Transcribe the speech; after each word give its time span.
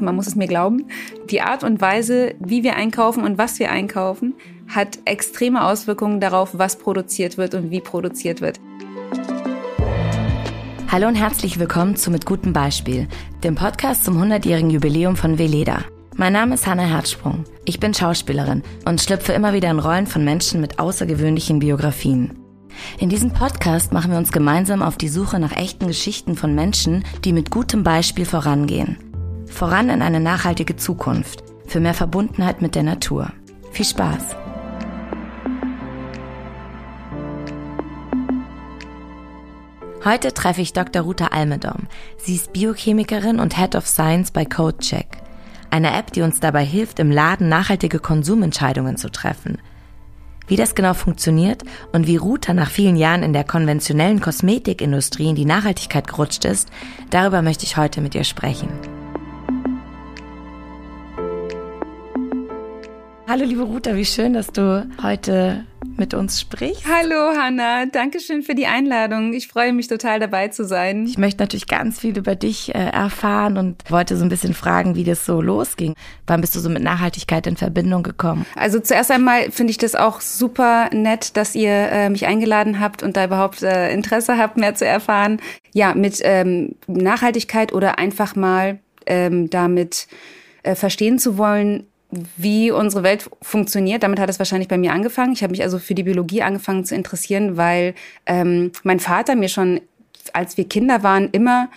man 0.00 0.16
muss 0.16 0.26
es 0.26 0.36
mir 0.36 0.46
glauben, 0.46 0.86
die 1.30 1.42
Art 1.42 1.64
und 1.64 1.80
Weise, 1.80 2.34
wie 2.38 2.62
wir 2.62 2.76
einkaufen 2.76 3.24
und 3.24 3.38
was 3.38 3.58
wir 3.58 3.70
einkaufen, 3.70 4.34
hat 4.68 4.98
extreme 5.04 5.64
Auswirkungen 5.64 6.20
darauf, 6.20 6.50
was 6.52 6.76
produziert 6.76 7.38
wird 7.38 7.54
und 7.54 7.70
wie 7.70 7.80
produziert 7.80 8.40
wird. 8.40 8.60
Hallo 10.88 11.06
und 11.06 11.14
herzlich 11.14 11.58
willkommen 11.58 11.94
zu 11.96 12.10
Mit 12.10 12.26
gutem 12.26 12.52
Beispiel, 12.52 13.06
dem 13.44 13.54
Podcast 13.54 14.04
zum 14.04 14.20
100-jährigen 14.20 14.70
Jubiläum 14.70 15.14
von 15.14 15.38
Veleda. 15.38 15.84
Mein 16.16 16.32
Name 16.32 16.54
ist 16.54 16.66
Hanna 16.66 16.82
Herzsprung. 16.82 17.44
Ich 17.64 17.78
bin 17.78 17.94
Schauspielerin 17.94 18.62
und 18.84 19.00
schlüpfe 19.00 19.32
immer 19.32 19.52
wieder 19.52 19.70
in 19.70 19.78
Rollen 19.78 20.06
von 20.06 20.24
Menschen 20.24 20.60
mit 20.60 20.78
außergewöhnlichen 20.78 21.60
Biografien. 21.60 22.36
In 22.98 23.08
diesem 23.08 23.32
Podcast 23.32 23.92
machen 23.92 24.10
wir 24.10 24.18
uns 24.18 24.32
gemeinsam 24.32 24.82
auf 24.82 24.96
die 24.96 25.08
Suche 25.08 25.38
nach 25.38 25.56
echten 25.56 25.86
Geschichten 25.86 26.36
von 26.36 26.54
Menschen, 26.54 27.04
die 27.24 27.32
mit 27.32 27.50
gutem 27.50 27.84
Beispiel 27.84 28.26
vorangehen. 28.26 28.98
Voran 29.50 29.90
in 29.90 30.00
eine 30.00 30.20
nachhaltige 30.20 30.76
Zukunft, 30.76 31.44
für 31.66 31.80
mehr 31.80 31.94
Verbundenheit 31.94 32.62
mit 32.62 32.74
der 32.74 32.82
Natur. 32.82 33.30
Viel 33.72 33.84
Spaß! 33.84 34.36
Heute 40.04 40.32
treffe 40.32 40.62
ich 40.62 40.72
Dr. 40.72 41.02
Ruta 41.02 41.26
Almedom. 41.26 41.86
Sie 42.16 42.36
ist 42.36 42.54
Biochemikerin 42.54 43.38
und 43.38 43.58
Head 43.58 43.74
of 43.74 43.86
Science 43.86 44.30
bei 44.30 44.46
CodeCheck, 44.46 45.18
eine 45.70 45.94
App, 45.94 46.12
die 46.12 46.22
uns 46.22 46.40
dabei 46.40 46.64
hilft, 46.64 46.98
im 46.98 47.10
Laden 47.10 47.48
nachhaltige 47.48 47.98
Konsumentscheidungen 47.98 48.96
zu 48.96 49.10
treffen– 49.10 49.58
wie 50.50 50.56
das 50.56 50.74
genau 50.74 50.94
funktioniert 50.94 51.62
und 51.92 52.08
wie 52.08 52.16
Ruta 52.16 52.52
nach 52.52 52.70
vielen 52.70 52.96
Jahren 52.96 53.22
in 53.22 53.32
der 53.32 53.44
konventionellen 53.44 54.20
Kosmetikindustrie 54.20 55.28
in 55.28 55.36
die 55.36 55.44
Nachhaltigkeit 55.44 56.08
gerutscht 56.08 56.44
ist, 56.44 56.68
darüber 57.10 57.40
möchte 57.40 57.64
ich 57.64 57.76
heute 57.76 58.00
mit 58.00 58.16
ihr 58.16 58.24
sprechen. 58.24 58.68
Hallo 63.30 63.44
liebe 63.44 63.62
Ruta, 63.62 63.94
wie 63.94 64.04
schön, 64.04 64.32
dass 64.32 64.48
du 64.48 64.90
heute 65.00 65.64
mit 65.96 66.14
uns 66.14 66.40
sprichst. 66.40 66.84
Hallo 66.84 67.38
Hanna, 67.38 67.86
danke 67.86 68.18
schön 68.18 68.42
für 68.42 68.56
die 68.56 68.66
Einladung. 68.66 69.34
Ich 69.34 69.46
freue 69.46 69.72
mich 69.72 69.86
total 69.86 70.18
dabei 70.18 70.48
zu 70.48 70.64
sein. 70.64 71.06
Ich 71.06 71.16
möchte 71.16 71.40
natürlich 71.40 71.68
ganz 71.68 72.00
viel 72.00 72.18
über 72.18 72.34
dich 72.34 72.74
äh, 72.74 72.78
erfahren 72.78 73.56
und 73.56 73.88
wollte 73.88 74.16
so 74.16 74.24
ein 74.24 74.30
bisschen 74.30 74.52
fragen, 74.52 74.96
wie 74.96 75.04
das 75.04 75.24
so 75.24 75.40
losging. 75.40 75.94
Wann 76.26 76.40
bist 76.40 76.56
du 76.56 76.58
so 76.58 76.68
mit 76.68 76.82
Nachhaltigkeit 76.82 77.46
in 77.46 77.56
Verbindung 77.56 78.02
gekommen? 78.02 78.46
Also 78.56 78.80
zuerst 78.80 79.12
einmal 79.12 79.52
finde 79.52 79.70
ich 79.70 79.78
das 79.78 79.94
auch 79.94 80.20
super 80.20 80.90
nett, 80.92 81.36
dass 81.36 81.54
ihr 81.54 81.70
äh, 81.70 82.10
mich 82.10 82.26
eingeladen 82.26 82.80
habt 82.80 83.04
und 83.04 83.16
da 83.16 83.26
überhaupt 83.26 83.62
äh, 83.62 83.92
Interesse 83.92 84.38
habt, 84.38 84.56
mehr 84.56 84.74
zu 84.74 84.84
erfahren. 84.84 85.40
Ja, 85.72 85.94
mit 85.94 86.18
ähm, 86.24 86.74
Nachhaltigkeit 86.88 87.72
oder 87.72 87.96
einfach 87.96 88.34
mal 88.34 88.80
ähm, 89.06 89.48
damit 89.50 90.08
äh, 90.64 90.74
verstehen 90.74 91.20
zu 91.20 91.38
wollen, 91.38 91.86
wie 92.36 92.70
unsere 92.70 93.02
Welt 93.02 93.30
funktioniert. 93.42 94.02
Damit 94.02 94.18
hat 94.18 94.30
es 94.30 94.38
wahrscheinlich 94.38 94.68
bei 94.68 94.78
mir 94.78 94.92
angefangen. 94.92 95.32
Ich 95.32 95.42
habe 95.42 95.52
mich 95.52 95.62
also 95.62 95.78
für 95.78 95.94
die 95.94 96.02
Biologie 96.02 96.42
angefangen 96.42 96.84
zu 96.84 96.94
interessieren, 96.94 97.56
weil 97.56 97.94
ähm, 98.26 98.72
mein 98.82 99.00
Vater 99.00 99.36
mir 99.36 99.48
schon, 99.48 99.80
als 100.32 100.56
wir 100.56 100.68
Kinder 100.68 101.02
waren, 101.02 101.28
immer 101.30 101.68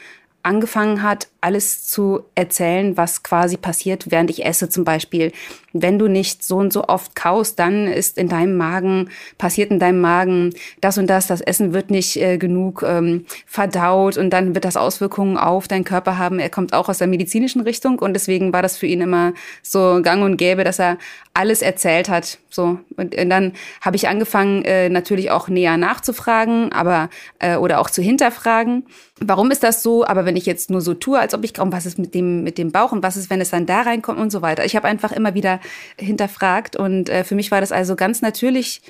angefangen 0.42 1.04
hat, 1.04 1.28
alles 1.44 1.86
zu 1.86 2.24
erzählen, 2.36 2.96
was 2.96 3.22
quasi 3.22 3.58
passiert, 3.58 4.10
während 4.10 4.30
ich 4.30 4.46
esse 4.46 4.70
zum 4.70 4.86
Beispiel. 4.86 5.34
Wenn 5.74 6.00
du 6.00 6.08
nicht 6.08 6.44
so 6.44 6.58
und 6.58 6.72
so 6.72 6.86
oft 6.88 7.16
kaust, 7.16 7.60
dann 7.60 7.88
ist 7.88 8.18
in 8.18 8.30
deinem 8.30 8.56
Magen, 8.56 9.10
passiert 9.38 9.70
in 9.70 9.80
deinem 9.80 10.00
Magen 10.00 10.54
das 10.80 10.98
und 10.98 11.08
das, 11.08 11.28
das 11.28 11.42
Essen 11.42 11.74
wird 11.74 11.92
nicht 11.92 12.16
äh, 12.16 12.38
genug 12.38 12.84
ähm, 12.88 13.26
verdaut 13.46 14.18
und 14.18 14.30
dann 14.30 14.56
wird 14.56 14.64
das 14.64 14.78
Auswirkungen 14.78 15.36
auf 15.36 15.68
deinen 15.68 15.84
Körper 15.84 16.18
haben. 16.18 16.40
Er 16.40 16.50
kommt 16.50 16.74
auch 16.74 16.88
aus 16.88 17.00
der 17.00 17.08
medizinischen 17.08 17.62
Richtung 17.62 18.00
und 18.00 18.14
deswegen 18.14 18.54
war 18.54 18.62
das 18.62 18.78
für 18.78 18.86
ihn 18.86 19.02
immer 19.02 19.34
so 19.64 20.00
gang 20.02 20.24
und 20.24 20.38
gäbe, 20.38 20.64
dass 20.64 20.80
er 20.80 20.98
alles 21.34 21.62
erzählt 21.62 22.08
hat. 22.08 22.38
So 22.50 22.80
und, 22.96 23.16
und 23.16 23.30
dann 23.30 23.54
habe 23.82 23.96
ich 23.98 24.08
angefangen, 24.08 24.64
äh, 24.64 24.88
natürlich 24.88 25.32
auch 25.32 25.50
näher 25.50 25.76
nachzufragen, 25.76 26.72
aber 26.72 27.10
äh, 27.40 27.58
oder 27.58 27.82
auch 27.82 27.90
zu 27.90 28.02
hinterfragen. 28.02 28.86
Warum 29.20 29.52
ist 29.52 29.64
das 29.64 29.84
so? 29.84 30.06
Aber 30.06 30.26
wenn 30.26 30.36
ich 30.36 30.46
jetzt 30.46 30.70
nur 30.70 30.82
so 30.82 30.94
tue, 30.94 31.20
als 31.20 31.33
als 31.34 31.40
ob 31.40 31.44
ich, 31.44 31.54
was 31.58 31.86
ist 31.86 31.98
mit 31.98 32.14
dem, 32.14 32.44
mit 32.44 32.58
dem 32.58 32.72
Bauch 32.72 32.92
und 32.92 33.04
was 33.04 33.18
ist, 33.18 33.30
wenn 33.30 33.42
es 33.42 33.50
dann 33.50 33.66
da 33.66 33.82
reinkommt 33.82 34.20
und 34.20 34.32
so 34.32 34.42
weiter. 34.42 34.66
Ich 34.66 34.76
habe 34.76 34.88
einfach 34.88 35.12
immer 35.12 35.34
wieder 35.34 35.60
hinterfragt 35.98 36.76
und 36.76 37.10
äh, 37.10 37.24
für 37.24 37.36
mich 37.36 37.52
war 37.52 37.62
das 37.62 37.72
also 37.72 37.96
ganz 37.96 38.22
natürlich 38.22 38.82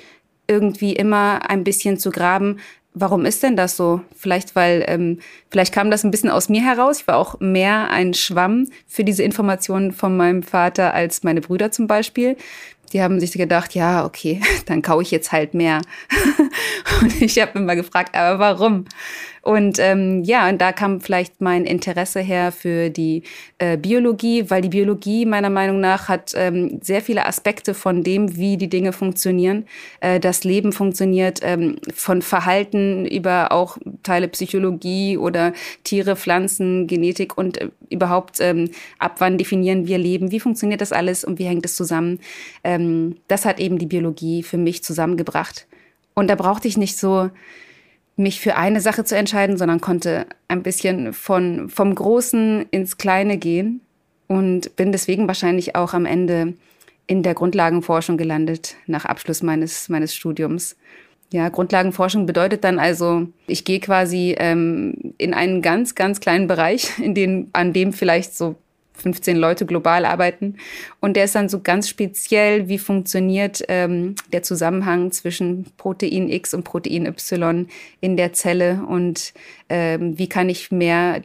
irgendwie 0.46 0.92
immer 0.92 1.48
ein 1.48 1.64
bisschen 1.64 1.98
zu 1.98 2.10
graben, 2.10 2.58
warum 2.92 3.24
ist 3.24 3.42
denn 3.42 3.56
das 3.56 3.76
so? 3.76 4.02
Vielleicht, 4.14 4.54
weil, 4.54 4.84
ähm, 4.86 5.18
vielleicht 5.50 5.72
kam 5.72 5.90
das 5.90 6.04
ein 6.04 6.10
bisschen 6.10 6.30
aus 6.30 6.50
mir 6.50 6.62
heraus. 6.62 7.00
Ich 7.00 7.06
war 7.08 7.16
auch 7.16 7.40
mehr 7.40 7.90
ein 7.90 8.12
Schwamm 8.12 8.68
für 8.86 9.04
diese 9.04 9.22
Informationen 9.22 9.92
von 9.92 10.16
meinem 10.16 10.42
Vater 10.42 10.92
als 10.92 11.22
meine 11.22 11.40
Brüder 11.40 11.72
zum 11.72 11.86
Beispiel. 11.86 12.36
Die 12.92 13.02
haben 13.02 13.18
sich 13.20 13.32
gedacht, 13.32 13.74
ja, 13.74 14.04
okay, 14.04 14.42
dann 14.66 14.82
kau 14.82 15.00
ich 15.00 15.10
jetzt 15.10 15.32
halt 15.32 15.54
mehr. 15.54 15.80
und 17.00 17.22
ich 17.22 17.40
habe 17.40 17.58
immer 17.58 17.74
gefragt, 17.74 18.14
aber 18.14 18.38
warum? 18.38 18.84
Und 19.44 19.78
ähm, 19.78 20.24
ja, 20.24 20.48
und 20.48 20.58
da 20.58 20.72
kam 20.72 21.02
vielleicht 21.02 21.42
mein 21.42 21.66
Interesse 21.66 22.20
her 22.20 22.50
für 22.50 22.88
die 22.88 23.24
äh, 23.58 23.76
Biologie, 23.76 24.48
weil 24.48 24.62
die 24.62 24.70
Biologie 24.70 25.26
meiner 25.26 25.50
Meinung 25.50 25.80
nach 25.80 26.08
hat 26.08 26.32
ähm, 26.34 26.80
sehr 26.82 27.02
viele 27.02 27.26
Aspekte 27.26 27.74
von 27.74 28.02
dem, 28.02 28.38
wie 28.38 28.56
die 28.56 28.70
Dinge 28.70 28.94
funktionieren, 28.94 29.66
äh, 30.00 30.18
das 30.18 30.44
Leben 30.44 30.72
funktioniert, 30.72 31.40
ähm, 31.42 31.76
von 31.94 32.22
Verhalten 32.22 33.04
über 33.04 33.52
auch 33.52 33.76
Teile 34.02 34.28
Psychologie 34.28 35.18
oder 35.18 35.52
Tiere, 35.84 36.16
Pflanzen, 36.16 36.86
Genetik 36.86 37.36
und 37.36 37.60
äh, 37.60 37.68
überhaupt 37.90 38.40
ähm, 38.40 38.70
ab 38.98 39.16
wann 39.18 39.36
definieren 39.36 39.86
wir 39.86 39.98
Leben, 39.98 40.30
wie 40.30 40.40
funktioniert 40.40 40.80
das 40.80 40.92
alles 40.92 41.22
und 41.22 41.38
wie 41.38 41.44
hängt 41.44 41.66
es 41.66 41.76
zusammen. 41.76 42.18
Ähm, 42.64 43.16
das 43.28 43.44
hat 43.44 43.60
eben 43.60 43.76
die 43.76 43.86
Biologie 43.86 44.42
für 44.42 44.56
mich 44.56 44.82
zusammengebracht. 44.82 45.66
Und 46.14 46.28
da 46.28 46.34
brauchte 46.34 46.66
ich 46.66 46.78
nicht 46.78 46.96
so 46.96 47.28
mich 48.16 48.40
für 48.40 48.56
eine 48.56 48.80
Sache 48.80 49.04
zu 49.04 49.16
entscheiden, 49.16 49.56
sondern 49.56 49.80
konnte 49.80 50.26
ein 50.48 50.62
bisschen 50.62 51.12
von, 51.12 51.68
vom 51.68 51.94
Großen 51.94 52.66
ins 52.70 52.96
Kleine 52.96 53.38
gehen 53.38 53.80
und 54.28 54.76
bin 54.76 54.92
deswegen 54.92 55.26
wahrscheinlich 55.26 55.74
auch 55.74 55.94
am 55.94 56.06
Ende 56.06 56.54
in 57.06 57.22
der 57.22 57.34
Grundlagenforschung 57.34 58.16
gelandet 58.16 58.76
nach 58.86 59.04
Abschluss 59.04 59.42
meines, 59.42 59.88
meines 59.88 60.14
Studiums. 60.14 60.76
Ja, 61.32 61.48
Grundlagenforschung 61.48 62.26
bedeutet 62.26 62.64
dann 62.64 62.78
also, 62.78 63.26
ich 63.46 63.64
gehe 63.64 63.80
quasi 63.80 64.36
ähm, 64.38 65.14
in 65.18 65.34
einen 65.34 65.62
ganz, 65.62 65.94
ganz 65.94 66.20
kleinen 66.20 66.46
Bereich, 66.46 66.98
in 66.98 67.14
den, 67.14 67.50
an 67.52 67.72
dem 67.72 67.92
vielleicht 67.92 68.36
so 68.36 68.54
15 68.94 69.36
Leute 69.36 69.66
global 69.66 70.04
arbeiten. 70.04 70.56
Und 71.00 71.16
der 71.16 71.24
ist 71.24 71.34
dann 71.34 71.48
so 71.48 71.60
ganz 71.60 71.88
speziell, 71.88 72.68
wie 72.68 72.78
funktioniert 72.78 73.62
ähm, 73.68 74.14
der 74.32 74.42
Zusammenhang 74.42 75.10
zwischen 75.12 75.66
Protein 75.76 76.28
X 76.28 76.54
und 76.54 76.64
Protein 76.64 77.06
Y 77.06 77.68
in 78.00 78.16
der 78.16 78.32
Zelle 78.32 78.84
und 78.88 79.34
ähm, 79.68 80.18
wie 80.18 80.28
kann 80.28 80.48
ich 80.48 80.70
mehr 80.70 81.22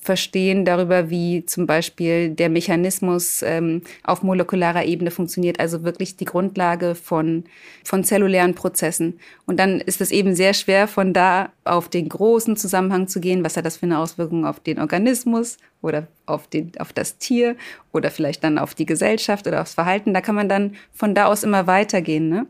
Verstehen 0.00 0.64
darüber, 0.64 1.10
wie 1.10 1.44
zum 1.44 1.66
Beispiel 1.66 2.30
der 2.30 2.48
Mechanismus 2.48 3.42
ähm, 3.42 3.82
auf 4.04 4.22
molekularer 4.22 4.84
Ebene 4.84 5.10
funktioniert, 5.10 5.60
also 5.60 5.82
wirklich 5.82 6.16
die 6.16 6.24
Grundlage 6.24 6.94
von, 6.94 7.44
von 7.84 8.04
zellulären 8.04 8.54
Prozessen. 8.54 9.18
Und 9.44 9.58
dann 9.58 9.80
ist 9.80 10.00
es 10.00 10.10
eben 10.10 10.34
sehr 10.34 10.54
schwer, 10.54 10.88
von 10.88 11.12
da 11.12 11.50
auf 11.64 11.88
den 11.88 12.08
großen 12.08 12.56
Zusammenhang 12.56 13.08
zu 13.08 13.20
gehen. 13.20 13.44
Was 13.44 13.56
hat 13.56 13.66
das 13.66 13.76
für 13.76 13.86
eine 13.86 13.98
Auswirkung 13.98 14.46
auf 14.46 14.60
den 14.60 14.78
Organismus 14.78 15.58
oder 15.82 16.06
auf, 16.26 16.46
den, 16.46 16.72
auf 16.78 16.92
das 16.92 17.18
Tier 17.18 17.56
oder 17.92 18.10
vielleicht 18.10 18.44
dann 18.44 18.58
auf 18.58 18.74
die 18.74 18.86
Gesellschaft 18.86 19.46
oder 19.46 19.62
aufs 19.62 19.74
Verhalten? 19.74 20.14
Da 20.14 20.20
kann 20.20 20.36
man 20.36 20.48
dann 20.48 20.76
von 20.92 21.14
da 21.14 21.26
aus 21.26 21.42
immer 21.42 21.66
weitergehen. 21.66 22.28
Ne? 22.28 22.46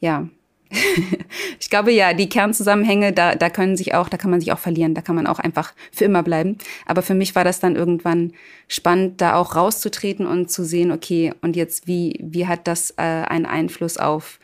Ja, 0.00 0.28
ich 1.60 1.70
glaube 1.70 1.92
ja, 1.92 2.14
die 2.14 2.28
Kernzusammenhänge, 2.28 3.12
da, 3.12 3.34
da 3.34 3.50
können 3.50 3.76
sich 3.76 3.94
auch, 3.94 4.08
da 4.08 4.16
kann 4.16 4.30
man 4.30 4.40
sich 4.40 4.52
auch 4.52 4.58
verlieren, 4.58 4.94
da 4.94 5.02
kann 5.02 5.16
man 5.16 5.26
auch 5.26 5.38
einfach 5.38 5.72
für 5.92 6.04
immer 6.04 6.22
bleiben. 6.22 6.58
Aber 6.86 7.02
für 7.02 7.14
mich 7.14 7.34
war 7.34 7.44
das 7.44 7.60
dann 7.60 7.76
irgendwann 7.76 8.32
spannend, 8.68 9.20
da 9.20 9.36
auch 9.36 9.56
rauszutreten 9.56 10.26
und 10.26 10.50
zu 10.50 10.64
sehen, 10.64 10.90
okay, 10.90 11.32
und 11.42 11.56
jetzt 11.56 11.86
wie, 11.86 12.18
wie 12.22 12.46
hat 12.46 12.66
das 12.66 12.92
äh, 12.92 13.02
einen 13.02 13.46
Einfluss 13.46 13.96
auf, 13.96 14.38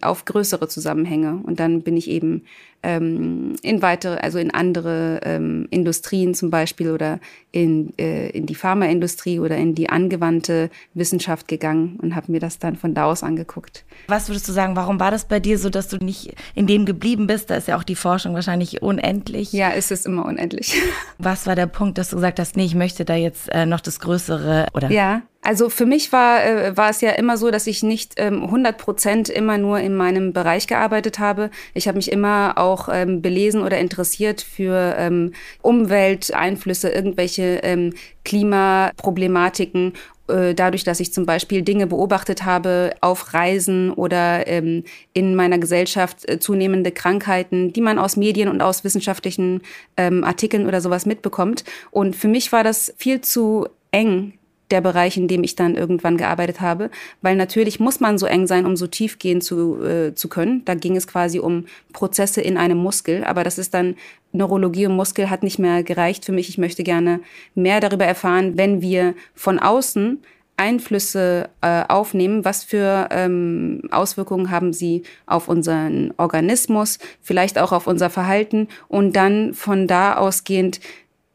auf 0.00 0.24
größere 0.24 0.68
Zusammenhänge? 0.68 1.40
Und 1.42 1.60
dann 1.60 1.82
bin 1.82 1.96
ich 1.96 2.08
eben 2.08 2.44
ähm, 2.82 3.56
in 3.62 3.82
weitere, 3.82 4.16
also 4.16 4.38
in 4.38 4.52
andere 4.52 5.20
ähm, 5.24 5.66
Industrien 5.70 6.34
zum 6.34 6.50
Beispiel 6.50 6.90
oder 6.90 7.20
in, 7.52 7.92
äh, 7.98 8.30
in 8.30 8.46
die 8.46 8.54
Pharmaindustrie 8.54 9.38
oder 9.38 9.56
in 9.56 9.74
die 9.74 9.90
angewandte 9.90 10.70
Wissenschaft 10.94 11.48
gegangen 11.48 11.98
und 12.00 12.14
habe 12.14 12.32
mir 12.32 12.40
das 12.40 12.58
dann 12.58 12.76
von 12.76 12.94
da 12.94 13.04
aus 13.04 13.22
angeguckt. 13.22 13.84
Was 14.08 14.28
würdest 14.28 14.48
du 14.48 14.52
sagen, 14.52 14.76
warum 14.76 14.98
war 14.98 15.10
das 15.10 15.26
bei 15.26 15.40
dir 15.40 15.58
so, 15.58 15.68
dass 15.68 15.88
du 15.88 15.98
nicht 15.98 16.34
in 16.54 16.66
dem 16.66 16.86
geblieben 16.86 17.26
bist? 17.26 17.50
Da 17.50 17.56
ist 17.56 17.68
ja 17.68 17.76
auch 17.76 17.84
die 17.84 17.96
Forschung 17.96 18.34
wahrscheinlich 18.34 18.82
unendlich. 18.82 19.52
Ja, 19.52 19.70
ist 19.70 19.92
es 19.92 20.06
immer 20.06 20.24
unendlich. 20.24 20.74
Was 21.18 21.46
war 21.46 21.56
der 21.56 21.66
Punkt, 21.66 21.98
dass 21.98 22.10
du 22.10 22.16
gesagt 22.16 22.38
hast, 22.38 22.56
nee, 22.56 22.64
ich 22.64 22.74
möchte 22.74 23.04
da 23.04 23.14
jetzt 23.14 23.50
äh, 23.50 23.66
noch 23.66 23.80
das 23.80 24.00
Größere 24.00 24.68
oder? 24.74 24.90
Ja, 24.90 25.22
Also 25.42 25.70
für 25.70 25.86
mich 25.86 26.12
war, 26.12 26.44
äh, 26.44 26.76
war 26.76 26.90
es 26.90 27.00
ja 27.00 27.12
immer 27.12 27.38
so, 27.38 27.50
dass 27.50 27.66
ich 27.66 27.82
nicht 27.82 28.14
ähm, 28.18 28.42
100 28.44 28.76
Prozent 28.76 29.28
immer 29.30 29.56
nur 29.56 29.80
in 29.80 29.96
meinem 29.96 30.34
Bereich 30.34 30.66
gearbeitet 30.66 31.18
habe. 31.18 31.50
Ich 31.72 31.88
habe 31.88 31.96
mich 31.96 32.12
immer 32.12 32.54
auch 32.56 32.90
ähm, 32.92 33.22
belesen 33.22 33.62
oder 33.62 33.78
interessiert 33.78 34.42
für 34.42 34.94
ähm, 34.98 35.32
Umwelteinflüsse, 35.62 36.90
irgendwelche 36.90 37.60
ähm, 37.62 37.94
Klimaproblematiken 38.24 39.94
äh, 40.30 40.54
dadurch, 40.54 40.84
dass 40.84 41.00
ich 41.00 41.12
zum 41.12 41.24
Beispiel 41.24 41.62
Dinge 41.62 41.86
beobachtet 41.86 42.44
habe 42.44 42.94
auf 43.00 43.32
Reisen 43.34 43.92
oder 43.92 44.46
ähm, 44.46 44.84
in 45.12 45.34
meiner 45.34 45.58
Gesellschaft 45.58 46.28
äh, 46.28 46.38
zunehmende 46.38 46.92
Krankheiten, 46.92 47.72
die 47.72 47.80
man 47.80 47.98
aus 47.98 48.16
Medien 48.16 48.48
und 48.48 48.60
aus 48.60 48.84
wissenschaftlichen 48.84 49.62
ähm, 49.96 50.22
Artikeln 50.22 50.66
oder 50.66 50.80
sowas 50.80 51.06
mitbekommt. 51.06 51.64
Und 51.90 52.14
für 52.14 52.28
mich 52.28 52.52
war 52.52 52.62
das 52.62 52.92
viel 52.96 53.22
zu 53.22 53.68
eng, 53.90 54.34
der 54.70 54.80
Bereich, 54.80 55.16
in 55.16 55.28
dem 55.28 55.44
ich 55.44 55.56
dann 55.56 55.74
irgendwann 55.74 56.16
gearbeitet 56.16 56.60
habe. 56.60 56.90
Weil 57.22 57.36
natürlich 57.36 57.80
muss 57.80 58.00
man 58.00 58.18
so 58.18 58.26
eng 58.26 58.46
sein, 58.46 58.66
um 58.66 58.76
so 58.76 58.86
tief 58.86 59.18
gehen 59.18 59.40
zu, 59.40 59.82
äh, 59.82 60.14
zu 60.14 60.28
können. 60.28 60.64
Da 60.64 60.74
ging 60.74 60.96
es 60.96 61.06
quasi 61.06 61.38
um 61.38 61.66
Prozesse 61.92 62.40
in 62.40 62.56
einem 62.56 62.78
Muskel. 62.78 63.24
Aber 63.24 63.44
das 63.44 63.58
ist 63.58 63.74
dann 63.74 63.96
Neurologie 64.32 64.86
und 64.86 64.96
Muskel 64.96 65.28
hat 65.28 65.42
nicht 65.42 65.58
mehr 65.58 65.82
gereicht 65.82 66.24
für 66.24 66.32
mich. 66.32 66.48
Ich 66.48 66.58
möchte 66.58 66.84
gerne 66.84 67.20
mehr 67.54 67.80
darüber 67.80 68.04
erfahren, 68.04 68.56
wenn 68.56 68.80
wir 68.80 69.14
von 69.34 69.58
außen 69.58 70.18
Einflüsse 70.60 71.48
äh, 71.62 71.84
aufnehmen, 71.88 72.44
was 72.44 72.64
für 72.64 73.08
ähm, 73.10 73.80
Auswirkungen 73.90 74.50
haben 74.50 74.74
sie 74.74 75.04
auf 75.24 75.48
unseren 75.48 76.12
Organismus, 76.18 76.98
vielleicht 77.22 77.58
auch 77.58 77.72
auf 77.72 77.86
unser 77.86 78.10
Verhalten 78.10 78.68
und 78.86 79.16
dann 79.16 79.54
von 79.54 79.86
da 79.86 80.16
ausgehend 80.18 80.80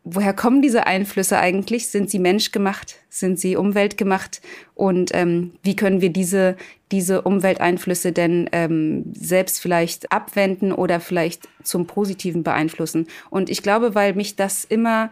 woher 0.06 0.34
kommen 0.34 0.62
diese 0.62 0.86
Einflüsse 0.86 1.40
eigentlich? 1.40 1.90
Sind 1.90 2.10
sie 2.10 2.20
menschgemacht? 2.20 2.96
Sind 3.10 3.40
sie 3.40 3.58
umweltgemacht? 3.58 4.40
Und 4.76 5.10
ähm, 5.14 5.54
wie 5.64 5.76
können 5.76 6.00
wir 6.00 6.12
diese, 6.12 6.56
diese 6.92 7.24
Umwelteinflüsse 7.24 8.12
denn 8.12 8.48
ähm, 8.52 9.12
selbst 9.14 9.60
vielleicht 9.60 10.12
abwenden 10.12 10.72
oder 10.72 11.00
vielleicht 11.00 11.50
zum 11.64 11.88
Positiven 11.88 12.44
beeinflussen? 12.44 13.08
Und 13.32 13.50
ich 13.50 13.64
glaube, 13.64 13.96
weil 13.96 14.14
mich 14.14 14.36
das 14.36 14.64
immer, 14.64 15.12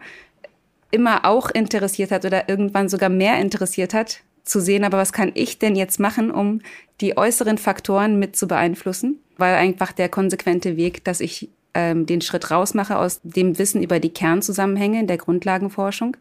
immer 0.92 1.24
auch 1.24 1.50
interessiert 1.50 2.12
hat 2.12 2.24
oder 2.24 2.48
irgendwann 2.48 2.88
sogar 2.88 3.08
mehr 3.08 3.38
interessiert 3.40 3.92
hat, 3.94 4.20
zu 4.44 4.60
sehen, 4.60 4.84
aber 4.84 4.98
was 4.98 5.12
kann 5.12 5.32
ich 5.34 5.58
denn 5.58 5.74
jetzt 5.74 5.98
machen, 5.98 6.30
um 6.30 6.60
die 7.00 7.16
äußeren 7.16 7.58
Faktoren 7.58 8.18
mit 8.18 8.36
zu 8.36 8.46
beeinflussen? 8.46 9.18
Weil 9.38 9.54
einfach 9.56 9.90
der 9.90 10.08
konsequente 10.08 10.76
Weg, 10.76 11.02
dass 11.02 11.20
ich 11.20 11.48
ähm, 11.74 12.06
den 12.06 12.20
Schritt 12.20 12.50
rausmache 12.50 12.98
aus 12.98 13.20
dem 13.22 13.58
Wissen 13.58 13.82
über 13.82 14.00
die 14.00 14.12
Kernzusammenhänge 14.12 15.00
in 15.00 15.06
der 15.06 15.18
Grundlagenforschung, 15.18 16.16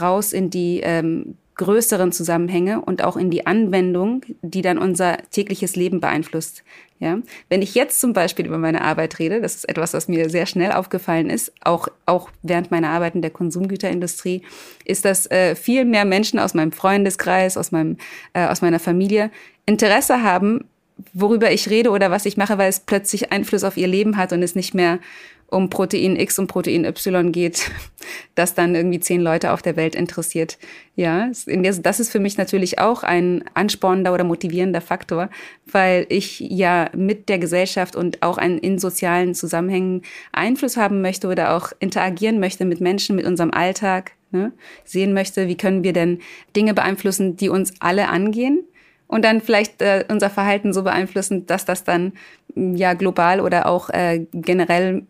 raus 0.00 0.32
in 0.32 0.50
die 0.50 0.80
ähm, 0.80 1.36
größeren 1.56 2.12
Zusammenhänge 2.12 2.80
und 2.80 3.02
auch 3.04 3.16
in 3.16 3.30
die 3.30 3.46
Anwendung, 3.46 4.22
die 4.42 4.62
dann 4.62 4.78
unser 4.78 5.18
tägliches 5.30 5.76
Leben 5.76 6.00
beeinflusst. 6.00 6.64
Ja, 7.00 7.18
wenn 7.48 7.60
ich 7.60 7.74
jetzt 7.74 8.00
zum 8.00 8.12
Beispiel 8.12 8.46
über 8.46 8.56
meine 8.56 8.80
Arbeit 8.80 9.18
rede, 9.18 9.40
das 9.40 9.56
ist 9.56 9.68
etwas, 9.68 9.92
was 9.94 10.08
mir 10.08 10.30
sehr 10.30 10.46
schnell 10.46 10.72
aufgefallen 10.72 11.28
ist, 11.28 11.52
auch, 11.62 11.88
auch 12.06 12.30
während 12.42 12.70
meiner 12.70 12.90
Arbeit 12.90 13.14
in 13.14 13.22
der 13.22 13.32
Konsumgüterindustrie, 13.32 14.42
ist, 14.84 15.04
dass 15.04 15.30
äh, 15.30 15.54
viel 15.54 15.84
mehr 15.84 16.04
Menschen 16.04 16.38
aus 16.38 16.54
meinem 16.54 16.72
Freundeskreis, 16.72 17.56
aus 17.56 17.72
meinem, 17.72 17.98
äh, 18.32 18.46
aus 18.46 18.62
meiner 18.62 18.78
Familie 18.78 19.30
Interesse 19.66 20.22
haben, 20.22 20.64
worüber 21.12 21.50
ich 21.50 21.68
rede 21.70 21.90
oder 21.90 22.10
was 22.10 22.26
ich 22.26 22.36
mache, 22.36 22.58
weil 22.58 22.68
es 22.68 22.80
plötzlich 22.80 23.32
Einfluss 23.32 23.64
auf 23.64 23.76
ihr 23.76 23.88
Leben 23.88 24.16
hat 24.16 24.32
und 24.32 24.42
es 24.42 24.54
nicht 24.54 24.74
mehr 24.74 25.00
um 25.48 25.70
Protein 25.70 26.16
X 26.16 26.38
und 26.38 26.48
Protein 26.48 26.84
Y 26.84 27.30
geht, 27.30 27.70
das 28.34 28.54
dann 28.54 28.74
irgendwie 28.74 29.00
zehn 29.00 29.20
Leute 29.20 29.52
auf 29.52 29.62
der 29.62 29.76
Welt 29.76 29.94
interessiert. 29.94 30.58
Ja, 30.96 31.30
das 31.46 32.00
ist 32.00 32.10
für 32.10 32.18
mich 32.18 32.38
natürlich 32.38 32.78
auch 32.78 33.02
ein 33.02 33.44
anspornender 33.54 34.12
oder 34.12 34.24
motivierender 34.24 34.80
Faktor, 34.80 35.30
weil 35.66 36.06
ich 36.08 36.40
ja 36.40 36.90
mit 36.94 37.28
der 37.28 37.38
Gesellschaft 37.38 37.94
und 37.94 38.22
auch 38.22 38.38
in 38.38 38.78
sozialen 38.78 39.34
Zusammenhängen 39.34 40.02
Einfluss 40.32 40.76
haben 40.76 41.02
möchte 41.02 41.28
oder 41.28 41.56
auch 41.56 41.72
interagieren 41.78 42.40
möchte 42.40 42.64
mit 42.64 42.80
Menschen, 42.80 43.16
mit 43.16 43.26
unserem 43.26 43.52
Alltag, 43.52 44.12
ne? 44.32 44.52
sehen 44.84 45.12
möchte, 45.12 45.46
wie 45.46 45.56
können 45.56 45.84
wir 45.84 45.92
denn 45.92 46.20
Dinge 46.56 46.74
beeinflussen, 46.74 47.36
die 47.36 47.48
uns 47.48 47.74
alle 47.80 48.08
angehen 48.08 48.64
und 49.06 49.24
dann 49.24 49.40
vielleicht 49.40 49.82
äh, 49.82 50.04
unser 50.08 50.30
Verhalten 50.30 50.72
so 50.72 50.82
beeinflussen, 50.82 51.46
dass 51.46 51.64
das 51.64 51.84
dann 51.84 52.12
ja 52.54 52.94
global 52.94 53.40
oder 53.40 53.66
auch 53.66 53.90
äh, 53.90 54.26
generell 54.32 55.06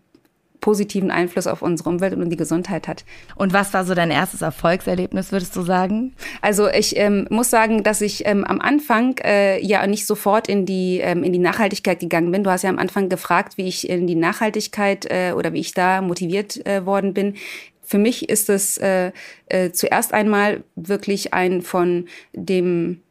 positiven 0.65 1.11
Einfluss 1.11 1.47
auf 1.47 1.61
unsere 1.61 1.91
Umwelt 1.91 2.15
und 2.15 2.31
die 2.31 2.39
Gesundheit 2.39 2.89
hat. 2.89 3.05
Und 3.37 3.53
was 3.53 3.75
war 3.75 3.85
so 3.85 3.95
dein 3.95 4.11
erstes 4.11 4.41
Erfolgserlebnis, 4.41 5.31
würdest 5.31 5.55
du 5.57 5.61
sagen? 5.61 6.15
Also 6.41 6.71
ich 6.71 6.97
ähm, 6.97 7.27
muss 7.29 7.51
sagen, 7.51 7.83
dass 7.83 8.01
ich 8.01 8.27
ähm, 8.27 8.45
am 8.45 8.63
Anfang 8.63 9.19
äh, 9.23 9.63
ja 9.63 9.87
nicht 9.87 10.07
sofort 10.07 10.49
in 10.49 10.65
die, 10.65 11.01
ähm, 11.03 11.23
in 11.23 11.35
die 11.35 11.39
Nachhaltigkeit 11.39 12.01
gegangen 12.01 12.33
bin. 12.33 12.45
Du 12.45 12.51
hast 12.51 12.63
ja 12.63 12.71
am 12.71 12.79
Anfang 12.79 13.11
gefragt, 13.11 13.59
wie 13.59 13.69
ich 13.69 13.91
in 13.91 14.07
die 14.07 14.15
Nachhaltigkeit 14.15 15.05
äh, 15.11 15.33
oder 15.37 15.53
wie 15.53 15.61
ich 15.61 15.75
da 15.75 16.01
motiviert 16.01 16.67
äh, 16.67 16.87
worden 16.87 17.13
bin. 17.13 17.35
Für 17.83 17.99
mich 17.99 18.31
ist 18.31 18.49
es 18.49 18.79
äh, 18.79 19.13
äh, 19.51 19.71
zuerst 19.73 20.15
einmal 20.15 20.65
wirklich 20.77 21.35
ein 21.35 21.61
von 21.61 22.07
dem 22.33 23.03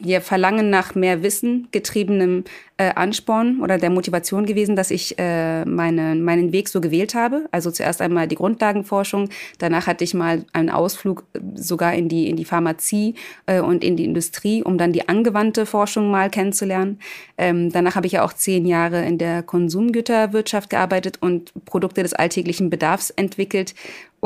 ihr 0.00 0.20
Verlangen 0.20 0.70
nach 0.70 0.94
mehr 0.94 1.22
Wissen 1.22 1.68
getriebenem 1.72 2.44
äh, 2.78 2.92
Ansporn 2.94 3.60
oder 3.62 3.78
der 3.78 3.90
Motivation 3.90 4.44
gewesen, 4.44 4.76
dass 4.76 4.90
ich 4.90 5.18
äh, 5.18 5.64
meine, 5.64 6.14
meinen 6.14 6.52
Weg 6.52 6.68
so 6.68 6.80
gewählt 6.80 7.14
habe. 7.14 7.48
Also 7.50 7.70
zuerst 7.70 8.02
einmal 8.02 8.28
die 8.28 8.34
Grundlagenforschung, 8.34 9.30
danach 9.58 9.86
hatte 9.86 10.04
ich 10.04 10.12
mal 10.12 10.44
einen 10.52 10.68
Ausflug 10.68 11.24
äh, 11.32 11.40
sogar 11.54 11.94
in 11.94 12.08
die, 12.08 12.28
in 12.28 12.36
die 12.36 12.44
Pharmazie 12.44 13.14
äh, 13.46 13.60
und 13.60 13.82
in 13.82 13.96
die 13.96 14.04
Industrie, 14.04 14.62
um 14.62 14.76
dann 14.76 14.92
die 14.92 15.08
angewandte 15.08 15.64
Forschung 15.64 16.10
mal 16.10 16.28
kennenzulernen. 16.28 16.98
Ähm, 17.38 17.72
danach 17.72 17.94
habe 17.96 18.06
ich 18.06 18.12
ja 18.12 18.24
auch 18.24 18.34
zehn 18.34 18.66
Jahre 18.66 19.04
in 19.06 19.16
der 19.16 19.42
Konsumgüterwirtschaft 19.42 20.68
gearbeitet 20.68 21.18
und 21.22 21.52
Produkte 21.64 22.02
des 22.02 22.12
alltäglichen 22.12 22.68
Bedarfs 22.68 23.10
entwickelt 23.10 23.74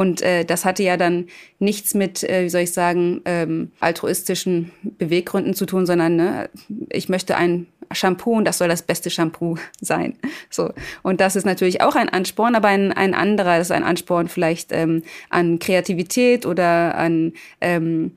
und 0.01 0.23
äh, 0.23 0.47
das 0.47 0.65
hatte 0.65 0.83
ja 0.83 0.97
dann 0.97 1.27
nichts 1.59 1.93
mit, 1.93 2.25
äh, 2.25 2.45
wie 2.45 2.49
soll 2.49 2.63
ich 2.63 2.73
sagen, 2.73 3.21
ähm, 3.27 3.71
altruistischen 3.81 4.73
Beweggründen 4.83 5.53
zu 5.53 5.67
tun, 5.67 5.85
sondern 5.85 6.17
ne, 6.17 6.49
ich 6.89 7.11
möchte 7.11 7.37
ein 7.37 7.67
Shampoo 7.93 8.33
und 8.33 8.47
das 8.47 8.57
soll 8.57 8.69
das 8.69 8.81
beste 8.81 9.11
Shampoo 9.11 9.59
sein. 9.83 10.17
So. 10.49 10.73
Und 11.03 11.21
das 11.21 11.37
ist 11.37 11.45
natürlich 11.45 11.83
auch 11.83 11.97
ein 11.97 12.09
Ansporn, 12.09 12.55
aber 12.55 12.69
ein, 12.69 12.95
ein 12.95 13.13
anderer, 13.13 13.61
ist 13.61 13.73
ein 13.73 13.85
Ansporn 13.85 14.29
vielleicht 14.29 14.73
ähm, 14.73 15.03
an 15.29 15.59
Kreativität 15.59 16.47
oder 16.47 16.95
an 16.95 17.35
ähm, 17.61 18.13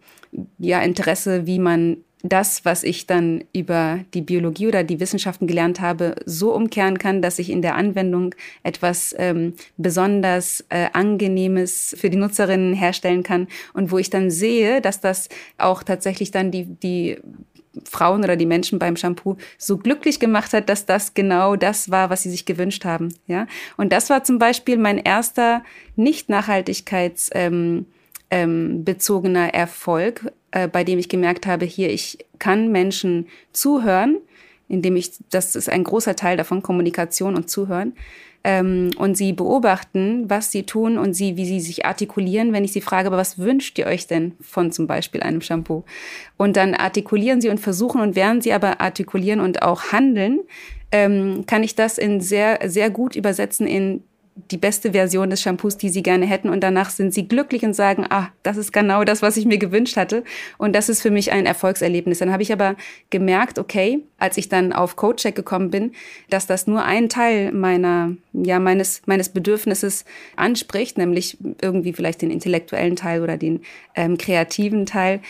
ja, 0.59 0.79
Interesse, 0.79 1.47
wie 1.47 1.59
man 1.59 1.97
das, 2.23 2.63
was 2.63 2.83
ich 2.83 3.05
dann 3.05 3.43
über 3.53 3.99
die 4.13 4.21
Biologie 4.21 4.67
oder 4.67 4.85
die 4.85 5.01
Wissenschaften 5.01 5.45
gelernt 5.45 5.81
habe, 5.81 6.15
so 6.25 6.55
umkehren 6.55 6.97
kann, 6.97 7.21
dass 7.21 7.37
ich 7.37 7.49
in 7.49 7.61
der 7.61 7.75
Anwendung 7.75 8.33
etwas 8.63 9.13
ähm, 9.19 9.53
besonders 9.75 10.63
äh, 10.69 10.87
Angenehmes 10.93 11.93
für 11.99 12.09
die 12.09 12.17
Nutzerinnen 12.17 12.73
herstellen 12.73 13.23
kann 13.23 13.47
und 13.73 13.91
wo 13.91 13.97
ich 13.97 14.09
dann 14.09 14.31
sehe, 14.31 14.79
dass 14.79 15.01
das 15.01 15.27
auch 15.57 15.83
tatsächlich 15.83 16.31
dann 16.31 16.49
die, 16.49 16.63
die 16.65 17.17
Frauen 17.83 18.23
oder 18.23 18.37
die 18.37 18.45
Menschen 18.45 18.79
beim 18.79 18.95
Shampoo 18.95 19.35
so 19.57 19.77
glücklich 19.77 20.21
gemacht 20.21 20.53
hat, 20.53 20.69
dass 20.69 20.85
das 20.85 21.13
genau 21.13 21.57
das 21.57 21.91
war, 21.91 22.09
was 22.09 22.23
sie 22.23 22.29
sich 22.29 22.45
gewünscht 22.45 22.85
haben. 22.85 23.13
Ja, 23.27 23.47
und 23.75 23.91
das 23.91 24.09
war 24.09 24.23
zum 24.23 24.39
Beispiel 24.39 24.77
mein 24.77 24.97
erster 24.97 25.63
nicht 25.97 26.29
Nachhaltigkeits 26.29 27.31
ähm, 27.33 27.87
ähm, 28.31 28.85
bezogener 28.85 29.53
Erfolg, 29.53 30.31
äh, 30.53 30.67
bei 30.67 30.83
dem 30.83 30.99
ich 30.99 31.09
gemerkt 31.09 31.47
habe, 31.47 31.65
hier 31.65 31.89
ich 31.89 32.19
kann 32.37 32.71
Menschen 32.71 33.27
zuhören, 33.51 34.19
indem 34.67 34.95
ich 34.95 35.11
das 35.31 35.55
ist 35.55 35.67
ein 35.67 35.83
großer 35.83 36.15
Teil 36.15 36.37
davon 36.37 36.61
Kommunikation 36.61 37.35
und 37.35 37.49
Zuhören 37.49 37.93
ähm, 38.43 38.91
und 38.97 39.15
sie 39.15 39.33
beobachten, 39.33 40.29
was 40.29 40.51
sie 40.51 40.63
tun 40.63 40.99
und 40.99 41.15
sie, 41.15 41.37
wie 41.37 41.45
sie 41.45 41.59
sich 41.59 41.85
artikulieren, 41.85 42.53
wenn 42.53 42.63
ich 42.63 42.71
sie 42.71 42.81
frage, 42.81 43.07
aber 43.07 43.17
was 43.17 43.39
wünscht 43.39 43.79
ihr 43.79 43.87
euch 43.87 44.05
denn 44.05 44.33
von 44.41 44.71
zum 44.71 44.85
Beispiel 44.85 45.21
einem 45.21 45.41
Shampoo? 45.41 45.85
Und 46.37 46.55
dann 46.55 46.75
artikulieren 46.75 47.41
sie 47.41 47.49
und 47.49 47.59
versuchen 47.59 47.99
und 47.99 48.15
während 48.15 48.43
sie 48.43 48.53
aber 48.53 48.79
artikulieren 48.79 49.39
und 49.39 49.63
auch 49.63 49.91
handeln, 49.91 50.41
ähm, 50.91 51.45
kann 51.47 51.63
ich 51.63 51.73
das 51.73 51.97
in 51.97 52.21
sehr, 52.21 52.59
sehr 52.65 52.91
gut 52.91 53.15
übersetzen 53.15 53.65
in 53.65 54.03
die 54.35 54.57
beste 54.57 54.91
Version 54.93 55.29
des 55.29 55.41
Shampoos, 55.41 55.77
die 55.77 55.89
sie 55.89 56.01
gerne 56.01 56.25
hätten. 56.25 56.49
Und 56.49 56.61
danach 56.61 56.89
sind 56.89 57.13
sie 57.13 57.27
glücklich 57.27 57.63
und 57.63 57.73
sagen, 57.73 58.05
ah, 58.09 58.29
das 58.41 58.57
ist 58.57 58.73
genau 58.73 59.03
das, 59.03 59.21
was 59.21 59.37
ich 59.37 59.45
mir 59.45 59.57
gewünscht 59.57 59.95
hatte. 59.95 60.23
Und 60.57 60.75
das 60.75 60.89
ist 60.89 61.01
für 61.01 61.11
mich 61.11 61.31
ein 61.31 61.45
Erfolgserlebnis. 61.45 62.19
Dann 62.19 62.31
habe 62.31 62.41
ich 62.41 62.51
aber 62.51 62.75
gemerkt, 63.09 63.59
okay, 63.59 64.01
als 64.17 64.37
ich 64.37 64.49
dann 64.49 64.73
auf 64.73 64.95
CodeCheck 64.95 65.35
gekommen 65.35 65.69
bin, 65.69 65.91
dass 66.29 66.47
das 66.47 66.65
nur 66.65 66.83
einen 66.83 67.09
Teil 67.09 67.51
meiner, 67.51 68.15
ja, 68.33 68.59
meines, 68.59 69.03
meines 69.05 69.29
Bedürfnisses 69.29 70.05
anspricht, 70.35 70.97
nämlich 70.97 71.37
irgendwie 71.61 71.93
vielleicht 71.93 72.21
den 72.21 72.31
intellektuellen 72.31 72.95
Teil 72.95 73.21
oder 73.21 73.37
den 73.37 73.61
ähm, 73.95 74.17
kreativen 74.17 74.85
Teil 74.85 75.21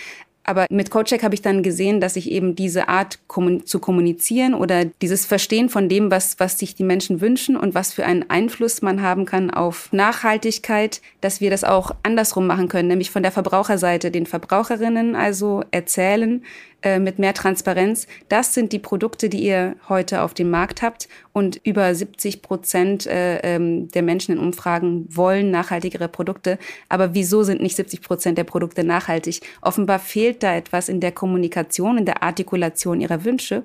Aber 0.46 0.66
mit 0.70 0.92
CodeCheck 0.92 1.24
habe 1.24 1.36
ich 1.36 1.42
dann 1.42 1.64
gesehen, 1.64 2.02
dass 2.02 2.18
ich 2.18 2.30
eben 2.30 2.56
diese 2.56 2.90
Art 2.90 3.20
zu 3.66 3.80
kommunizieren 3.80 4.54
oder 4.54 4.86
dieses 4.86 5.26
Verstehen 5.26 5.70
von 5.70 5.88
dem, 5.88 6.12
was, 6.12 6.40
was 6.40 6.60
sich 6.60 6.76
die 6.76 6.84
Menschen 6.84 7.22
wünschen 7.22 7.56
und 7.56 7.74
was 7.74 7.94
für 7.94 8.06
einen 8.06 8.30
Einfluss 8.30 8.82
man 8.82 9.02
haben 9.02 9.26
kann 9.26 9.52
auf 9.52 9.94
Nachhaltigkeit, 9.94 11.02
dass 11.22 11.40
wir 11.40 11.50
das 11.50 11.64
auch 11.64 11.92
andersrum 12.04 12.46
machen 12.46 12.68
können, 12.68 12.90
nämlich 12.90 13.10
von 13.10 13.24
der 13.24 13.32
Verbraucherseite 13.32 14.12
den 14.12 14.26
Verbraucherinnen 14.26 15.16
also 15.16 15.64
erzählen, 15.72 16.44
äh, 16.84 17.00
mit 17.00 17.18
mehr 17.18 17.34
Transparenz. 17.34 18.08
Das 18.28 18.54
sind 18.54 18.74
die 18.74 18.80
Produkte, 18.80 19.30
die 19.30 19.42
ihr 19.42 19.76
heute 19.88 20.22
auf 20.22 20.34
dem 20.34 20.50
Markt 20.50 20.82
habt. 20.82 21.08
Und 21.32 21.60
über 21.64 21.96
70 21.96 22.42
Prozent 22.42 23.08
äh, 23.08 23.38
ähm, 23.38 23.90
der 23.90 24.04
Menschen 24.04 24.34
in 24.36 24.40
Umfragen 24.40 25.08
wollen 25.10 25.50
nachhaltigere 25.50 26.10
Produkte. 26.10 26.60
Aber 26.90 27.14
wieso 27.14 27.44
sind 27.44 27.62
nicht 27.62 27.78
70 27.78 28.02
Prozent 28.02 28.38
der 28.38 28.44
Produkte 28.44 28.84
nachhaltig? 28.84 29.42
Offenbar 29.62 30.00
fehlt 30.00 30.44
da 30.44 30.54
etwas 30.54 30.90
in 30.90 31.00
der 31.00 31.14
Kommunikation, 31.14 31.98
in 31.98 32.06
der 32.06 32.22
Artikulation 32.22 33.00
ihrer 33.00 33.24
Wünsche. 33.24 33.64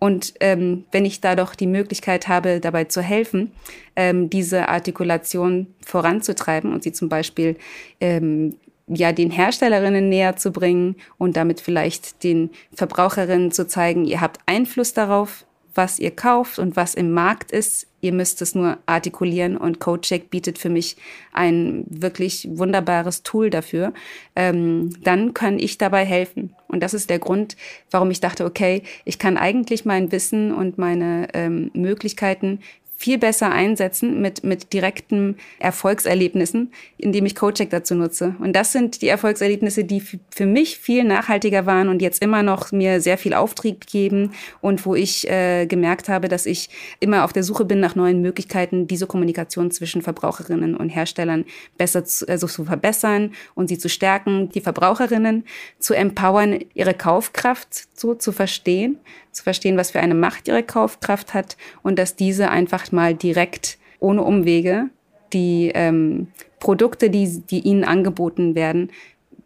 Und 0.00 0.34
ähm, 0.40 0.84
wenn 0.92 1.04
ich 1.04 1.20
da 1.20 1.34
doch 1.34 1.54
die 1.54 1.66
Möglichkeit 1.66 2.28
habe, 2.28 2.60
dabei 2.60 2.84
zu 2.84 3.02
helfen, 3.02 3.52
ähm, 3.96 4.30
diese 4.30 4.68
Artikulation 4.68 5.68
voranzutreiben 5.84 6.72
und 6.72 6.82
sie 6.82 6.92
zum 6.92 7.08
Beispiel 7.08 7.56
ähm, 8.00 8.54
ja, 8.88 9.12
den 9.12 9.30
Herstellerinnen 9.30 10.08
näher 10.08 10.36
zu 10.36 10.50
bringen 10.50 10.96
und 11.18 11.36
damit 11.36 11.60
vielleicht 11.60 12.24
den 12.24 12.50
Verbraucherinnen 12.74 13.52
zu 13.52 13.66
zeigen, 13.66 14.04
ihr 14.04 14.20
habt 14.20 14.40
Einfluss 14.46 14.92
darauf, 14.94 15.44
was 15.74 16.00
ihr 16.00 16.10
kauft 16.10 16.58
und 16.58 16.74
was 16.74 16.94
im 16.94 17.12
Markt 17.12 17.52
ist. 17.52 17.86
Ihr 18.00 18.12
müsst 18.12 18.42
es 18.42 18.54
nur 18.54 18.78
artikulieren 18.86 19.56
und 19.56 19.78
CodeCheck 19.78 20.28
bietet 20.28 20.58
für 20.58 20.70
mich 20.70 20.96
ein 21.32 21.84
wirklich 21.88 22.48
wunderbares 22.50 23.22
Tool 23.22 23.48
dafür. 23.48 23.92
Ähm, 24.34 24.90
dann 25.04 25.34
kann 25.34 25.58
ich 25.58 25.78
dabei 25.78 26.04
helfen. 26.04 26.54
Und 26.66 26.82
das 26.82 26.94
ist 26.94 27.10
der 27.10 27.20
Grund, 27.20 27.56
warum 27.90 28.10
ich 28.10 28.20
dachte, 28.20 28.44
okay, 28.44 28.82
ich 29.04 29.20
kann 29.20 29.36
eigentlich 29.36 29.84
mein 29.84 30.10
Wissen 30.10 30.52
und 30.52 30.78
meine 30.78 31.28
ähm, 31.32 31.70
Möglichkeiten 31.74 32.58
viel 32.98 33.16
besser 33.16 33.52
einsetzen 33.52 34.20
mit, 34.20 34.42
mit 34.42 34.72
direkten 34.72 35.36
Erfolgserlebnissen, 35.60 36.72
indem 36.96 37.26
ich 37.26 37.36
CodeCheck 37.36 37.70
dazu 37.70 37.94
nutze. 37.94 38.34
Und 38.40 38.56
das 38.56 38.72
sind 38.72 39.02
die 39.02 39.08
Erfolgserlebnisse, 39.08 39.84
die 39.84 40.00
für 40.00 40.46
mich 40.46 40.78
viel 40.78 41.04
nachhaltiger 41.04 41.64
waren 41.64 41.88
und 41.88 42.02
jetzt 42.02 42.20
immer 42.20 42.42
noch 42.42 42.72
mir 42.72 43.00
sehr 43.00 43.16
viel 43.16 43.34
Auftrieb 43.34 43.86
geben 43.86 44.32
und 44.60 44.84
wo 44.84 44.96
ich 44.96 45.30
äh, 45.30 45.66
gemerkt 45.66 46.08
habe, 46.08 46.26
dass 46.26 46.44
ich 46.44 46.70
immer 46.98 47.24
auf 47.24 47.32
der 47.32 47.44
Suche 47.44 47.64
bin 47.64 47.78
nach 47.78 47.94
neuen 47.94 48.20
Möglichkeiten, 48.20 48.88
diese 48.88 49.06
Kommunikation 49.06 49.70
zwischen 49.70 50.02
Verbraucherinnen 50.02 50.76
und 50.76 50.88
Herstellern 50.88 51.44
besser 51.76 52.04
zu, 52.04 52.26
also 52.26 52.48
zu 52.48 52.64
verbessern 52.64 53.30
und 53.54 53.68
sie 53.68 53.78
zu 53.78 53.88
stärken, 53.88 54.48
die 54.48 54.60
Verbraucherinnen 54.60 55.44
zu 55.78 55.94
empowern, 55.94 56.58
ihre 56.74 56.94
Kaufkraft 56.94 57.86
so 57.96 58.16
zu 58.16 58.32
verstehen 58.32 58.98
zu 59.38 59.42
verstehen, 59.42 59.76
was 59.76 59.90
für 59.90 60.00
eine 60.00 60.14
Macht 60.14 60.48
ihre 60.48 60.62
Kaufkraft 60.62 61.34
hat 61.34 61.56
und 61.82 61.98
dass 61.98 62.16
diese 62.16 62.50
einfach 62.50 62.92
mal 62.92 63.14
direkt 63.14 63.78
ohne 64.00 64.22
Umwege 64.22 64.90
die 65.32 65.70
ähm, 65.74 66.28
Produkte, 66.60 67.10
die, 67.10 67.42
die 67.50 67.60
ihnen 67.60 67.84
angeboten 67.84 68.54
werden, 68.54 68.90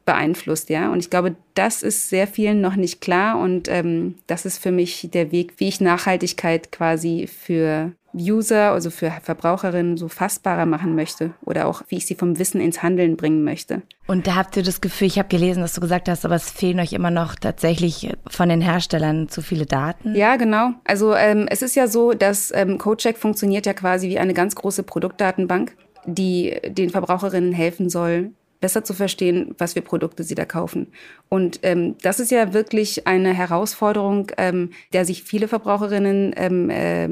beeinflusst, 0.05 0.69
ja. 0.69 0.91
Und 0.91 0.99
ich 0.99 1.11
glaube, 1.11 1.37
das 1.55 1.83
ist 1.83 2.09
sehr 2.09 2.27
vielen 2.27 2.61
noch 2.61 2.77
nicht 2.77 3.01
klar 3.01 3.39
und 3.39 3.69
ähm, 3.69 4.17
das 4.27 4.47
ist 4.47 4.59
für 4.59 4.73
mich 4.73 5.09
der 5.13 5.31
Weg, 5.31 5.55
wie 5.59 5.69
ich 5.69 5.81
Nachhaltigkeit 5.81 6.73
quasi 6.73 7.29
für 7.29 7.93
User, 8.15 8.73
also 8.73 8.91
für 8.91 9.11
Verbraucherinnen 9.23 9.97
so 9.97 10.09
fassbarer 10.09 10.67
machen 10.67 10.95
möchte 10.95 11.33
oder 11.45 11.67
auch 11.67 11.83
wie 11.89 11.97
ich 11.97 12.07
sie 12.07 12.15
vom 12.15 12.39
Wissen 12.39 12.61
ins 12.61 12.83
Handeln 12.83 13.17
bringen 13.17 13.45
möchte. 13.45 13.83
Und 14.07 14.27
da 14.27 14.35
habt 14.35 14.57
ihr 14.57 14.63
das 14.63 14.81
Gefühl, 14.81 15.07
ich 15.07 15.19
habe 15.19 15.29
gelesen, 15.29 15.61
dass 15.61 15.75
du 15.75 15.81
gesagt 15.81 16.09
hast, 16.09 16.25
aber 16.25 16.35
es 16.35 16.51
fehlen 16.51 16.81
euch 16.81 16.93
immer 16.93 17.11
noch 17.11 17.35
tatsächlich 17.35 18.13
von 18.29 18.49
den 18.49 18.61
Herstellern 18.61 19.29
zu 19.29 19.43
viele 19.43 19.67
Daten? 19.67 20.15
Ja, 20.15 20.37
genau. 20.37 20.71
Also 20.85 21.15
ähm, 21.15 21.47
es 21.49 21.63
ist 21.63 21.77
ja 21.77 21.87
so, 21.89 22.13
dass 22.13 22.53
ähm, 22.55 22.79
CodeCheck 22.79 23.17
funktioniert 23.17 23.67
ja 23.67 23.73
quasi 23.73 24.09
wie 24.09 24.19
eine 24.19 24.35
ganz 24.35 24.55
große 24.55 24.83
Produktdatenbank 24.83 25.77
die 26.05 26.59
den 26.65 26.91
Verbraucherinnen 26.91 27.53
helfen 27.53 27.89
soll, 27.89 28.33
besser 28.61 28.85
zu 28.85 28.95
verstehen, 28.95 29.55
was 29.59 29.73
für 29.73 29.83
Produkte 29.83 30.23
sie 30.23 30.35
da 30.35 30.45
kaufen. 30.45 30.89
Und 31.29 31.61
ähm, 31.63 31.97
das 32.03 32.21
ist 32.21 32.31
ja 32.31 32.53
wirklich 32.53 33.07
eine 33.07 33.35
Herausforderung, 33.35 34.31
ähm, 34.37 34.71
der 34.93 35.05
sich 35.05 35.25
viele 35.25 35.49
Verbraucherinnen 35.49 36.33
ähm, 36.37 36.71
äh, 36.71 37.09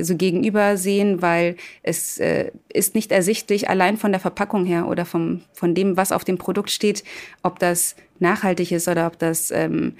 so 0.00 0.16
gegenüber 0.16 0.76
sehen, 0.76 1.22
weil 1.22 1.56
es 1.82 2.18
äh, 2.18 2.50
ist 2.72 2.94
nicht 2.94 3.12
ersichtlich, 3.12 3.68
allein 3.68 3.96
von 3.96 4.12
der 4.12 4.20
Verpackung 4.20 4.64
her 4.64 4.88
oder 4.88 5.04
vom, 5.04 5.42
von 5.52 5.74
dem, 5.74 5.96
was 5.96 6.12
auf 6.12 6.24
dem 6.24 6.38
Produkt 6.38 6.70
steht, 6.70 7.04
ob 7.42 7.58
das 7.58 7.96
nachhaltig 8.18 8.72
ist 8.72 8.88
oder 8.88 9.06
ob 9.06 9.18
das 9.18 9.50
ähm, 9.50 9.94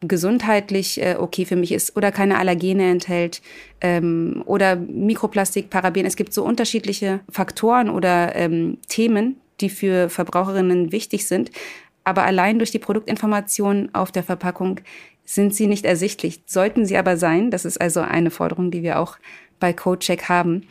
gesundheitlich 0.00 1.00
äh, 1.02 1.16
okay 1.18 1.44
für 1.44 1.56
mich 1.56 1.72
ist 1.72 1.96
oder 1.96 2.12
keine 2.12 2.38
Allergene 2.38 2.90
enthält 2.90 3.42
ähm, 3.80 4.42
oder 4.46 4.76
Mikroplastik, 4.76 5.70
Paraben. 5.70 6.04
Es 6.06 6.16
gibt 6.16 6.32
so 6.32 6.44
unterschiedliche 6.44 7.20
Faktoren 7.30 7.90
oder 7.90 8.36
ähm, 8.36 8.78
Themen, 8.88 9.36
die 9.60 9.70
für 9.70 10.08
Verbraucherinnen 10.10 10.92
wichtig 10.92 11.26
sind. 11.26 11.50
Aber 12.04 12.22
allein 12.22 12.58
durch 12.58 12.70
die 12.70 12.78
Produktinformationen 12.78 13.92
auf 13.92 14.12
der 14.12 14.22
Verpackung 14.22 14.80
sind 15.26 15.54
sie 15.54 15.66
nicht 15.66 15.84
ersichtlich. 15.84 16.40
Sollten 16.46 16.86
sie 16.86 16.96
aber 16.96 17.18
sein, 17.18 17.50
das 17.50 17.66
ist 17.66 17.78
also 17.80 18.00
eine 18.00 18.30
Forderung, 18.30 18.70
die 18.70 18.82
wir 18.82 18.98
auch 18.98 19.18
bei 19.60 19.72
CodeCheck 19.72 20.28
haben. 20.28 20.66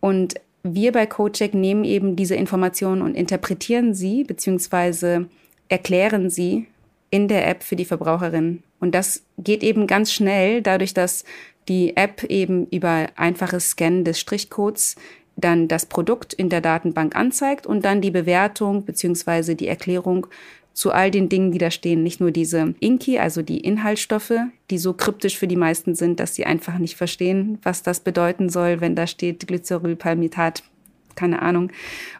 Und 0.00 0.34
wir 0.62 0.92
bei 0.92 1.06
CodeCheck 1.06 1.54
nehmen 1.54 1.84
eben 1.84 2.16
diese 2.16 2.34
Informationen 2.34 3.02
und 3.02 3.14
interpretieren 3.14 3.94
sie 3.94 4.24
beziehungsweise 4.24 5.28
erklären 5.68 6.30
sie 6.30 6.66
in 7.10 7.28
der 7.28 7.46
App 7.46 7.62
für 7.62 7.76
die 7.76 7.84
Verbraucherinnen. 7.84 8.62
Und 8.80 8.94
das 8.94 9.22
geht 9.38 9.62
eben 9.62 9.86
ganz 9.86 10.12
schnell, 10.12 10.62
dadurch, 10.62 10.94
dass 10.94 11.24
die 11.68 11.96
App 11.96 12.24
eben 12.24 12.66
über 12.68 13.08
einfaches 13.16 13.70
Scannen 13.70 14.04
des 14.04 14.18
Strichcodes 14.18 14.96
dann 15.36 15.68
das 15.68 15.86
Produkt 15.86 16.32
in 16.32 16.48
der 16.48 16.60
Datenbank 16.60 17.14
anzeigt 17.14 17.66
und 17.66 17.84
dann 17.84 18.00
die 18.00 18.10
Bewertung 18.10 18.84
beziehungsweise 18.84 19.54
die 19.54 19.68
Erklärung 19.68 20.26
zu 20.78 20.92
all 20.92 21.10
den 21.10 21.28
Dingen, 21.28 21.50
die 21.50 21.58
da 21.58 21.72
stehen. 21.72 22.04
Nicht 22.04 22.20
nur 22.20 22.30
diese 22.30 22.72
Inki, 22.78 23.18
also 23.18 23.42
die 23.42 23.58
Inhaltsstoffe, 23.58 24.34
die 24.70 24.78
so 24.78 24.92
kryptisch 24.92 25.36
für 25.36 25.48
die 25.48 25.56
meisten 25.56 25.96
sind, 25.96 26.20
dass 26.20 26.36
sie 26.36 26.46
einfach 26.46 26.78
nicht 26.78 26.94
verstehen, 26.94 27.58
was 27.64 27.82
das 27.82 27.98
bedeuten 27.98 28.48
soll, 28.48 28.80
wenn 28.80 28.94
da 28.94 29.08
steht 29.08 29.44
Glycerylpalmitat, 29.48 30.62
keine 31.16 31.42
Ahnung. 31.42 31.72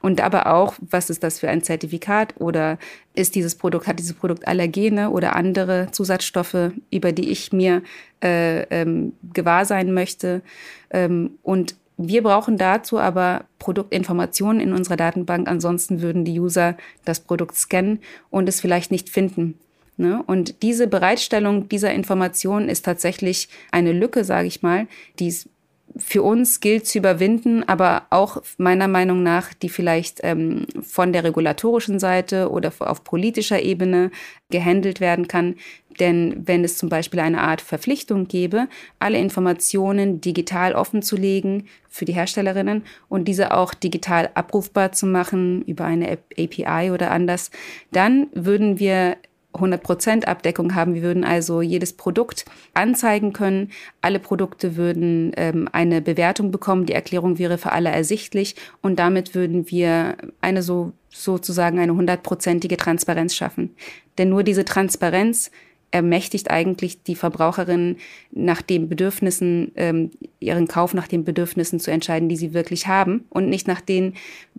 Und 0.03 0.21
aber 0.21 0.53
auch, 0.53 0.75
was 0.81 1.09
ist 1.09 1.23
das 1.23 1.39
für 1.39 1.49
ein 1.49 1.63
Zertifikat 1.63 2.35
oder 2.41 2.79
ist 3.15 3.37
dieses 3.37 3.55
Produkt, 3.55 3.87
hat 3.87 4.01
dieses 4.01 4.15
Produkt 4.15 4.49
Allergene 4.49 5.11
oder 5.11 5.37
andere 5.37 5.93
Zusatzstoffe, 5.93 6.73
über 6.91 7.13
die 7.13 7.31
ich 7.31 7.53
mir 7.53 7.83
äh, 8.25 8.63
ähm, 8.71 9.13
gewahr 9.33 9.67
sein 9.67 9.95
möchte. 9.95 10.43
Ähm, 10.91 11.39
und 11.45 11.77
wir 11.99 12.23
brauchen 12.23 12.57
dazu 12.57 12.99
aber 12.99 13.45
Produktinformationen 13.59 14.61
in 14.61 14.73
unserer 14.73 14.97
Datenbank. 14.97 15.49
Ansonsten 15.49 16.01
würden 16.01 16.25
die 16.25 16.39
User 16.39 16.77
das 17.05 17.21
Produkt 17.21 17.57
scannen 17.57 17.99
und 18.31 18.49
es 18.49 18.61
vielleicht 18.61 18.93
nicht 18.93 19.09
finden. 19.09 19.59
Ne? 19.97 20.23
Und 20.27 20.63
diese 20.63 20.87
Bereitstellung 20.87 21.69
dieser 21.69 21.93
Informationen 21.93 22.69
ist 22.69 22.85
tatsächlich 22.85 23.49
eine 23.73 23.93
Lücke, 23.93 24.23
sage 24.23 24.47
ich 24.47 24.63
mal, 24.63 24.87
die 25.19 25.27
es 25.27 25.49
für 25.97 26.23
uns 26.23 26.61
gilt 26.61 26.87
zu 26.87 26.99
überwinden, 26.99 27.65
aber 27.65 28.07
auch 28.11 28.43
meiner 28.59 28.87
Meinung 28.87 29.23
nach, 29.23 29.53
die 29.55 29.69
vielleicht 29.69 30.21
ähm, 30.23 30.67
von 30.83 31.13
der 31.13 31.25
regulatorischen 31.25 31.99
Seite 31.99 32.51
oder 32.51 32.73
auf 32.79 33.03
politischer 33.03 33.61
Ebene 33.61 34.13
gehandelt 34.51 35.01
werden 35.01 35.27
kann. 35.27 35.57
Denn 36.01 36.43
wenn 36.47 36.65
es 36.65 36.79
zum 36.79 36.89
Beispiel 36.89 37.21
eine 37.21 37.41
Art 37.41 37.61
Verpflichtung 37.61 38.29
gäbe, 38.29 38.69
alle 38.99 39.19
Informationen 39.19 40.21
digital 40.21 40.75
offenzulegen 40.75 41.67
für 41.89 42.05
die 42.05 42.15
Herstellerinnen 42.15 42.85
und 43.09 43.27
diese 43.27 43.53
auch 43.53 43.75
digital 43.75 44.31
abrufbar 44.35 44.93
zu 44.93 45.07
machen 45.07 45.63
über 45.63 45.85
eine 45.85 46.19
API 46.39 46.91
oder 46.93 47.11
anders, 47.11 47.51
dann 47.91 48.29
würden 48.33 48.79
wir 48.79 49.17
100% 49.55 50.25
Abdeckung 50.25 50.75
haben. 50.75 50.95
Wir 50.95 51.03
würden 51.03 51.25
also 51.25 51.63
jedes 51.63 51.95
Produkt 51.95 52.45
anzeigen 52.75 53.33
können. 53.33 53.71
Alle 54.01 54.21
Produkte 54.21 54.77
würden 54.77 55.33
ähm, 55.37 55.69
eine 55.73 56.01
Bewertung 56.01 56.51
bekommen. 56.51 56.87
Die 56.87 56.93
Erklärung 56.93 57.39
wäre 57.39 57.59
für 57.59 57.73
alle 57.73 57.91
ersichtlich 57.91 58.57
und 58.83 58.99
damit 58.99 59.35
würden 59.35 59.71
wir 59.71 60.17
eine 60.41 60.63
so 60.63 60.93
sozusagen 61.11 61.79
eine 61.79 61.95
hundertprozentige 61.95 62.77
Transparenz 62.77 63.35
schaffen. 63.35 63.75
Denn 64.19 64.29
nur 64.29 64.43
diese 64.43 64.65
Transparenz 64.65 65.51
ermächtigt 65.91 66.51
eigentlich 66.51 67.03
die 67.03 67.15
Verbraucherinnen 67.15 67.97
nach 68.31 68.63
den 68.63 68.89
Bedürfnissen, 68.89 69.73
ähm, 69.77 70.11
ihren 70.39 70.69
Kauf 70.69 70.95
nach 70.95 71.09
den 71.09 71.25
Bedürfnissen 71.25 71.81
zu 71.81 71.91
entscheiden, 71.91 72.29
die 72.29 72.37
sie 72.37 72.55
wirklich 72.55 72.87
haben 72.87 73.25
und 73.31 73.49
nicht 73.49 73.67
nach 73.67 73.81
denen, 73.81 74.15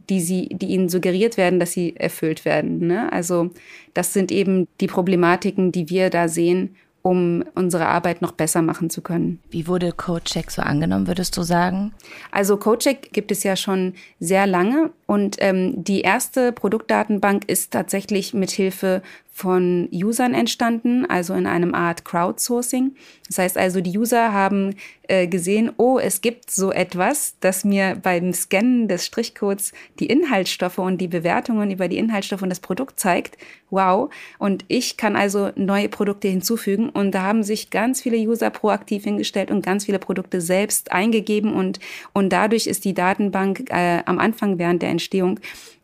die 0.09 0.21
sie, 0.21 0.50
die 0.50 0.67
ihnen 0.67 0.89
suggeriert 0.89 1.38
werden, 1.38 1.59
dass 1.59 1.71
sie 1.71 1.95
erfüllt 1.95 2.45
werden. 2.45 2.88
Ne? 2.88 3.12
Also 3.12 3.51
das 3.93 4.13
sind 4.13 4.31
eben 4.31 4.67
die 4.81 4.88
Problematiken, 4.88 5.71
die 5.71 5.89
wir 5.89 6.09
da 6.09 6.27
sehen 6.27 6.75
um 7.01 7.43
unsere 7.55 7.88
Arbeit 7.88 8.21
noch 8.21 8.33
besser 8.33 8.62
machen 8.62 8.89
zu 8.89 9.01
können. 9.01 9.39
Wie 9.50 9.67
wurde 9.67 9.91
CodeCheck 9.91 10.51
so 10.51 10.62
angenommen, 10.62 11.07
würdest 11.07 11.38
du 11.38 11.43
sagen? 11.43 11.93
Also 12.31 12.57
CodeCheck 12.57 13.13
gibt 13.13 13.31
es 13.31 13.43
ja 13.43 13.55
schon 13.55 13.93
sehr 14.19 14.45
lange 14.45 14.91
Und 15.05 15.38
ähm, 15.39 15.83
die 15.83 16.01
erste 16.01 16.51
Produktdatenbank 16.51 17.45
ist 17.48 17.71
tatsächlich 17.71 18.33
mit 18.33 18.51
Hilfe 18.51 19.01
von 19.39 19.88
Usern 19.93 20.34
entstanden, 20.34 21.05
also 21.05 21.34
in 21.34 21.48
einem 21.48 21.74
Art 21.74 22.03
Crowdsourcing. 22.03 22.96
Das 23.27 23.38
heißt 23.38 23.58
also, 23.58 23.79
die 23.79 23.98
User 23.98 24.34
haben 24.34 24.75
äh, 25.08 25.27
gesehen, 25.27 25.72
oh, 25.77 25.98
es 25.98 26.19
gibt 26.19 26.51
so 26.51 26.74
etwas, 26.74 27.36
das 27.39 27.63
mir 27.63 27.98
beim 28.03 28.34
Scannen 28.34 28.89
des 28.89 29.05
Strichcodes 29.05 29.72
die 30.00 30.08
Inhaltsstoffe 30.08 30.77
und 30.77 31.00
die 31.00 31.08
Bewertungen 31.08 31.72
über 31.72 31.88
die 31.88 32.00
Inhaltsstoffe 32.00 32.41
und 32.41 32.50
das 32.50 32.60
Produkt 32.60 33.00
zeigt. 33.00 33.38
Wow. 33.69 34.12
Und 34.39 34.65
ich 34.67 34.98
kann 34.98 35.15
also 35.15 35.51
neue 35.55 35.88
Produkte 35.88 36.27
hinzufügen. 36.27 36.89
Und 36.89 37.12
da 37.12 37.22
haben 37.22 37.43
sich 37.43 37.69
ganz 37.69 38.01
viele 38.01 38.17
User 38.17 38.50
proaktiv 38.50 39.05
hingestellt 39.05 39.51
und 39.51 39.65
ganz 39.65 39.86
viele 39.86 40.00
Produkte 40.00 40.41
selbst 40.41 40.91
eingegeben. 40.91 41.53
Und, 41.53 41.79
und 42.12 42.34
dadurch 42.34 42.67
ist 42.67 42.84
die 42.84 42.93
Datenbank 42.93 43.69
äh, 43.69 44.01
am 44.05 44.19
Anfang 44.19 44.60
während 44.60 44.81
der 44.81 44.89
Entstehung 44.89 45.39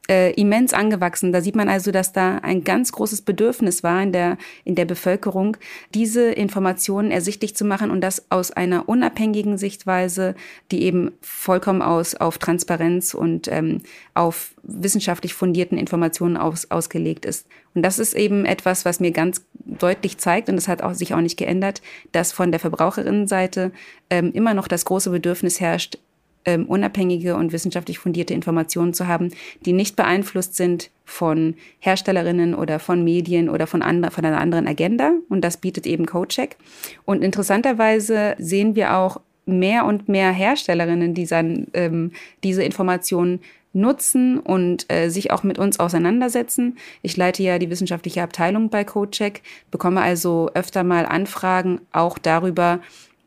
äh, 0.09 0.31
immens 0.33 0.73
angewachsen. 0.73 1.31
Da 1.31 1.41
sieht 1.41 1.55
man 1.55 1.69
also, 1.69 1.91
dass 1.91 2.13
da 2.13 2.37
ein 2.37 2.63
ganz 2.63 2.91
großes 2.91 3.21
Bedürfnis 3.21 3.83
war 3.83 4.01
in 4.01 4.11
der, 4.11 4.37
in 4.63 4.75
der 4.75 4.85
Bevölkerung, 4.85 5.57
diese 5.93 6.31
Informationen 6.31 7.11
ersichtlich 7.11 7.55
zu 7.55 7.65
machen 7.65 7.91
und 7.91 8.01
das 8.01 8.25
aus 8.29 8.51
einer 8.51 8.87
unabhängigen 8.87 9.57
Sichtweise, 9.57 10.35
die 10.71 10.83
eben 10.83 11.11
vollkommen 11.21 11.81
aus, 11.81 12.15
auf 12.15 12.37
Transparenz 12.37 13.13
und 13.13 13.47
ähm, 13.47 13.81
auf 14.13 14.53
wissenschaftlich 14.63 15.33
fundierten 15.33 15.77
Informationen 15.77 16.37
aus, 16.37 16.71
ausgelegt 16.71 17.25
ist. 17.25 17.47
Und 17.73 17.83
das 17.83 17.99
ist 17.99 18.13
eben 18.13 18.45
etwas, 18.45 18.85
was 18.85 18.99
mir 18.99 19.11
ganz 19.11 19.45
deutlich 19.53 20.17
zeigt, 20.17 20.49
und 20.49 20.55
das 20.55 20.67
hat 20.67 20.81
auch, 20.81 20.93
sich 20.93 21.13
auch 21.13 21.21
nicht 21.21 21.37
geändert, 21.37 21.81
dass 22.11 22.31
von 22.31 22.51
der 22.51 22.59
Verbraucherinnenseite 22.59 23.71
ähm, 24.09 24.31
immer 24.33 24.53
noch 24.53 24.67
das 24.67 24.85
große 24.85 25.09
Bedürfnis 25.09 25.59
herrscht, 25.59 25.97
ähm, 26.45 26.65
unabhängige 26.65 27.35
und 27.35 27.51
wissenschaftlich 27.51 27.99
fundierte 27.99 28.33
Informationen 28.33 28.93
zu 28.93 29.07
haben, 29.07 29.31
die 29.65 29.73
nicht 29.73 29.95
beeinflusst 29.95 30.55
sind 30.55 30.91
von 31.03 31.55
Herstellerinnen 31.79 32.55
oder 32.55 32.79
von 32.79 33.03
Medien 33.03 33.49
oder 33.49 33.67
von, 33.67 33.81
andre, 33.81 34.11
von 34.11 34.25
einer 34.25 34.39
anderen 34.39 34.67
Agenda. 34.67 35.11
Und 35.29 35.41
das 35.41 35.57
bietet 35.57 35.85
eben 35.85 36.05
CodeCheck. 36.05 36.57
Und 37.05 37.23
interessanterweise 37.23 38.35
sehen 38.37 38.75
wir 38.75 38.95
auch 38.95 39.21
mehr 39.45 39.85
und 39.85 40.09
mehr 40.09 40.31
Herstellerinnen, 40.31 41.13
die 41.13 41.27
dann 41.27 41.67
ähm, 41.73 42.11
diese 42.43 42.63
Informationen 42.63 43.41
nutzen 43.73 44.39
und 44.39 44.91
äh, 44.91 45.09
sich 45.09 45.31
auch 45.31 45.43
mit 45.43 45.59
uns 45.59 45.79
auseinandersetzen. 45.79 46.77
Ich 47.01 47.17
leite 47.17 47.43
ja 47.43 47.59
die 47.59 47.69
wissenschaftliche 47.69 48.23
Abteilung 48.23 48.69
bei 48.69 48.83
CodeCheck, 48.83 49.41
bekomme 49.69 50.01
also 50.01 50.49
öfter 50.53 50.83
mal 50.83 51.05
Anfragen 51.05 51.81
auch 51.91 52.17
darüber, 52.17 52.79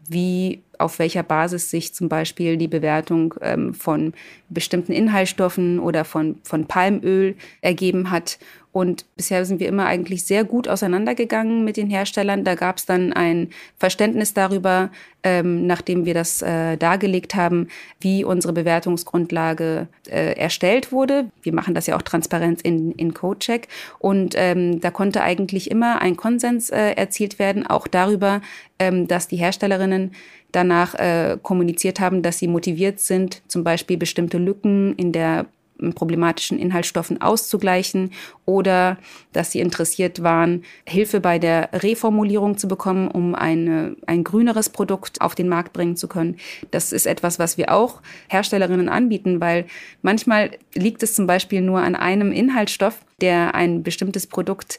wie 0.09 0.63
auf 0.79 0.99
welcher 0.99 1.23
Basis 1.23 1.71
sich 1.71 1.95
zum 1.95 2.09
Beispiel 2.09 2.57
die 2.57 2.69
Bewertung 2.69 3.35
ähm, 3.41 3.75
von 3.75 4.15
bestimmten 4.49 4.93
Inhaltsstoffen 4.93 5.79
oder 5.79 6.05
von, 6.05 6.37
von 6.43 6.67
Palmöl 6.67 7.37
ergeben 7.61 8.11
hat. 8.11 8.39
Und 8.79 9.07
bisher 9.17 9.45
sind 9.45 9.59
wir 9.59 9.67
immer 9.67 9.87
eigentlich 9.87 10.25
sehr 10.25 10.45
gut 10.45 10.69
auseinandergegangen 10.69 11.65
mit 11.65 11.77
den 11.77 11.91
Herstellern. 11.91 12.45
Da 12.45 12.55
gab 12.55 12.77
es 12.77 12.87
dann 12.87 13.13
ein 13.13 13.49
Verständnis 13.77 14.35
darüber, 14.35 14.91
ähm, 15.25 15.67
nachdem 15.67 16.05
wir 16.05 16.15
das 16.15 16.43
äh, 16.43 16.77
dargelegt 16.77 17.35
haben, 17.35 17.67
wie 17.99 18.23
unsere 18.23 18.53
Bewertungsgrundlage 18.53 19.89
äh, 20.09 20.35
erstellt 20.39 20.93
wurde. 20.93 21.33
Wir 21.43 21.53
machen 21.53 21.75
das 21.75 21.89
ja 21.89 21.97
auch 21.97 22.03
transparent 22.03 22.63
in, 22.63 22.93
in 22.93 23.15
Codecheck. 23.15 23.67
Und 23.99 24.35
ähm, 24.37 24.81
da 24.81 24.93
konnte 24.93 25.23
eigentlich 25.23 25.73
immer 25.73 26.01
ein 26.01 26.17
Konsens 26.17 26.71
äh, 26.71 26.93
erzielt 26.93 27.41
werden, 27.41 27.67
auch 27.67 27.89
darüber, 27.89 28.43
ähm, 28.79 29.09
dass 29.09 29.27
die 29.27 29.39
Herstellerinnen 29.39 30.13
danach 30.53 30.95
äh, 30.95 31.37
kommuniziert 31.43 31.99
haben, 31.99 32.23
dass 32.23 32.39
sie 32.39 32.47
motiviert 32.47 33.01
sind, 33.01 33.43
zum 33.49 33.65
Beispiel 33.65 33.97
bestimmte 33.97 34.39
Lücken 34.39 34.95
in 34.95 35.11
der 35.11 35.47
problematischen 35.95 36.59
Inhaltsstoffen 36.59 37.21
auszugleichen 37.21 38.11
oder 38.45 38.99
dass 39.33 39.53
sie 39.53 39.61
interessiert 39.61 40.23
waren, 40.23 40.65
Hilfe 40.87 41.21
bei 41.21 41.39
der 41.39 41.71
Reformulierung 41.73 42.59
zu 42.59 42.69
bekommen, 42.69 43.09
um 43.09 43.35
eine, 43.35 43.97
ein 44.07 44.25
grüneres 44.25 44.71
Produkt 44.71 45.21
auf 45.21 45.35
den 45.35 45.49
Markt 45.49 45.73
bringen 45.73 45.97
zu 45.97 46.09
können. 46.09 46.37
Das 46.71 46.93
ist 46.93 47.07
etwas, 47.07 47.39
was 47.39 47.59
wir 47.59 47.73
auch 47.73 48.01
Herstellerinnen 48.29 48.89
anbieten, 48.89 49.41
weil 49.41 49.67
manchmal 50.03 50.51
liegt 50.75 51.03
es 51.03 51.15
zum 51.15 51.27
Beispiel 51.27 51.61
nur 51.61 51.81
an 51.81 51.95
einem 51.95 52.33
Inhaltsstoff, 52.33 52.99
der 53.21 53.55
ein 53.55 53.83
bestimmtes 53.83 54.27
Produkt 54.27 54.79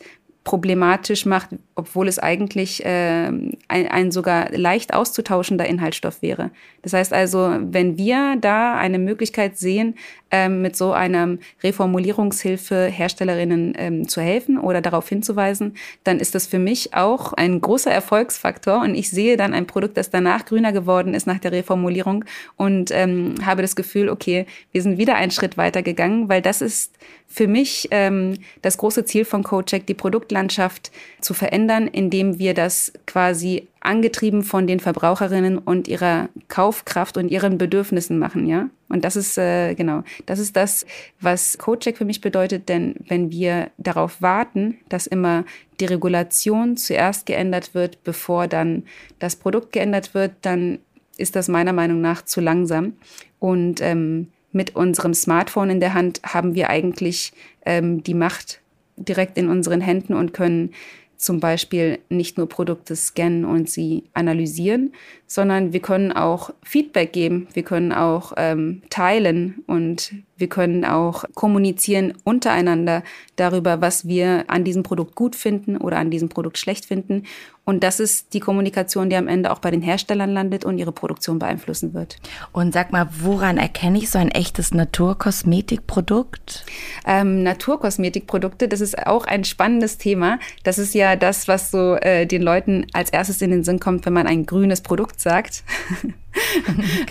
problematisch 0.49 1.27
macht, 1.27 1.49
obwohl 1.75 2.07
es 2.07 2.17
eigentlich 2.17 2.83
äh, 2.83 3.27
ein, 3.27 3.59
ein 3.67 4.11
sogar 4.11 4.49
leicht 4.51 4.93
auszutauschender 4.93 5.65
Inhaltsstoff 5.65 6.21
wäre. 6.21 6.49
Das 6.81 6.93
heißt 6.93 7.13
also, 7.13 7.57
wenn 7.59 7.97
wir 7.97 8.35
da 8.39 8.75
eine 8.75 8.97
Möglichkeit 8.97 9.57
sehen, 9.57 9.95
ähm, 10.31 10.61
mit 10.61 10.75
so 10.75 10.91
einer 10.91 11.37
Reformulierungshilfe 11.63 12.85
Herstellerinnen 12.85 13.73
ähm, 13.77 14.07
zu 14.07 14.21
helfen 14.21 14.57
oder 14.57 14.81
darauf 14.81 15.09
hinzuweisen, 15.09 15.75
dann 16.03 16.19
ist 16.19 16.35
das 16.35 16.47
für 16.47 16.59
mich 16.59 16.93
auch 16.93 17.33
ein 17.33 17.61
großer 17.61 17.91
Erfolgsfaktor. 17.91 18.81
Und 18.81 18.95
ich 18.95 19.09
sehe 19.09 19.37
dann 19.37 19.53
ein 19.53 19.67
Produkt, 19.67 19.97
das 19.97 20.09
danach 20.09 20.45
grüner 20.45 20.71
geworden 20.71 21.13
ist 21.13 21.27
nach 21.27 21.39
der 21.39 21.51
Reformulierung 21.51 22.25
und 22.57 22.91
ähm, 22.91 23.35
habe 23.45 23.61
das 23.61 23.75
Gefühl, 23.75 24.09
okay, 24.09 24.45
wir 24.71 24.81
sind 24.81 24.97
wieder 24.97 25.15
einen 25.15 25.31
Schritt 25.31 25.57
weiter 25.57 25.81
gegangen, 25.81 26.29
weil 26.29 26.41
das 26.41 26.61
ist 26.61 26.93
für 27.27 27.47
mich 27.47 27.87
ähm, 27.91 28.39
das 28.61 28.77
große 28.77 29.05
Ziel 29.05 29.23
von 29.23 29.43
CodeCheck, 29.43 29.85
die 29.85 29.93
Produktlandschaft 29.93 30.91
zu 31.21 31.33
verändern, 31.33 31.87
indem 31.87 32.39
wir 32.39 32.53
das 32.53 32.91
quasi 33.05 33.67
angetrieben 33.81 34.43
von 34.43 34.67
den 34.67 34.79
Verbraucherinnen 34.79 35.57
und 35.57 35.87
ihrer 35.87 36.29
Kaufkraft 36.47 37.17
und 37.17 37.29
ihren 37.29 37.57
Bedürfnissen 37.57 38.19
machen, 38.19 38.45
ja. 38.45 38.69
Und 38.89 39.05
das 39.05 39.15
ist 39.15 39.37
äh, 39.37 39.75
genau, 39.75 40.03
das 40.25 40.39
ist 40.39 40.55
das, 40.55 40.85
was 41.21 41.57
CodeCheck 41.57 41.97
für 41.97 42.05
mich 42.05 42.21
bedeutet, 42.21 42.69
denn 42.69 42.95
wenn 43.07 43.31
wir 43.31 43.69
darauf 43.77 44.21
warten, 44.21 44.77
dass 44.89 45.07
immer 45.07 45.45
die 45.79 45.85
Regulation 45.85 46.75
zuerst 46.75 47.25
geändert 47.25 47.73
wird, 47.73 48.03
bevor 48.03 48.47
dann 48.47 48.83
das 49.19 49.35
Produkt 49.35 49.71
geändert 49.71 50.13
wird, 50.13 50.33
dann 50.41 50.79
ist 51.17 51.35
das 51.35 51.47
meiner 51.47 51.73
Meinung 51.73 52.01
nach 52.01 52.23
zu 52.23 52.41
langsam. 52.41 52.93
Und 53.39 53.81
ähm, 53.81 54.27
mit 54.51 54.75
unserem 54.75 55.13
Smartphone 55.13 55.69
in 55.69 55.79
der 55.79 55.93
Hand 55.93 56.21
haben 56.23 56.55
wir 56.55 56.69
eigentlich 56.69 57.33
ähm, 57.65 58.03
die 58.03 58.13
Macht 58.13 58.61
direkt 58.95 59.37
in 59.37 59.47
unseren 59.47 59.81
Händen 59.81 60.13
und 60.13 60.33
können 60.33 60.71
zum 61.19 61.41
Beispiel 61.41 61.99
nicht 62.07 62.37
nur 62.37 62.47
Produkte 62.47 62.95
scannen 62.95 63.43
und 63.43 63.69
sie 63.69 64.05
analysieren, 64.13 64.93
sondern 65.27 65.73
wir 65.73 65.81
können 65.81 66.13
auch 66.13 66.51
Feedback 66.63 67.11
geben, 67.11 67.47
wir 67.53 67.63
können 67.63 67.91
auch 67.91 68.31
ähm, 68.37 68.81
teilen 68.89 69.63
und 69.67 70.13
wir 70.39 70.47
können 70.47 70.85
auch 70.85 71.25
kommunizieren 71.35 72.13
untereinander 72.23 73.03
darüber, 73.35 73.81
was 73.81 74.07
wir 74.07 74.45
an 74.47 74.63
diesem 74.63 74.83
Produkt 74.83 75.15
gut 75.15 75.35
finden 75.35 75.77
oder 75.77 75.97
an 75.97 76.09
diesem 76.09 76.29
Produkt 76.29 76.57
schlecht 76.57 76.85
finden. 76.85 77.23
Und 77.65 77.83
das 77.83 77.99
ist 77.99 78.33
die 78.33 78.39
Kommunikation, 78.39 79.11
die 79.11 79.15
am 79.15 79.27
Ende 79.27 79.51
auch 79.51 79.59
bei 79.59 79.69
den 79.69 79.83
Herstellern 79.83 80.31
landet 80.31 80.65
und 80.65 80.79
ihre 80.79 80.91
Produktion 80.91 81.37
beeinflussen 81.37 81.93
wird. 81.93 82.17
Und 82.51 82.73
sag 82.73 82.91
mal, 82.91 83.07
woran 83.19 83.57
erkenne 83.57 83.99
ich 83.99 84.09
so 84.09 84.17
ein 84.17 84.31
echtes 84.31 84.73
Naturkosmetikprodukt? 84.73 86.65
Ähm, 87.05 87.43
Naturkosmetikprodukte, 87.43 88.67
das 88.67 88.81
ist 88.81 89.05
auch 89.05 89.25
ein 89.25 89.43
spannendes 89.43 89.99
Thema. 89.99 90.39
Das 90.63 90.79
ist 90.79 90.95
ja 90.95 91.15
das, 91.15 91.47
was 91.47 91.69
so 91.69 91.95
äh, 91.97 92.25
den 92.25 92.41
Leuten 92.41 92.87
als 92.93 93.11
erstes 93.11 93.39
in 93.43 93.51
den 93.51 93.63
Sinn 93.63 93.79
kommt, 93.79 94.03
wenn 94.07 94.13
man 94.13 94.25
ein 94.25 94.47
grünes 94.47 94.81
Produkt 94.81 95.21
sagt. 95.21 95.63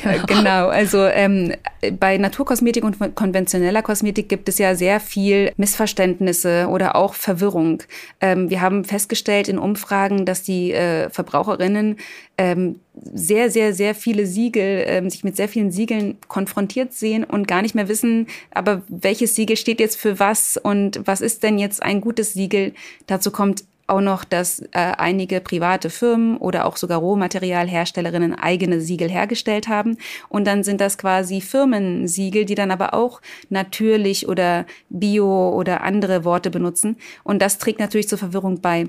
genau. 0.02 0.26
genau. 0.26 0.68
also 0.68 1.04
ähm, 1.06 1.52
bei 1.98 2.18
Naturkosmetik 2.18 2.84
und 2.84 3.14
konventioneller 3.14 3.82
Kosmetik 3.82 4.28
gibt 4.28 4.48
es 4.48 4.58
ja 4.58 4.74
sehr 4.74 5.00
viel 5.00 5.52
Missverständnisse 5.56 6.68
oder 6.68 6.96
auch 6.96 7.14
Verwirrung. 7.14 7.82
Ähm, 8.20 8.50
wir 8.50 8.60
haben 8.60 8.84
festgestellt 8.84 9.48
in 9.48 9.58
Umfragen, 9.58 10.24
dass 10.24 10.42
die 10.42 10.72
äh, 10.72 11.10
Verbraucherinnen 11.10 11.96
ähm, 12.36 12.80
sehr, 13.12 13.50
sehr, 13.50 13.74
sehr 13.74 13.94
viele 13.94 14.26
Siegel, 14.26 14.84
ähm, 14.86 15.10
sich 15.10 15.24
mit 15.24 15.36
sehr 15.36 15.48
vielen 15.48 15.70
Siegeln 15.70 16.18
konfrontiert 16.28 16.92
sehen 16.92 17.24
und 17.24 17.48
gar 17.48 17.62
nicht 17.62 17.74
mehr 17.74 17.88
wissen, 17.88 18.26
aber 18.52 18.82
welches 18.88 19.34
Siegel 19.34 19.56
steht 19.56 19.80
jetzt 19.80 19.96
für 19.96 20.18
was 20.18 20.56
und 20.56 21.00
was 21.04 21.20
ist 21.20 21.42
denn 21.42 21.58
jetzt 21.58 21.82
ein 21.82 22.00
gutes 22.00 22.32
Siegel? 22.32 22.74
Dazu 23.06 23.30
kommt 23.30 23.64
auch 23.88 24.00
noch, 24.00 24.24
dass 24.24 24.60
äh, 24.60 24.68
einige 24.72 25.40
private 25.40 25.90
Firmen 25.90 26.36
oder 26.36 26.66
auch 26.66 26.76
sogar 26.76 26.98
Rohmaterialherstellerinnen 26.98 28.34
eigene 28.34 28.80
Siegel 28.80 29.08
hergestellt 29.08 29.68
haben. 29.68 29.96
Und 30.28 30.46
dann 30.46 30.62
sind 30.62 30.80
das 30.80 30.98
quasi 30.98 31.40
Firmensiegel, 31.40 32.44
die 32.44 32.54
dann 32.54 32.70
aber 32.70 32.94
auch 32.94 33.20
natürlich 33.48 34.28
oder 34.28 34.66
bio 34.88 35.50
oder 35.50 35.82
andere 35.82 36.24
Worte 36.24 36.50
benutzen. 36.50 36.96
Und 37.24 37.40
das 37.40 37.58
trägt 37.58 37.80
natürlich 37.80 38.08
zur 38.08 38.18
Verwirrung 38.18 38.60
bei. 38.60 38.88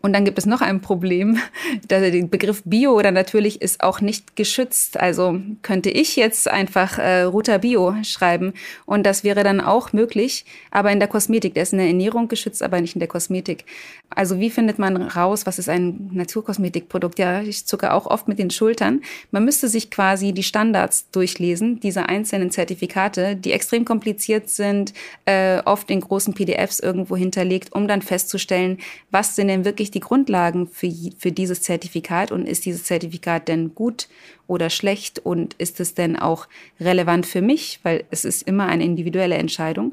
Und 0.00 0.12
dann 0.12 0.24
gibt 0.24 0.38
es 0.38 0.46
noch 0.46 0.60
ein 0.60 0.80
Problem. 0.80 1.38
Der 1.90 2.10
Begriff 2.26 2.62
Bio 2.64 2.92
oder 2.92 3.10
natürlich 3.10 3.60
ist 3.60 3.82
auch 3.82 4.00
nicht 4.00 4.36
geschützt. 4.36 4.98
Also 4.98 5.40
könnte 5.62 5.90
ich 5.90 6.16
jetzt 6.16 6.48
einfach 6.48 6.98
äh, 6.98 7.22
Ruta 7.22 7.58
Bio 7.58 7.94
schreiben 8.04 8.52
und 8.86 9.04
das 9.04 9.24
wäre 9.24 9.42
dann 9.42 9.60
auch 9.60 9.92
möglich, 9.92 10.44
aber 10.70 10.92
in 10.92 11.00
der 11.00 11.08
Kosmetik. 11.08 11.54
Der 11.54 11.64
ist 11.64 11.72
in 11.72 11.78
der 11.78 11.88
Ernährung 11.88 12.28
geschützt, 12.28 12.62
aber 12.62 12.80
nicht 12.80 12.94
in 12.94 13.00
der 13.00 13.08
Kosmetik. 13.08 13.64
Also 14.10 14.38
wie 14.40 14.50
findet 14.50 14.78
man 14.78 14.96
raus, 14.96 15.46
was 15.46 15.58
ist 15.58 15.68
ein 15.68 16.10
Naturkosmetikprodukt? 16.12 17.18
Ja, 17.18 17.42
ich 17.42 17.66
zucke 17.66 17.92
auch 17.92 18.06
oft 18.06 18.28
mit 18.28 18.38
den 18.38 18.50
Schultern. 18.50 19.02
Man 19.30 19.44
müsste 19.44 19.68
sich 19.68 19.90
quasi 19.90 20.32
die 20.32 20.42
Standards 20.42 21.10
durchlesen, 21.10 21.80
dieser 21.80 22.08
einzelnen 22.08 22.50
Zertifikate, 22.50 23.36
die 23.36 23.52
extrem 23.52 23.84
kompliziert 23.84 24.48
sind, 24.48 24.94
äh, 25.26 25.60
oft 25.64 25.90
in 25.90 26.00
großen 26.00 26.34
PDFs 26.34 26.78
irgendwo 26.80 27.16
hinterlegt, 27.16 27.74
um 27.74 27.88
dann 27.88 28.02
festzustellen, 28.02 28.78
was 29.10 29.36
sind 29.36 29.48
denn 29.48 29.64
wirklich 29.64 29.87
die 29.90 30.00
Grundlagen 30.00 30.66
für, 30.68 30.90
für 31.18 31.32
dieses 31.32 31.62
Zertifikat 31.62 32.32
und 32.32 32.46
ist 32.46 32.64
dieses 32.64 32.84
Zertifikat 32.84 33.48
denn 33.48 33.74
gut 33.74 34.08
oder 34.46 34.70
schlecht 34.70 35.18
und 35.18 35.54
ist 35.54 35.80
es 35.80 35.94
denn 35.94 36.16
auch 36.16 36.48
relevant 36.80 37.26
für 37.26 37.42
mich, 37.42 37.80
weil 37.82 38.04
es 38.10 38.24
ist 38.24 38.42
immer 38.42 38.66
eine 38.66 38.84
individuelle 38.84 39.36
Entscheidung. 39.36 39.92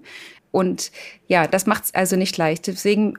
Und 0.52 0.92
ja, 1.28 1.48
das 1.48 1.66
macht 1.66 1.86
es 1.86 1.94
also 1.94 2.16
nicht 2.16 2.38
leicht. 2.38 2.68
Deswegen 2.68 3.16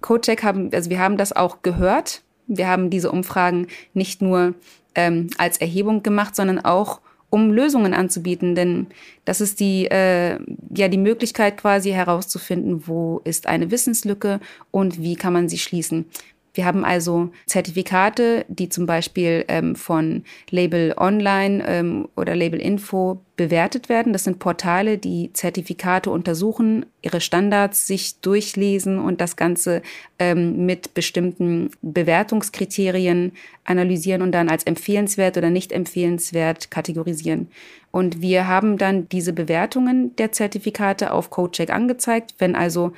CodeCheck 0.00 0.42
haben, 0.42 0.70
also 0.72 0.90
wir 0.90 0.98
haben 0.98 1.16
das 1.16 1.32
auch 1.32 1.62
gehört. 1.62 2.22
Wir 2.46 2.66
haben 2.66 2.90
diese 2.90 3.12
Umfragen 3.12 3.68
nicht 3.94 4.22
nur 4.22 4.54
ähm, 4.94 5.30
als 5.38 5.58
Erhebung 5.58 6.02
gemacht, 6.02 6.34
sondern 6.34 6.58
auch 6.58 7.00
um 7.30 7.52
Lösungen 7.52 7.94
anzubieten, 7.94 8.54
denn 8.54 8.88
das 9.24 9.40
ist 9.40 9.60
die 9.60 9.86
äh, 9.86 10.38
ja 10.74 10.88
die 10.88 10.98
Möglichkeit 10.98 11.56
quasi 11.56 11.90
herauszufinden, 11.90 12.86
wo 12.86 13.20
ist 13.24 13.46
eine 13.46 13.70
Wissenslücke 13.70 14.40
und 14.70 15.00
wie 15.00 15.14
kann 15.14 15.32
man 15.32 15.48
sie 15.48 15.58
schließen. 15.58 16.06
Wir 16.52 16.64
haben 16.64 16.84
also 16.84 17.30
Zertifikate, 17.46 18.44
die 18.48 18.68
zum 18.68 18.86
Beispiel 18.86 19.44
ähm, 19.48 19.76
von 19.76 20.24
Label 20.50 20.94
Online 20.96 21.64
ähm, 21.66 22.08
oder 22.16 22.34
Label 22.34 22.60
Info 22.60 23.20
bewertet 23.36 23.88
werden. 23.88 24.12
Das 24.12 24.24
sind 24.24 24.38
Portale, 24.38 24.98
die 24.98 25.32
Zertifikate 25.32 26.10
untersuchen, 26.10 26.86
ihre 27.02 27.20
Standards 27.20 27.86
sich 27.86 28.20
durchlesen 28.20 28.98
und 28.98 29.20
das 29.20 29.36
Ganze 29.36 29.82
ähm, 30.18 30.66
mit 30.66 30.92
bestimmten 30.92 31.70
Bewertungskriterien 31.82 33.32
analysieren 33.64 34.22
und 34.22 34.32
dann 34.32 34.48
als 34.48 34.64
empfehlenswert 34.64 35.38
oder 35.38 35.50
nicht 35.50 35.72
empfehlenswert 35.72 36.70
kategorisieren. 36.70 37.48
Und 37.92 38.20
wir 38.20 38.46
haben 38.46 38.76
dann 38.76 39.08
diese 39.08 39.32
Bewertungen 39.32 40.14
der 40.16 40.32
Zertifikate 40.32 41.12
auf 41.12 41.30
CodeCheck 41.30 41.70
angezeigt. 41.70 42.34
Wenn 42.38 42.54
also 42.54 42.92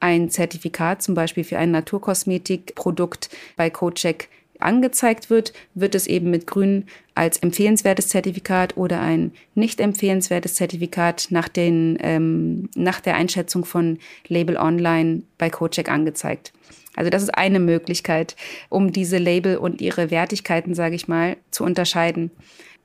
ein 0.00 0.30
Zertifikat 0.30 1.02
zum 1.02 1.14
Beispiel 1.14 1.44
für 1.44 1.58
ein 1.58 1.70
Naturkosmetikprodukt 1.70 3.30
bei 3.56 3.70
CodeCheck 3.70 4.28
angezeigt 4.58 5.30
wird, 5.30 5.52
wird 5.74 5.94
es 5.94 6.06
eben 6.06 6.30
mit 6.30 6.46
grün 6.46 6.84
als 7.14 7.38
empfehlenswertes 7.38 8.08
Zertifikat 8.08 8.76
oder 8.76 9.00
ein 9.00 9.32
nicht 9.54 9.80
empfehlenswertes 9.80 10.54
Zertifikat 10.54 11.28
nach, 11.30 11.48
den, 11.48 11.98
ähm, 12.00 12.68
nach 12.74 13.00
der 13.00 13.16
Einschätzung 13.16 13.64
von 13.64 13.98
Label 14.28 14.56
Online 14.56 15.22
bei 15.38 15.50
CodeCheck 15.50 15.90
angezeigt. 15.90 16.52
Also 16.96 17.10
das 17.10 17.22
ist 17.22 17.34
eine 17.34 17.60
Möglichkeit, 17.60 18.36
um 18.68 18.92
diese 18.92 19.18
Label 19.18 19.56
und 19.56 19.80
ihre 19.80 20.10
Wertigkeiten, 20.10 20.74
sage 20.74 20.96
ich 20.96 21.08
mal, 21.08 21.36
zu 21.50 21.64
unterscheiden. 21.64 22.30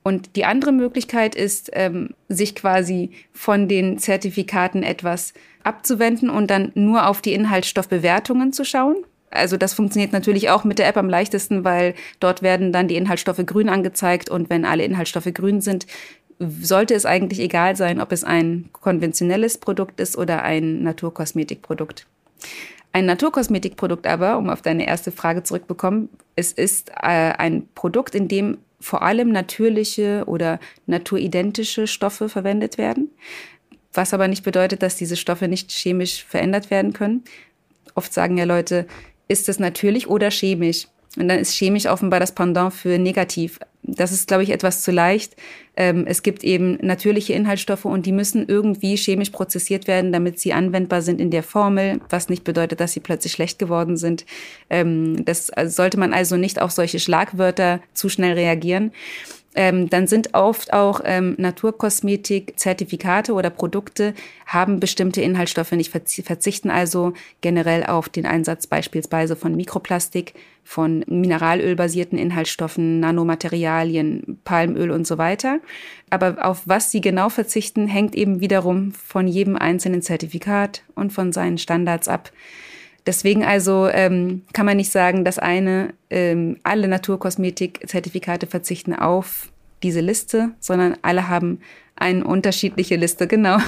Und 0.06 0.36
die 0.36 0.44
andere 0.44 0.70
Möglichkeit 0.70 1.34
ist, 1.34 1.68
ähm, 1.72 2.10
sich 2.28 2.54
quasi 2.54 3.10
von 3.32 3.66
den 3.66 3.98
Zertifikaten 3.98 4.84
etwas 4.84 5.34
abzuwenden 5.64 6.30
und 6.30 6.48
dann 6.48 6.70
nur 6.76 7.08
auf 7.08 7.20
die 7.20 7.32
Inhaltsstoffbewertungen 7.32 8.52
zu 8.52 8.64
schauen. 8.64 8.94
Also 9.30 9.56
das 9.56 9.74
funktioniert 9.74 10.12
natürlich 10.12 10.48
auch 10.48 10.62
mit 10.62 10.78
der 10.78 10.86
App 10.86 10.96
am 10.96 11.08
leichtesten, 11.08 11.64
weil 11.64 11.96
dort 12.20 12.40
werden 12.40 12.70
dann 12.70 12.86
die 12.86 12.94
Inhaltsstoffe 12.94 13.44
grün 13.44 13.68
angezeigt 13.68 14.30
und 14.30 14.48
wenn 14.48 14.64
alle 14.64 14.84
Inhaltsstoffe 14.84 15.34
grün 15.34 15.60
sind, 15.60 15.88
sollte 16.38 16.94
es 16.94 17.04
eigentlich 17.04 17.40
egal 17.40 17.74
sein, 17.74 18.00
ob 18.00 18.12
es 18.12 18.22
ein 18.22 18.68
konventionelles 18.70 19.58
Produkt 19.58 19.98
ist 19.98 20.16
oder 20.16 20.44
ein 20.44 20.84
Naturkosmetikprodukt. 20.84 22.06
Ein 22.92 23.06
Naturkosmetikprodukt 23.06 24.06
aber, 24.06 24.38
um 24.38 24.50
auf 24.50 24.62
deine 24.62 24.86
erste 24.86 25.10
Frage 25.10 25.42
zurückzukommen, 25.42 26.10
es 26.36 26.52
ist 26.52 26.90
äh, 26.90 27.32
ein 27.36 27.68
Produkt, 27.74 28.14
in 28.14 28.28
dem 28.28 28.58
vor 28.80 29.02
allem 29.02 29.30
natürliche 29.30 30.24
oder 30.26 30.60
naturidentische 30.86 31.86
Stoffe 31.86 32.28
verwendet 32.28 32.78
werden, 32.78 33.10
was 33.92 34.12
aber 34.12 34.28
nicht 34.28 34.44
bedeutet, 34.44 34.82
dass 34.82 34.96
diese 34.96 35.16
Stoffe 35.16 35.48
nicht 35.48 35.70
chemisch 35.70 36.24
verändert 36.24 36.70
werden 36.70 36.92
können. 36.92 37.24
Oft 37.94 38.12
sagen 38.12 38.36
ja 38.36 38.44
Leute, 38.44 38.86
ist 39.28 39.48
es 39.48 39.58
natürlich 39.58 40.08
oder 40.08 40.30
chemisch? 40.30 40.88
Und 41.16 41.28
dann 41.28 41.38
ist 41.38 41.52
chemisch 41.52 41.86
offenbar 41.86 42.20
das 42.20 42.32
Pendant 42.32 42.72
für 42.72 42.98
negativ. 42.98 43.58
Das 43.82 44.12
ist, 44.12 44.26
glaube 44.26 44.42
ich, 44.42 44.50
etwas 44.50 44.82
zu 44.82 44.90
leicht. 44.90 45.36
Ähm, 45.76 46.04
es 46.06 46.22
gibt 46.22 46.42
eben 46.42 46.78
natürliche 46.82 47.32
Inhaltsstoffe 47.34 47.84
und 47.84 48.04
die 48.04 48.12
müssen 48.12 48.48
irgendwie 48.48 48.96
chemisch 48.96 49.30
prozessiert 49.30 49.86
werden, 49.86 50.12
damit 50.12 50.40
sie 50.40 50.52
anwendbar 50.52 51.02
sind 51.02 51.20
in 51.20 51.30
der 51.30 51.42
Formel, 51.42 52.00
was 52.10 52.28
nicht 52.28 52.44
bedeutet, 52.44 52.80
dass 52.80 52.92
sie 52.92 53.00
plötzlich 53.00 53.32
schlecht 53.32 53.58
geworden 53.58 53.96
sind. 53.96 54.26
Ähm, 54.70 55.24
das 55.24 55.50
also 55.50 55.74
sollte 55.74 55.98
man 55.98 56.12
also 56.12 56.36
nicht 56.36 56.60
auf 56.60 56.72
solche 56.72 56.98
Schlagwörter 56.98 57.80
zu 57.94 58.08
schnell 58.08 58.32
reagieren 58.32 58.92
ähm, 59.56 59.88
dann 59.88 60.06
sind 60.06 60.34
oft 60.34 60.72
auch 60.72 61.00
ähm, 61.04 61.34
Naturkosmetik-Zertifikate 61.38 63.32
oder 63.32 63.48
Produkte 63.50 64.14
haben 64.44 64.78
bestimmte 64.80 65.22
Inhaltsstoffe 65.22 65.72
nicht, 65.72 65.90
verzichten 65.90 66.70
also 66.70 67.14
generell 67.40 67.84
auf 67.84 68.10
den 68.10 68.26
Einsatz 68.26 68.66
beispielsweise 68.66 69.34
von 69.34 69.56
Mikroplastik, 69.56 70.34
von 70.62 71.04
mineralölbasierten 71.08 72.18
Inhaltsstoffen, 72.18 73.00
Nanomaterialien, 73.00 74.38
Palmöl 74.44 74.90
und 74.90 75.06
so 75.06 75.16
weiter. 75.16 75.60
Aber 76.10 76.44
auf 76.44 76.62
was 76.66 76.90
sie 76.90 77.00
genau 77.00 77.30
verzichten, 77.30 77.88
hängt 77.88 78.14
eben 78.14 78.40
wiederum 78.40 78.92
von 78.92 79.26
jedem 79.26 79.56
einzelnen 79.56 80.02
Zertifikat 80.02 80.82
und 80.94 81.12
von 81.12 81.32
seinen 81.32 81.56
Standards 81.58 82.08
ab. 82.08 82.30
Deswegen 83.06 83.44
also 83.44 83.88
ähm, 83.88 84.42
kann 84.52 84.66
man 84.66 84.76
nicht 84.76 84.90
sagen, 84.90 85.24
dass 85.24 85.38
eine, 85.38 85.94
ähm, 86.10 86.58
alle 86.64 86.88
Naturkosmetik-Zertifikate 86.88 88.46
verzichten 88.46 88.94
auf 88.94 89.52
diese 89.82 90.00
Liste, 90.00 90.50
sondern 90.58 90.96
alle 91.02 91.28
haben 91.28 91.60
eine 91.94 92.24
unterschiedliche 92.24 92.96
Liste, 92.96 93.26
genau. 93.28 93.58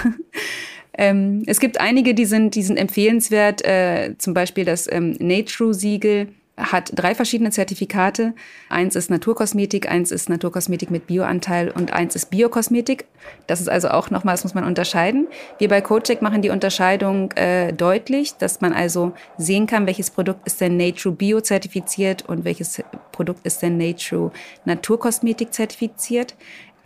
ähm, 0.97 1.45
es 1.47 1.61
gibt 1.61 1.81
einige, 1.81 2.15
die 2.15 2.25
sind, 2.25 2.55
die 2.55 2.63
sind 2.63 2.77
empfehlenswert, 2.77 3.65
äh, 3.65 4.15
zum 4.19 4.35
Beispiel 4.35 4.65
das 4.65 4.91
ähm, 4.91 5.17
Nature-Siegel 5.21 6.29
hat 6.59 6.91
drei 6.95 7.15
verschiedene 7.15 7.51
Zertifikate. 7.51 8.35
Eins 8.69 8.97
ist 8.97 9.11
Naturkosmetik, 9.11 9.91
eins 9.91 10.11
ist 10.11 10.29
Naturkosmetik 10.29 10.91
mit 10.91 11.07
Bioanteil 11.07 11.71
und 11.71 11.93
eins 11.93 12.17
ist 12.17 12.31
Biokosmetik. 12.31 13.07
Das 13.47 13.61
ist 13.61 13.69
also 13.69 13.89
auch 13.89 14.11
nochmal, 14.11 14.35
das 14.35 14.45
muss 14.45 14.55
man 14.55 14.65
unterscheiden. 14.65 15.29
Wir 15.59 15.69
bei 15.69 15.81
CodeCheck 15.81 16.21
machen 16.21 16.43
die 16.43 16.51
Unterscheidung 16.51 17.33
äh, 17.33 17.73
deutlich, 17.73 18.35
dass 18.35 18.61
man 18.61 18.73
also 18.73 19.13
sehen 19.37 19.67
kann, 19.67 19.87
welches 19.87 20.11
Produkt 20.11 20.47
ist 20.47 20.61
denn 20.61 20.77
Nature 20.77 21.15
Bio 21.15 21.41
zertifiziert 21.41 22.29
und 22.29 22.45
welches 22.45 22.83
Produkt 23.13 23.47
ist 23.47 23.63
denn 23.63 23.79
Nature 23.79 24.33
Naturkosmetik 24.65 25.53
zertifiziert. 25.55 26.35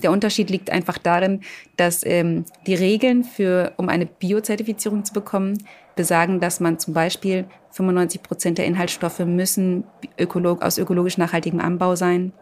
Der 0.02 0.10
Unterschied 0.10 0.50
liegt 0.50 0.70
einfach 0.70 0.98
darin, 0.98 1.40
dass 1.76 2.04
ähm, 2.04 2.44
die 2.66 2.74
Regeln 2.74 3.24
für, 3.24 3.72
um 3.76 3.88
eine 3.88 4.06
Biozertifizierung 4.06 5.04
zu 5.04 5.12
bekommen, 5.12 5.58
besagen, 5.96 6.40
dass 6.40 6.60
man 6.60 6.78
zum 6.78 6.94
Beispiel 6.94 7.46
95 7.70 8.22
Prozent 8.22 8.58
der 8.58 8.66
Inhaltsstoffe 8.66 9.20
müssen 9.20 9.84
ökolog 10.18 10.62
aus 10.62 10.78
ökologisch 10.78 11.18
nachhaltigem 11.18 11.60
Anbau 11.60 11.96
sein. 11.96 12.32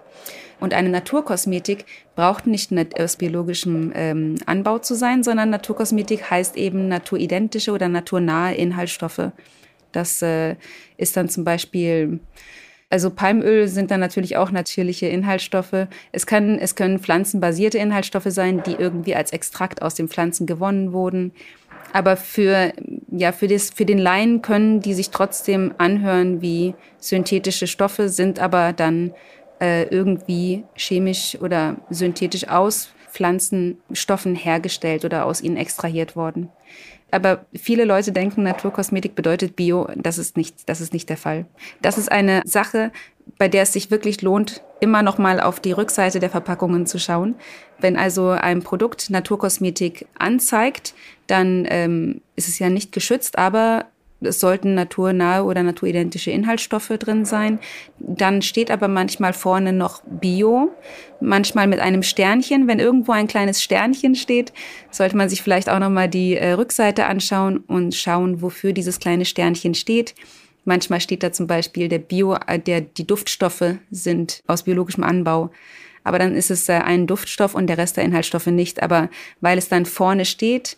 Und 0.58 0.74
eine 0.74 0.90
Naturkosmetik 0.90 1.86
braucht 2.14 2.46
nicht 2.46 2.72
aus 3.00 3.16
biologischem 3.16 3.92
ähm, 3.94 4.34
Anbau 4.44 4.78
zu 4.78 4.94
sein, 4.94 5.22
sondern 5.22 5.50
Naturkosmetik 5.50 6.30
heißt 6.30 6.56
eben 6.56 6.88
naturidentische 6.88 7.72
oder 7.72 7.88
naturnahe 7.88 8.54
Inhaltsstoffe. 8.54 9.30
Das 9.92 10.20
äh, 10.20 10.56
ist 10.98 11.16
dann 11.16 11.28
zum 11.28 11.44
Beispiel 11.44 12.20
also 12.92 13.08
Palmöl 13.10 13.68
sind 13.68 13.92
dann 13.92 14.00
natürlich 14.00 14.36
auch 14.36 14.50
natürliche 14.50 15.06
Inhaltsstoffe. 15.06 15.86
Es, 16.10 16.26
kann, 16.26 16.58
es 16.58 16.74
können 16.74 16.98
pflanzenbasierte 16.98 17.78
Inhaltsstoffe 17.78 18.26
sein, 18.26 18.64
die 18.64 18.72
irgendwie 18.72 19.14
als 19.14 19.32
Extrakt 19.32 19.80
aus 19.80 19.94
den 19.94 20.08
Pflanzen 20.08 20.44
gewonnen 20.44 20.92
wurden. 20.92 21.30
Aber 21.92 22.16
für, 22.16 22.72
ja, 23.10 23.32
für, 23.32 23.48
das, 23.48 23.70
für 23.70 23.84
den 23.84 23.98
Laien 23.98 24.42
können 24.42 24.80
die 24.80 24.94
sich 24.94 25.10
trotzdem 25.10 25.74
anhören 25.78 26.40
wie 26.40 26.74
synthetische 26.98 27.66
Stoffe, 27.66 28.08
sind 28.08 28.38
aber 28.38 28.72
dann 28.72 29.12
äh, 29.60 29.84
irgendwie 29.84 30.64
chemisch 30.76 31.36
oder 31.40 31.76
synthetisch 31.90 32.48
aus 32.48 32.90
Pflanzenstoffen 33.10 34.34
hergestellt 34.34 35.04
oder 35.04 35.26
aus 35.26 35.40
ihnen 35.40 35.56
extrahiert 35.56 36.14
worden. 36.14 36.48
Aber 37.10 37.44
viele 37.54 37.84
Leute 37.84 38.12
denken, 38.12 38.44
Naturkosmetik 38.44 39.16
bedeutet 39.16 39.56
Bio. 39.56 39.88
Das 39.96 40.16
ist 40.16 40.36
nicht, 40.36 40.68
das 40.68 40.80
ist 40.80 40.92
nicht 40.92 41.08
der 41.08 41.16
Fall. 41.16 41.46
Das 41.82 41.98
ist 41.98 42.10
eine 42.10 42.42
Sache, 42.44 42.92
bei 43.38 43.48
der 43.48 43.62
es 43.62 43.72
sich 43.72 43.90
wirklich 43.90 44.22
lohnt, 44.22 44.62
immer 44.80 45.02
noch 45.02 45.18
mal 45.18 45.40
auf 45.40 45.60
die 45.60 45.72
Rückseite 45.72 46.20
der 46.20 46.30
Verpackungen 46.30 46.86
zu 46.86 46.98
schauen. 46.98 47.34
Wenn 47.78 47.96
also 47.96 48.30
ein 48.30 48.62
Produkt 48.62 49.10
Naturkosmetik 49.10 50.06
anzeigt, 50.18 50.94
dann 51.26 51.66
ähm, 51.68 52.20
ist 52.36 52.48
es 52.48 52.58
ja 52.58 52.70
nicht 52.70 52.92
geschützt, 52.92 53.38
aber 53.38 53.86
es 54.22 54.40
sollten 54.40 54.74
naturnahe 54.74 55.44
oder 55.44 55.62
naturidentische 55.62 56.30
Inhaltsstoffe 56.30 56.92
drin 56.98 57.24
sein. 57.24 57.58
Dann 57.98 58.42
steht 58.42 58.70
aber 58.70 58.88
manchmal 58.88 59.32
vorne 59.32 59.72
noch 59.72 60.02
Bio, 60.04 60.70
manchmal 61.20 61.66
mit 61.66 61.80
einem 61.80 62.02
Sternchen. 62.02 62.68
Wenn 62.68 62.80
irgendwo 62.80 63.12
ein 63.12 63.28
kleines 63.28 63.62
Sternchen 63.62 64.14
steht, 64.14 64.52
sollte 64.90 65.16
man 65.16 65.28
sich 65.28 65.42
vielleicht 65.42 65.70
auch 65.70 65.78
nochmal 65.78 66.08
die 66.08 66.36
äh, 66.36 66.52
Rückseite 66.52 67.06
anschauen 67.06 67.58
und 67.58 67.94
schauen, 67.94 68.42
wofür 68.42 68.72
dieses 68.72 69.00
kleine 69.00 69.24
Sternchen 69.24 69.74
steht. 69.74 70.14
Manchmal 70.70 71.00
steht 71.00 71.24
da 71.24 71.32
zum 71.32 71.48
Beispiel, 71.48 71.88
der 71.88 71.98
Bio, 71.98 72.36
äh, 72.46 72.60
der, 72.60 72.80
die 72.80 73.04
Duftstoffe 73.04 73.74
sind 73.90 74.40
aus 74.46 74.62
biologischem 74.62 75.02
Anbau. 75.02 75.50
Aber 76.04 76.20
dann 76.20 76.32
ist 76.36 76.48
es 76.52 76.68
äh, 76.68 76.74
ein 76.74 77.08
Duftstoff 77.08 77.56
und 77.56 77.66
der 77.66 77.76
Rest 77.76 77.96
der 77.96 78.04
Inhaltsstoffe 78.04 78.46
nicht. 78.46 78.80
Aber 78.80 79.10
weil 79.40 79.58
es 79.58 79.68
dann 79.68 79.84
vorne 79.84 80.24
steht 80.24 80.76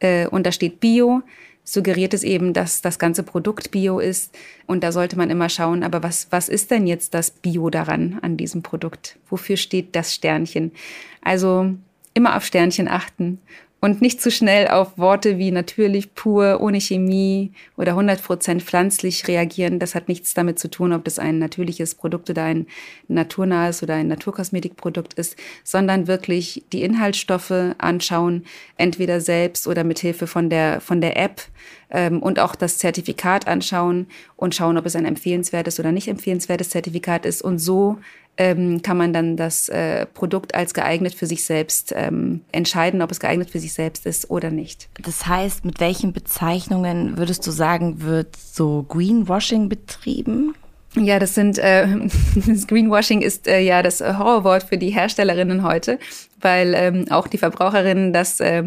äh, 0.00 0.26
und 0.26 0.44
da 0.44 0.50
steht 0.50 0.80
Bio, 0.80 1.22
suggeriert 1.62 2.14
es 2.14 2.24
eben, 2.24 2.52
dass 2.52 2.82
das 2.82 2.98
ganze 2.98 3.22
Produkt 3.22 3.70
Bio 3.70 4.00
ist. 4.00 4.36
Und 4.66 4.82
da 4.82 4.90
sollte 4.90 5.16
man 5.16 5.30
immer 5.30 5.48
schauen, 5.48 5.84
aber 5.84 6.02
was, 6.02 6.26
was 6.30 6.48
ist 6.48 6.72
denn 6.72 6.88
jetzt 6.88 7.14
das 7.14 7.30
Bio 7.30 7.70
daran, 7.70 8.18
an 8.22 8.36
diesem 8.36 8.64
Produkt? 8.64 9.20
Wofür 9.30 9.56
steht 9.56 9.94
das 9.94 10.12
Sternchen? 10.12 10.72
Also 11.20 11.72
immer 12.12 12.36
auf 12.36 12.44
Sternchen 12.44 12.88
achten 12.88 13.38
und 13.84 14.00
nicht 14.00 14.22
zu 14.22 14.30
schnell 14.30 14.68
auf 14.68 14.96
Worte 14.96 15.38
wie 15.38 15.50
natürlich, 15.50 16.14
pur, 16.14 16.60
ohne 16.60 16.80
Chemie 16.80 17.50
oder 17.76 17.94
100% 17.94 18.60
pflanzlich 18.60 19.26
reagieren. 19.26 19.80
Das 19.80 19.96
hat 19.96 20.06
nichts 20.06 20.34
damit 20.34 20.60
zu 20.60 20.70
tun, 20.70 20.92
ob 20.92 21.04
das 21.04 21.18
ein 21.18 21.40
natürliches 21.40 21.96
Produkt 21.96 22.30
oder 22.30 22.44
ein 22.44 22.68
naturnahes 23.08 23.82
oder 23.82 23.94
ein 23.94 24.06
Naturkosmetikprodukt 24.06 25.14
ist, 25.14 25.36
sondern 25.64 26.06
wirklich 26.06 26.64
die 26.72 26.84
Inhaltsstoffe 26.84 27.74
anschauen, 27.78 28.44
entweder 28.76 29.20
selbst 29.20 29.66
oder 29.66 29.82
mit 29.82 29.98
Hilfe 29.98 30.28
von 30.28 30.48
der, 30.48 30.80
von 30.80 31.00
der 31.00 31.16
App 31.16 31.42
ähm, 31.90 32.22
und 32.22 32.38
auch 32.38 32.54
das 32.54 32.78
Zertifikat 32.78 33.48
anschauen 33.48 34.06
und 34.36 34.54
schauen, 34.54 34.78
ob 34.78 34.86
es 34.86 34.94
ein 34.94 35.06
empfehlenswertes 35.06 35.80
oder 35.80 35.90
nicht 35.90 36.06
empfehlenswertes 36.06 36.70
Zertifikat 36.70 37.26
ist 37.26 37.42
und 37.42 37.58
so 37.58 37.98
ähm, 38.38 38.82
kann 38.82 38.96
man 38.96 39.12
dann 39.12 39.36
das 39.36 39.68
äh, 39.68 40.06
Produkt 40.06 40.54
als 40.54 40.72
geeignet 40.74 41.14
für 41.14 41.26
sich 41.26 41.44
selbst 41.44 41.92
ähm, 41.94 42.40
entscheiden, 42.50 43.02
ob 43.02 43.10
es 43.10 43.20
geeignet 43.20 43.50
für 43.50 43.58
sich 43.58 43.74
selbst 43.74 44.06
ist 44.06 44.30
oder 44.30 44.50
nicht. 44.50 44.88
Das 45.02 45.26
heißt, 45.26 45.64
mit 45.64 45.80
welchen 45.80 46.12
Bezeichnungen 46.12 47.18
würdest 47.18 47.46
du 47.46 47.50
sagen, 47.50 48.02
wird 48.02 48.36
so 48.36 48.84
Greenwashing 48.88 49.68
betrieben? 49.68 50.54
Ja, 50.94 51.18
das 51.18 51.34
sind 51.34 51.58
äh, 51.58 51.86
das 52.46 52.66
Greenwashing 52.66 53.22
ist 53.22 53.46
äh, 53.46 53.60
ja 53.60 53.82
das 53.82 54.00
Horrorwort 54.00 54.64
für 54.64 54.78
die 54.78 54.90
Herstellerinnen 54.90 55.62
heute, 55.62 55.98
weil 56.40 56.74
ähm, 56.74 57.06
auch 57.10 57.28
die 57.28 57.38
Verbraucherinnen 57.38 58.12
das 58.12 58.40
äh, 58.40 58.64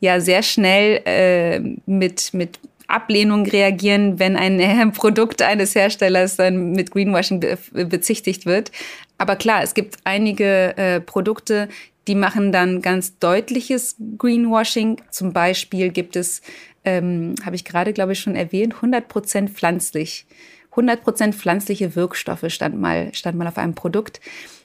ja 0.00 0.20
sehr 0.20 0.42
schnell 0.42 1.00
äh, 1.04 1.60
mit 1.86 2.34
mit 2.34 2.58
Ablehnung 2.92 3.46
reagieren, 3.46 4.18
wenn 4.18 4.36
ein 4.36 4.60
äh, 4.60 4.86
Produkt 4.92 5.42
eines 5.42 5.74
Herstellers 5.74 6.36
dann 6.36 6.72
mit 6.72 6.90
Greenwashing 6.90 7.40
be 7.40 7.58
bezichtigt 7.72 8.46
wird. 8.46 8.70
Aber 9.18 9.36
klar, 9.36 9.62
es 9.62 9.74
gibt 9.74 9.98
einige 10.04 10.76
äh, 10.76 11.00
Produkte, 11.00 11.68
die 12.08 12.14
machen 12.14 12.52
dann 12.52 12.82
ganz 12.82 13.18
deutliches 13.18 13.96
Greenwashing. 14.18 15.00
Zum 15.10 15.32
Beispiel 15.32 15.90
gibt 15.90 16.16
es, 16.16 16.42
ähm, 16.84 17.34
habe 17.44 17.56
ich 17.56 17.64
gerade, 17.64 17.92
glaube 17.92 18.12
ich, 18.12 18.20
schon 18.20 18.34
erwähnt, 18.34 18.74
100 18.76 19.08
Prozent 19.08 19.50
pflanzlich. 19.50 20.26
100 20.70 21.02
Prozent 21.02 21.34
pflanzliche 21.34 21.94
Wirkstoffe 21.94 22.44
stand 22.48 22.80
mal, 22.80 23.14
stand 23.14 23.36
mal 23.36 23.46
auf 23.46 23.58
einem 23.58 23.74
Produkt. 23.74 24.20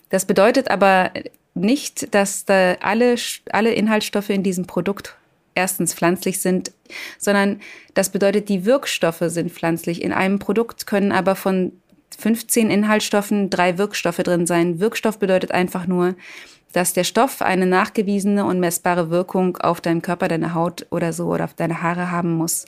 Das 0.10 0.26
bedeutet 0.26 0.72
aber 0.72 1.12
nicht, 1.54 2.14
dass 2.16 2.46
da 2.46 2.76
alle, 2.82 3.16
alle 3.52 3.74
Inhaltsstoffe 3.74 4.30
in 4.30 4.44
diesem 4.44 4.66
Produkt 4.66 5.16
erstens 5.58 5.94
pflanzlich 5.94 6.40
sind, 6.40 6.72
sondern 7.18 7.60
das 7.94 8.10
bedeutet, 8.12 8.48
die 8.48 8.66
Wirkstoffe 8.66 9.24
sind 9.24 9.52
pflanzlich. 9.52 10.02
In 10.02 10.14
einem 10.14 10.40
Produkt 10.40 10.88
können 10.88 11.12
aber 11.12 11.36
von 11.36 11.74
15 12.18 12.70
Inhaltsstoffen 12.70 13.50
drei 13.50 13.78
Wirkstoffe 13.78 14.18
drin 14.18 14.46
sein. 14.46 14.80
Wirkstoff 14.80 15.20
bedeutet 15.20 15.52
einfach 15.52 15.88
nur, 15.88 16.16
dass 16.74 16.94
der 16.94 17.04
Stoff 17.04 17.42
eine 17.42 17.66
nachgewiesene 17.66 18.46
und 18.46 18.60
messbare 18.60 19.10
Wirkung 19.10 19.58
auf 19.58 19.82
deinen 19.82 20.02
Körper, 20.02 20.28
deine 20.28 20.54
Haut 20.54 20.86
oder 20.92 21.12
so 21.12 21.26
oder 21.26 21.46
auf 21.46 21.54
deine 21.54 21.82
Haare 21.82 22.12
haben 22.12 22.34
muss. 22.34 22.66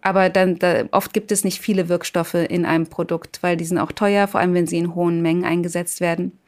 Aber 0.00 0.28
dann 0.28 0.58
da, 0.58 0.84
oft 0.92 1.12
gibt 1.12 1.32
es 1.32 1.44
nicht 1.44 1.60
viele 1.60 1.88
Wirkstoffe 1.88 2.34
in 2.34 2.64
einem 2.64 2.86
Produkt, 2.86 3.42
weil 3.42 3.56
die 3.56 3.64
sind 3.64 3.78
auch 3.78 3.92
teuer, 3.92 4.28
vor 4.28 4.40
allem 4.40 4.54
wenn 4.54 4.66
sie 4.66 4.78
in 4.78 4.94
hohen 4.94 5.22
Mengen 5.22 5.44
eingesetzt 5.44 6.00
werden. 6.00 6.38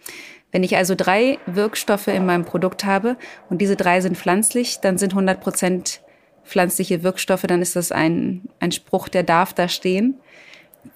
Wenn 0.52 0.62
ich 0.62 0.76
also 0.76 0.94
drei 0.96 1.38
Wirkstoffe 1.46 2.08
in 2.08 2.26
meinem 2.26 2.44
Produkt 2.44 2.84
habe 2.84 3.16
und 3.48 3.60
diese 3.60 3.76
drei 3.76 4.00
sind 4.00 4.16
pflanzlich, 4.16 4.80
dann 4.80 4.98
sind 4.98 5.12
100 5.12 5.40
Prozent 5.40 6.00
pflanzliche 6.44 7.02
Wirkstoffe, 7.02 7.42
dann 7.42 7.62
ist 7.62 7.76
das 7.76 7.92
ein, 7.92 8.48
ein 8.58 8.72
Spruch, 8.72 9.08
der 9.08 9.22
darf 9.22 9.52
da 9.52 9.68
stehen, 9.68 10.18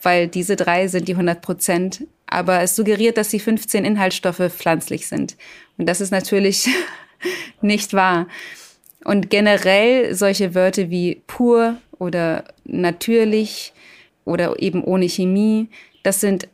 weil 0.02 0.26
diese 0.26 0.56
drei 0.56 0.88
sind 0.88 1.06
die 1.06 1.12
100 1.12 1.40
Prozent. 1.40 2.04
Aber 2.26 2.60
es 2.62 2.74
suggeriert, 2.74 3.16
dass 3.16 3.28
die 3.28 3.38
15 3.38 3.84
Inhaltsstoffe 3.84 4.50
pflanzlich 4.50 5.06
sind. 5.06 5.36
Und 5.78 5.86
das 5.86 6.00
ist 6.00 6.10
natürlich 6.10 6.68
nicht 7.60 7.92
wahr. 7.92 8.26
Und 9.04 9.30
generell 9.30 10.14
solche 10.14 10.54
Wörter 10.54 10.90
wie 10.90 11.22
pur 11.26 11.76
oder 11.98 12.44
natürlich 12.64 13.72
oder 14.24 14.60
eben 14.60 14.82
ohne 14.82 15.08
Chemie, 15.08 15.68
das 16.02 16.20
sind 16.20 16.48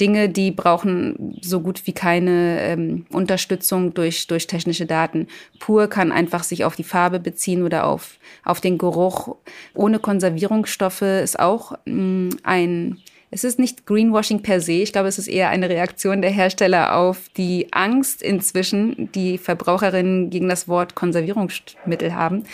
Dinge, 0.00 0.28
die 0.28 0.50
brauchen 0.50 1.38
so 1.40 1.60
gut 1.60 1.86
wie 1.86 1.92
keine 1.92 2.60
ähm, 2.60 3.06
Unterstützung 3.10 3.94
durch, 3.94 4.26
durch 4.26 4.46
technische 4.46 4.86
Daten. 4.86 5.26
Pur 5.58 5.88
kann 5.88 6.12
einfach 6.12 6.42
sich 6.42 6.64
auf 6.64 6.76
die 6.76 6.84
Farbe 6.84 7.20
beziehen 7.20 7.62
oder 7.62 7.86
auf, 7.86 8.18
auf 8.44 8.60
den 8.60 8.78
Geruch. 8.78 9.36
Ohne 9.74 9.98
Konservierungsstoffe 9.98 11.02
ist 11.02 11.38
auch 11.38 11.72
mh, 11.86 11.94
mm, 11.94 12.30
ein, 12.42 12.98
es 13.30 13.44
ist 13.44 13.58
nicht 13.58 13.86
Greenwashing 13.86 14.42
per 14.42 14.60
se. 14.60 14.72
Ich 14.72 14.92
glaube, 14.92 15.08
es 15.08 15.18
ist 15.18 15.28
eher 15.28 15.48
eine 15.48 15.70
Reaktion 15.70 16.20
der 16.20 16.30
Hersteller 16.30 16.96
auf 16.96 17.28
die 17.36 17.68
Angst 17.72 18.22
inzwischen, 18.22 19.10
die 19.12 19.38
Verbraucherinnen 19.38 20.30
gegen 20.30 20.48
das 20.48 20.68
Wort 20.68 20.94
Konservierungsmittel 20.94 22.14
haben. 22.14 22.44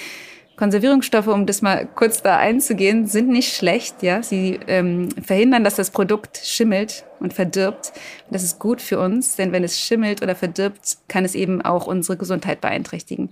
Konservierungsstoffe, 0.57 1.27
um 1.27 1.45
das 1.45 1.61
mal 1.61 1.87
kurz 1.87 2.23
da 2.23 2.39
einzugehen, 2.39 3.07
sind 3.07 3.29
nicht 3.29 3.55
schlecht. 3.55 4.03
Ja, 4.03 4.23
sie 4.23 4.59
ähm, 4.67 5.11
verhindern, 5.23 5.65
dass 5.65 5.77
das 5.77 5.91
Produkt 5.91 6.41
schimmelt 6.43 7.05
und 7.21 7.35
verdirbt. 7.35 7.93
Das 8.31 8.43
ist 8.43 8.59
gut 8.59 8.81
für 8.81 8.99
uns, 8.99 9.37
denn 9.37 9.53
wenn 9.53 9.65
es 9.65 9.81
schimmelt 9.81 10.23
oder 10.23 10.35
verdirbt, 10.35 10.99
kann 11.09 11.25
es 11.25 11.35
eben 11.35 11.63
auch 11.63 11.87
unsere 11.87 12.17
Gesundheit 12.17 12.61
beeinträchtigen. 12.61 13.31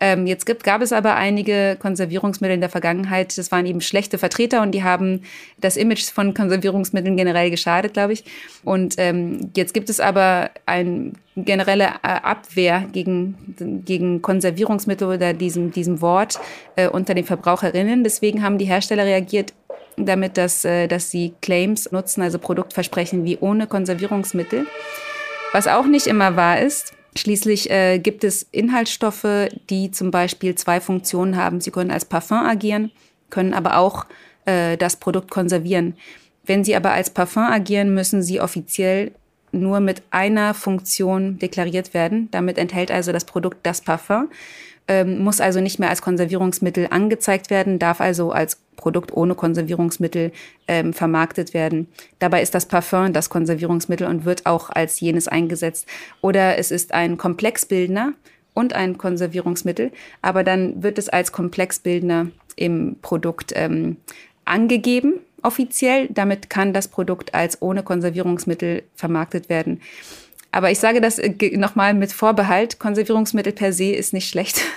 Ähm, 0.00 0.26
jetzt 0.26 0.46
gibt, 0.46 0.64
gab 0.64 0.82
es 0.82 0.92
aber 0.92 1.14
einige 1.14 1.76
Konservierungsmittel 1.80 2.54
in 2.54 2.60
der 2.60 2.70
Vergangenheit. 2.70 3.38
Das 3.38 3.52
waren 3.52 3.66
eben 3.66 3.80
schlechte 3.80 4.18
Vertreter 4.18 4.62
und 4.62 4.72
die 4.72 4.82
haben 4.82 5.22
das 5.60 5.76
Image 5.76 6.10
von 6.10 6.34
Konservierungsmitteln 6.34 7.16
generell 7.16 7.50
geschadet, 7.50 7.92
glaube 7.92 8.14
ich. 8.14 8.24
Und 8.64 8.96
ähm, 8.98 9.52
jetzt 9.56 9.74
gibt 9.74 9.88
es 9.90 10.00
aber 10.00 10.50
eine 10.66 11.12
generelle 11.36 11.84
äh, 11.84 12.08
Abwehr 12.08 12.86
gegen, 12.92 13.82
gegen 13.84 14.22
Konservierungsmittel 14.22 15.08
oder 15.08 15.32
diesem, 15.32 15.70
diesem 15.70 16.00
Wort 16.00 16.40
äh, 16.76 16.88
unter 16.88 17.14
den 17.14 17.24
Verbraucherinnen. 17.24 18.04
Deswegen 18.04 18.42
haben 18.42 18.58
die 18.58 18.66
Hersteller 18.66 19.04
reagiert, 19.04 19.54
damit, 19.96 20.36
dass, 20.36 20.64
äh, 20.64 20.88
dass 20.88 21.10
sie 21.10 21.34
Claims 21.40 21.90
nutzen, 21.92 22.22
also 22.22 22.38
Produktversprechen 22.38 23.24
wie 23.24 23.38
ohne 23.38 23.66
Konservierungsmittel. 23.66 24.66
Was 25.52 25.68
auch 25.68 25.86
nicht 25.86 26.06
immer 26.06 26.36
wahr 26.36 26.60
ist. 26.60 26.94
Schließlich 27.14 27.70
äh, 27.70 27.98
gibt 27.98 28.24
es 28.24 28.46
Inhaltsstoffe, 28.52 29.48
die 29.68 29.90
zum 29.90 30.10
Beispiel 30.10 30.54
zwei 30.54 30.80
Funktionen 30.80 31.36
haben. 31.36 31.60
Sie 31.60 31.70
können 31.70 31.90
als 31.90 32.06
Parfum 32.06 32.38
agieren, 32.38 32.90
können 33.28 33.52
aber 33.52 33.76
auch 33.76 34.06
äh, 34.46 34.78
das 34.78 34.96
Produkt 34.96 35.30
konservieren. 35.30 35.94
Wenn 36.44 36.64
sie 36.64 36.74
aber 36.74 36.92
als 36.92 37.10
Parfum 37.10 37.44
agieren, 37.44 37.92
müssen 37.94 38.22
sie 38.22 38.40
offiziell 38.40 39.12
nur 39.52 39.80
mit 39.80 40.02
einer 40.10 40.54
Funktion 40.54 41.38
deklariert 41.38 41.92
werden. 41.92 42.28
Damit 42.30 42.56
enthält 42.56 42.90
also 42.90 43.12
das 43.12 43.26
Produkt 43.26 43.58
das 43.64 43.82
Parfum 43.82 44.28
ähm, 44.92 45.24
muss 45.24 45.40
also 45.40 45.60
nicht 45.60 45.78
mehr 45.78 45.88
als 45.88 46.02
Konservierungsmittel 46.02 46.88
angezeigt 46.90 47.48
werden, 47.50 47.78
darf 47.78 48.00
also 48.00 48.30
als 48.30 48.60
Produkt 48.76 49.12
ohne 49.12 49.34
Konservierungsmittel 49.34 50.32
ähm, 50.68 50.92
vermarktet 50.92 51.54
werden. 51.54 51.88
Dabei 52.18 52.42
ist 52.42 52.54
das 52.54 52.66
Parfum 52.66 53.12
das 53.12 53.30
Konservierungsmittel 53.30 54.06
und 54.06 54.24
wird 54.24 54.44
auch 54.44 54.70
als 54.70 55.00
jenes 55.00 55.28
eingesetzt. 55.28 55.86
Oder 56.20 56.58
es 56.58 56.70
ist 56.70 56.92
ein 56.92 57.16
Komplexbildner 57.16 58.12
und 58.54 58.74
ein 58.74 58.98
Konservierungsmittel, 58.98 59.92
aber 60.20 60.44
dann 60.44 60.82
wird 60.82 60.98
es 60.98 61.08
als 61.08 61.32
Komplexbildner 61.32 62.26
im 62.56 62.96
Produkt 63.00 63.52
ähm, 63.56 63.96
angegeben 64.44 65.14
offiziell. 65.42 66.08
Damit 66.10 66.50
kann 66.50 66.72
das 66.72 66.88
Produkt 66.88 67.34
als 67.34 67.60
ohne 67.62 67.82
Konservierungsmittel 67.82 68.82
vermarktet 68.94 69.48
werden. 69.48 69.80
Aber 70.52 70.70
ich 70.70 70.78
sage 70.78 71.00
das 71.00 71.18
äh, 71.18 71.56
nochmal 71.56 71.94
mit 71.94 72.12
Vorbehalt. 72.12 72.78
Konservierungsmittel 72.78 73.52
per 73.52 73.72
se 73.72 73.92
ist 73.92 74.12
nicht 74.12 74.28
schlecht. 74.28 74.60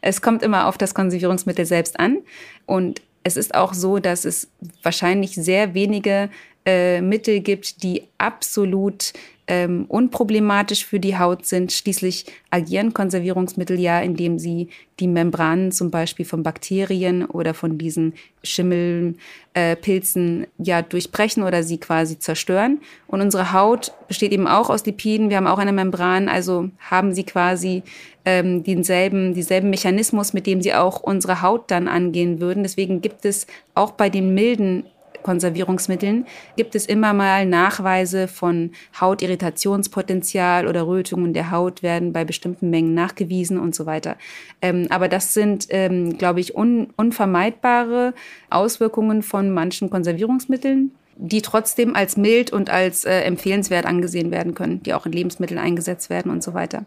Es 0.00 0.22
kommt 0.22 0.44
immer 0.44 0.68
auf 0.68 0.78
das 0.78 0.94
Konservierungsmittel 0.94 1.66
selbst 1.66 1.98
an. 1.98 2.18
Und 2.66 3.02
es 3.24 3.36
ist 3.36 3.56
auch 3.56 3.74
so, 3.74 3.98
dass 3.98 4.24
es 4.24 4.48
wahrscheinlich 4.84 5.34
sehr 5.34 5.74
wenige 5.74 6.30
äh, 6.64 7.00
Mittel 7.00 7.40
gibt, 7.40 7.82
die 7.82 8.04
absolut 8.16 9.12
ähm, 9.48 9.84
unproblematisch 9.88 10.84
für 10.84 10.98
die 10.98 11.18
Haut 11.18 11.46
sind. 11.46 11.72
Schließlich 11.72 12.26
agieren 12.50 12.92
Konservierungsmittel 12.92 13.78
ja, 13.78 14.00
indem 14.00 14.38
sie 14.38 14.68
die 14.98 15.08
Membranen 15.08 15.72
zum 15.72 15.90
Beispiel 15.90 16.24
von 16.24 16.42
Bakterien 16.42 17.24
oder 17.24 17.54
von 17.54 17.78
diesen 17.78 18.14
Schimmelpilzen 18.42 20.44
äh, 20.44 20.46
ja 20.58 20.82
durchbrechen 20.82 21.42
oder 21.42 21.62
sie 21.62 21.78
quasi 21.78 22.18
zerstören. 22.18 22.80
Und 23.06 23.20
unsere 23.20 23.52
Haut 23.52 23.92
besteht 24.08 24.32
eben 24.32 24.48
auch 24.48 24.70
aus 24.70 24.84
Lipiden. 24.84 25.30
Wir 25.30 25.36
haben 25.36 25.46
auch 25.46 25.58
eine 25.58 25.72
Membran, 25.72 26.28
also 26.28 26.70
haben 26.80 27.14
sie 27.14 27.24
quasi 27.24 27.82
ähm, 28.24 28.64
denselben, 28.64 29.34
dieselben 29.34 29.70
Mechanismus, 29.70 30.32
mit 30.32 30.46
dem 30.46 30.60
sie 30.60 30.74
auch 30.74 31.00
unsere 31.00 31.42
Haut 31.42 31.70
dann 31.70 31.86
angehen 31.86 32.40
würden. 32.40 32.64
Deswegen 32.64 33.00
gibt 33.00 33.24
es 33.24 33.46
auch 33.74 33.92
bei 33.92 34.10
den 34.10 34.34
milden 34.34 34.84
Konservierungsmitteln 35.26 36.24
gibt 36.56 36.76
es 36.76 36.86
immer 36.86 37.12
mal 37.12 37.46
Nachweise 37.46 38.28
von 38.28 38.70
Hautirritationspotenzial 39.00 40.68
oder 40.68 40.86
Rötungen 40.86 41.34
der 41.34 41.50
Haut 41.50 41.82
werden 41.82 42.12
bei 42.12 42.24
bestimmten 42.24 42.70
Mengen 42.70 42.94
nachgewiesen 42.94 43.58
und 43.58 43.74
so 43.74 43.86
weiter. 43.86 44.16
Ähm, 44.62 44.86
aber 44.88 45.08
das 45.08 45.34
sind, 45.34 45.66
ähm, 45.70 46.16
glaube 46.16 46.38
ich, 46.38 46.56
un 46.56 46.90
unvermeidbare 46.96 48.14
Auswirkungen 48.50 49.24
von 49.24 49.50
manchen 49.50 49.90
Konservierungsmitteln 49.90 50.92
die 51.18 51.40
trotzdem 51.40 51.96
als 51.96 52.18
mild 52.18 52.52
und 52.52 52.68
als 52.68 53.06
äh, 53.06 53.20
empfehlenswert 53.20 53.86
angesehen 53.86 54.30
werden 54.30 54.54
können, 54.54 54.82
die 54.82 54.92
auch 54.92 55.06
in 55.06 55.12
Lebensmitteln 55.12 55.58
eingesetzt 55.58 56.10
werden 56.10 56.30
und 56.30 56.42
so 56.42 56.52
weiter. 56.52 56.84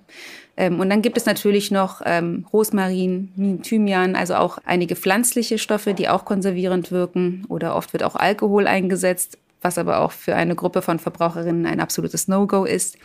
Ähm, 0.59 0.81
und 0.81 0.89
dann 0.89 1.01
gibt 1.01 1.17
es 1.17 1.25
natürlich 1.25 1.71
noch 1.71 2.01
ähm, 2.05 2.45
Rosmarin, 2.51 3.61
Thymian, 3.63 4.15
also 4.17 4.35
auch 4.35 4.57
einige 4.65 4.97
pflanzliche 4.97 5.57
Stoffe, 5.57 5.93
die 5.93 6.09
auch 6.09 6.25
konservierend 6.25 6.91
wirken. 6.91 7.45
Oder 7.47 7.77
oft 7.77 7.93
wird 7.93 8.03
auch 8.03 8.17
Alkohol 8.17 8.67
eingesetzt, 8.67 9.37
was 9.61 9.77
aber 9.77 10.01
auch 10.01 10.11
für 10.11 10.35
eine 10.35 10.55
Gruppe 10.55 10.81
von 10.81 10.99
Verbraucherinnen 10.99 11.65
ein 11.65 11.79
absolutes 11.79 12.27
No-Go 12.27 12.65
ist. 12.65 12.97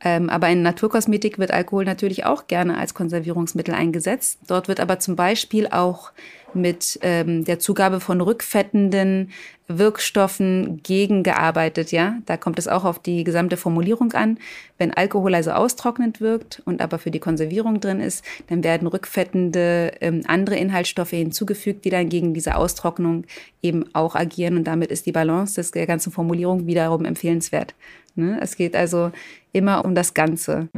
Ähm, 0.00 0.30
aber 0.30 0.48
in 0.48 0.62
Naturkosmetik 0.62 1.38
wird 1.38 1.50
Alkohol 1.50 1.84
natürlich 1.84 2.24
auch 2.24 2.46
gerne 2.46 2.78
als 2.78 2.94
Konservierungsmittel 2.94 3.74
eingesetzt. 3.74 4.38
Dort 4.46 4.68
wird 4.68 4.80
aber 4.80 4.98
zum 4.98 5.14
Beispiel 5.14 5.66
auch 5.68 6.10
mit 6.54 6.98
ähm, 7.02 7.44
der 7.44 7.58
Zugabe 7.58 8.00
von 8.00 8.20
rückfettenden 8.20 9.30
Wirkstoffen 9.66 10.82
gegengearbeitet, 10.82 11.90
ja. 11.90 12.18
Da 12.26 12.36
kommt 12.36 12.58
es 12.58 12.68
auch 12.68 12.84
auf 12.84 12.98
die 12.98 13.24
gesamte 13.24 13.56
Formulierung 13.56 14.12
an. 14.12 14.38
Wenn 14.76 14.92
Alkohol 14.92 15.34
also 15.34 15.52
austrocknend 15.52 16.20
wirkt 16.20 16.62
und 16.66 16.82
aber 16.82 16.98
für 16.98 17.10
die 17.10 17.20
Konservierung 17.20 17.80
drin 17.80 18.00
ist, 18.00 18.24
dann 18.48 18.62
werden 18.62 18.86
rückfettende 18.86 19.92
ähm, 20.00 20.22
andere 20.26 20.56
Inhaltsstoffe 20.56 21.10
hinzugefügt, 21.10 21.84
die 21.84 21.90
dann 21.90 22.08
gegen 22.08 22.34
diese 22.34 22.56
Austrocknung 22.56 23.24
eben 23.62 23.86
auch 23.94 24.14
agieren 24.14 24.56
und 24.56 24.64
damit 24.64 24.90
ist 24.90 25.06
die 25.06 25.12
Balance 25.12 25.60
der 25.72 25.86
ganzen 25.86 26.12
Formulierung 26.12 26.66
wiederum 26.66 27.04
empfehlenswert. 27.04 27.74
Ne? 28.14 28.38
Es 28.42 28.56
geht 28.56 28.76
also 28.76 29.12
immer 29.52 29.84
um 29.84 29.94
das 29.94 30.14
Ganze. 30.14 30.68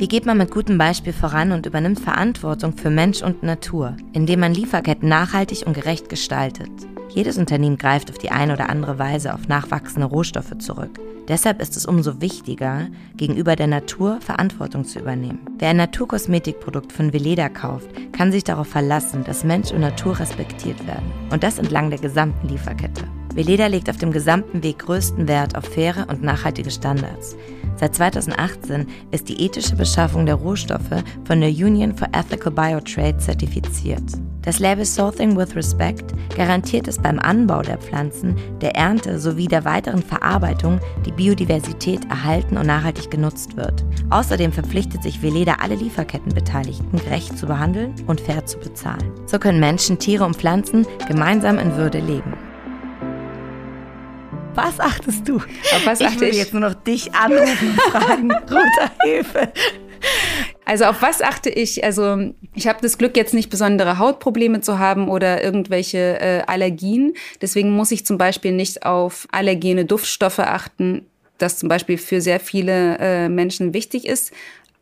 Wie 0.00 0.08
geht 0.08 0.24
man 0.24 0.38
mit 0.38 0.50
gutem 0.50 0.78
Beispiel 0.78 1.12
voran 1.12 1.52
und 1.52 1.66
übernimmt 1.66 2.00
Verantwortung 2.00 2.74
für 2.74 2.88
Mensch 2.88 3.20
und 3.20 3.42
Natur, 3.42 3.98
indem 4.14 4.40
man 4.40 4.54
Lieferketten 4.54 5.10
nachhaltig 5.10 5.66
und 5.66 5.74
gerecht 5.74 6.08
gestaltet? 6.08 6.70
Jedes 7.10 7.36
Unternehmen 7.36 7.76
greift 7.76 8.10
auf 8.10 8.16
die 8.16 8.30
eine 8.30 8.54
oder 8.54 8.70
andere 8.70 8.98
Weise 8.98 9.34
auf 9.34 9.46
nachwachsende 9.46 10.06
Rohstoffe 10.06 10.56
zurück. 10.58 10.98
Deshalb 11.28 11.60
ist 11.60 11.76
es 11.76 11.84
umso 11.84 12.22
wichtiger, 12.22 12.86
gegenüber 13.18 13.56
der 13.56 13.66
Natur 13.66 14.22
Verantwortung 14.22 14.86
zu 14.86 15.00
übernehmen. 15.00 15.40
Wer 15.58 15.68
ein 15.68 15.76
Naturkosmetikprodukt 15.76 16.94
von 16.94 17.12
Veleda 17.12 17.50
kauft, 17.50 17.90
kann 18.12 18.32
sich 18.32 18.44
darauf 18.44 18.68
verlassen, 18.68 19.22
dass 19.24 19.44
Mensch 19.44 19.70
und 19.70 19.80
Natur 19.80 20.18
respektiert 20.18 20.86
werden. 20.86 21.12
Und 21.30 21.42
das 21.42 21.58
entlang 21.58 21.90
der 21.90 21.98
gesamten 21.98 22.48
Lieferkette. 22.48 23.04
Veleda 23.34 23.66
legt 23.66 23.90
auf 23.90 23.98
dem 23.98 24.12
gesamten 24.12 24.62
Weg 24.62 24.78
größten 24.78 25.28
Wert 25.28 25.58
auf 25.58 25.66
faire 25.66 26.06
und 26.08 26.22
nachhaltige 26.22 26.70
Standards. 26.70 27.36
Seit 27.80 27.94
2018 27.94 28.86
ist 29.10 29.30
die 29.30 29.42
ethische 29.42 29.74
Beschaffung 29.74 30.26
der 30.26 30.34
Rohstoffe 30.34 31.02
von 31.24 31.40
der 31.40 31.48
Union 31.48 31.96
for 31.96 32.08
Ethical 32.12 32.52
Biotrade 32.52 33.16
zertifiziert. 33.16 34.02
Das 34.42 34.58
Label 34.58 34.84
Something 34.84 35.34
with 35.34 35.56
Respect 35.56 36.12
garantiert 36.36 36.88
es 36.88 36.98
beim 36.98 37.18
Anbau 37.18 37.62
der 37.62 37.78
Pflanzen, 37.78 38.36
der 38.60 38.76
Ernte 38.76 39.18
sowie 39.18 39.48
der 39.48 39.64
weiteren 39.64 40.02
Verarbeitung 40.02 40.78
die 41.06 41.12
Biodiversität 41.12 42.04
erhalten 42.10 42.58
und 42.58 42.66
nachhaltig 42.66 43.10
genutzt 43.10 43.56
wird. 43.56 43.82
Außerdem 44.10 44.52
verpflichtet 44.52 45.02
sich 45.02 45.22
Veleda 45.22 45.56
alle 45.62 45.76
Lieferkettenbeteiligten 45.76 46.98
gerecht 46.98 47.38
zu 47.38 47.46
behandeln 47.46 47.94
und 48.06 48.20
fair 48.20 48.44
zu 48.44 48.58
bezahlen. 48.58 49.10
So 49.24 49.38
können 49.38 49.60
Menschen, 49.60 49.98
Tiere 49.98 50.26
und 50.26 50.36
Pflanzen 50.36 50.86
gemeinsam 51.08 51.58
in 51.58 51.76
Würde 51.76 52.00
leben. 52.00 52.34
Was 54.62 54.80
achtest 54.80 55.28
du? 55.28 55.36
Auf 55.36 55.86
was 55.86 56.00
achte 56.00 56.26
ich? 56.26 56.32
Will 56.32 56.38
jetzt 56.38 56.52
nur 56.52 56.62
noch 56.62 56.74
dich 56.74 57.14
anrufen 57.14 57.70
und 57.70 57.80
fragen. 57.92 58.32
Ruta, 58.32 58.90
Hilfe. 59.02 59.52
Also 60.64 60.84
auf 60.84 61.02
was 61.02 61.22
achte 61.22 61.50
ich? 61.50 61.82
Also 61.84 62.32
ich 62.54 62.68
habe 62.68 62.78
das 62.82 62.98
Glück, 62.98 63.16
jetzt 63.16 63.34
nicht 63.34 63.50
besondere 63.50 63.98
Hautprobleme 63.98 64.60
zu 64.60 64.78
haben 64.78 65.08
oder 65.08 65.42
irgendwelche 65.42 66.20
äh, 66.20 66.42
Allergien. 66.46 67.14
Deswegen 67.40 67.72
muss 67.72 67.90
ich 67.90 68.06
zum 68.06 68.18
Beispiel 68.18 68.52
nicht 68.52 68.84
auf 68.84 69.26
allergene 69.32 69.84
Duftstoffe 69.84 70.38
achten, 70.38 71.06
das 71.38 71.58
zum 71.58 71.68
Beispiel 71.68 71.98
für 71.98 72.20
sehr 72.20 72.38
viele 72.38 72.98
äh, 72.98 73.28
Menschen 73.28 73.74
wichtig 73.74 74.06
ist 74.06 74.32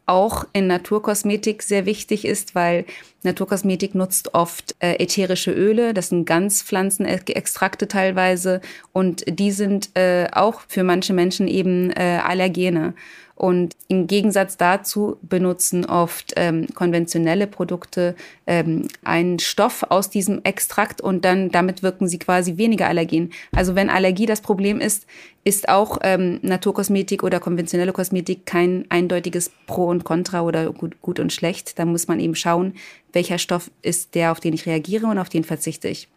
auch 0.09 0.45
in 0.53 0.67
Naturkosmetik 0.67 1.63
sehr 1.63 1.87
wichtig 1.87 2.25
ist, 2.25 2.55
weil 2.55 2.85
Naturkosmetik 3.23 3.95
nutzt 3.95 4.35
oft 4.35 4.75
äh, 4.81 4.95
ätherische 4.95 5.53
Öle, 5.53 5.93
das 5.93 6.09
sind 6.09 6.25
Ganzpflanzenextrakte 6.25 7.89
teilweise 7.89 8.61
und 8.93 9.25
die 9.29 9.51
sind 9.51 9.91
äh, 9.97 10.27
auch 10.33 10.63
für 10.69 10.85
manche 10.85 11.13
Menschen 11.13 11.49
eben 11.49 11.91
äh, 11.91 12.21
Allergene. 12.25 12.95
Und 13.39 13.77
im 13.87 14.09
Gegensatz 14.09 14.57
dazu 14.57 15.17
benutzen 15.23 15.85
oft 15.85 16.33
ähm, 16.35 16.67
konventionelle 16.75 17.47
Produkte 17.47 18.17
ähm, 18.49 18.89
einen 19.05 19.39
Stoff 19.39 19.87
aus 19.91 20.11
diesem 20.11 20.43
Extrakt 20.43 21.01
und 21.01 21.25
dann 21.25 21.53
damit 21.53 21.85
wirken 21.85 22.09
sie 22.09 22.19
quasi 22.19 22.57
weniger 22.57 22.89
Allergen. 22.89 23.31
Also 23.53 23.77
wenn 23.77 23.91
Allergie 23.91 24.27
das 24.27 24.41
Problem 24.41 24.81
ist, 24.81 25.07
ist 25.45 25.69
auch 25.69 25.99
ähm, 26.03 26.41
Naturkosmetik 26.43 27.23
oder 27.23 27.39
konventionelle 27.39 27.93
Kosmetik 27.93 28.45
kein 28.45 28.87
eindeutiges 28.89 29.53
Pro 29.69 29.87
und 29.87 30.03
Contra 30.03 30.43
oder 30.43 30.73
gut, 30.73 31.01
gut 31.01 31.21
und 31.21 31.33
schlecht. 31.33 31.79
Da 31.79 31.85
muss 31.85 32.09
man 32.09 32.19
eben 32.19 32.35
schauen, 32.35 32.75
welcher 33.13 33.39
Stoff 33.39 33.71
ist 33.83 34.17
der, 34.17 34.33
auf 34.33 34.41
den 34.41 34.53
ich 34.53 34.67
reagiere 34.67 35.07
und 35.07 35.19
auf 35.19 35.29
den 35.29 35.45
verzichte 35.45 35.87
ich. 35.87 36.09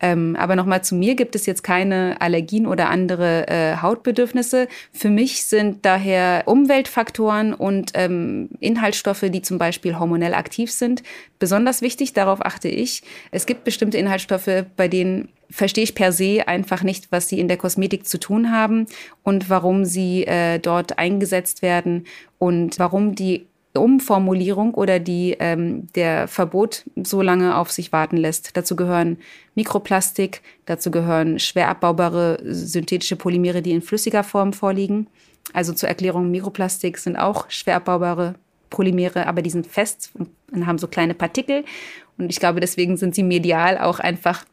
Ähm, 0.00 0.36
aber 0.38 0.56
nochmal 0.56 0.82
zu 0.82 0.94
mir 0.94 1.14
gibt 1.14 1.34
es 1.34 1.46
jetzt 1.46 1.62
keine 1.62 2.20
Allergien 2.20 2.66
oder 2.66 2.90
andere 2.90 3.48
äh, 3.48 3.76
Hautbedürfnisse. 3.80 4.68
Für 4.92 5.08
mich 5.08 5.44
sind 5.44 5.84
daher 5.86 6.42
Umweltfaktoren 6.46 7.54
und 7.54 7.92
ähm, 7.94 8.50
Inhaltsstoffe, 8.60 9.24
die 9.28 9.42
zum 9.42 9.58
Beispiel 9.58 9.98
hormonell 9.98 10.34
aktiv 10.34 10.70
sind, 10.72 11.02
besonders 11.38 11.80
wichtig. 11.80 12.12
Darauf 12.12 12.44
achte 12.44 12.68
ich. 12.68 13.02
Es 13.30 13.46
gibt 13.46 13.64
bestimmte 13.64 13.98
Inhaltsstoffe, 13.98 14.64
bei 14.76 14.88
denen 14.88 15.28
verstehe 15.50 15.84
ich 15.84 15.94
per 15.94 16.10
se 16.10 16.48
einfach 16.48 16.82
nicht, 16.82 17.12
was 17.12 17.28
sie 17.28 17.38
in 17.38 17.48
der 17.48 17.56
Kosmetik 17.56 18.06
zu 18.06 18.18
tun 18.18 18.50
haben 18.50 18.86
und 19.22 19.48
warum 19.48 19.84
sie 19.84 20.26
äh, 20.26 20.58
dort 20.58 20.98
eingesetzt 20.98 21.62
werden 21.62 22.06
und 22.38 22.78
warum 22.78 23.14
die 23.14 23.46
Umformulierung 23.80 24.74
oder 24.74 25.00
die, 25.00 25.36
ähm, 25.40 25.88
der 25.94 26.28
Verbot 26.28 26.84
so 27.02 27.22
lange 27.22 27.56
auf 27.56 27.72
sich 27.72 27.92
warten 27.92 28.16
lässt. 28.16 28.56
Dazu 28.56 28.76
gehören 28.76 29.18
Mikroplastik, 29.54 30.42
dazu 30.66 30.90
gehören 30.90 31.38
schwer 31.38 31.68
abbaubare 31.68 32.38
synthetische 32.44 33.16
Polymere, 33.16 33.62
die 33.62 33.72
in 33.72 33.82
flüssiger 33.82 34.22
Form 34.22 34.52
vorliegen. 34.52 35.08
Also 35.52 35.72
zur 35.72 35.88
Erklärung, 35.88 36.30
Mikroplastik 36.30 36.98
sind 36.98 37.16
auch 37.16 37.50
schwer 37.50 37.76
abbaubare 37.76 38.34
Polymere, 38.70 39.26
aber 39.26 39.42
die 39.42 39.50
sind 39.50 39.66
fest 39.66 40.12
und 40.52 40.66
haben 40.66 40.78
so 40.78 40.88
kleine 40.88 41.14
Partikel. 41.14 41.64
Und 42.18 42.30
ich 42.30 42.40
glaube, 42.40 42.60
deswegen 42.60 42.96
sind 42.96 43.14
sie 43.14 43.22
medial 43.22 43.78
auch 43.78 43.98
einfach 43.98 44.44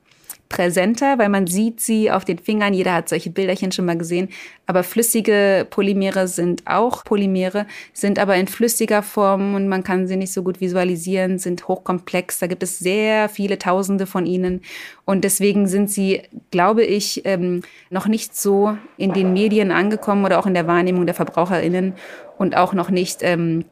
präsenter, 0.52 1.18
weil 1.18 1.30
man 1.30 1.48
sieht 1.48 1.80
sie 1.80 2.12
auf 2.12 2.26
den 2.26 2.38
Fingern. 2.38 2.74
Jeder 2.74 2.94
hat 2.94 3.08
solche 3.08 3.30
Bilderchen 3.30 3.72
schon 3.72 3.86
mal 3.86 3.98
gesehen. 3.98 4.30
Aber 4.68 4.84
flüssige 4.84 5.66
Polymere 5.70 6.28
sind 6.28 6.64
auch 6.66 7.06
Polymere, 7.06 7.66
sind 7.94 8.20
aber 8.20 8.36
in 8.36 8.48
flüssiger 8.48 9.02
Form 9.02 9.56
und 9.56 9.70
man 9.70 9.84
kann 9.84 10.08
sie 10.08 10.18
nicht 10.18 10.34
so 10.34 10.44
gut 10.44 10.60
visualisieren, 10.60 11.40
sind 11.40 11.68
hochkomplex. 11.68 12.40
Da 12.40 12.48
gibt 12.48 12.64
es 12.64 12.80
sehr 12.80 13.30
viele 13.30 13.58
Tausende 13.58 14.06
von 14.06 14.26
ihnen. 14.26 14.62
Und 15.06 15.24
deswegen 15.24 15.68
sind 15.68 15.90
sie, 15.90 16.22
glaube 16.52 16.84
ich, 16.84 17.26
ähm, 17.26 17.62
noch 17.90 18.08
nicht 18.08 18.36
so 18.36 18.78
in 18.98 19.14
den 19.14 19.34
Medien 19.34 19.72
angekommen 19.72 20.26
oder 20.26 20.38
auch 20.38 20.46
in 20.46 20.54
der 20.54 20.68
Wahrnehmung 20.68 21.06
der 21.06 21.16
VerbraucherInnen 21.16 21.94
und 22.38 22.58
auch 22.58 22.74
noch 22.74 22.90
nicht 22.90 23.20
ähm, 23.22 23.64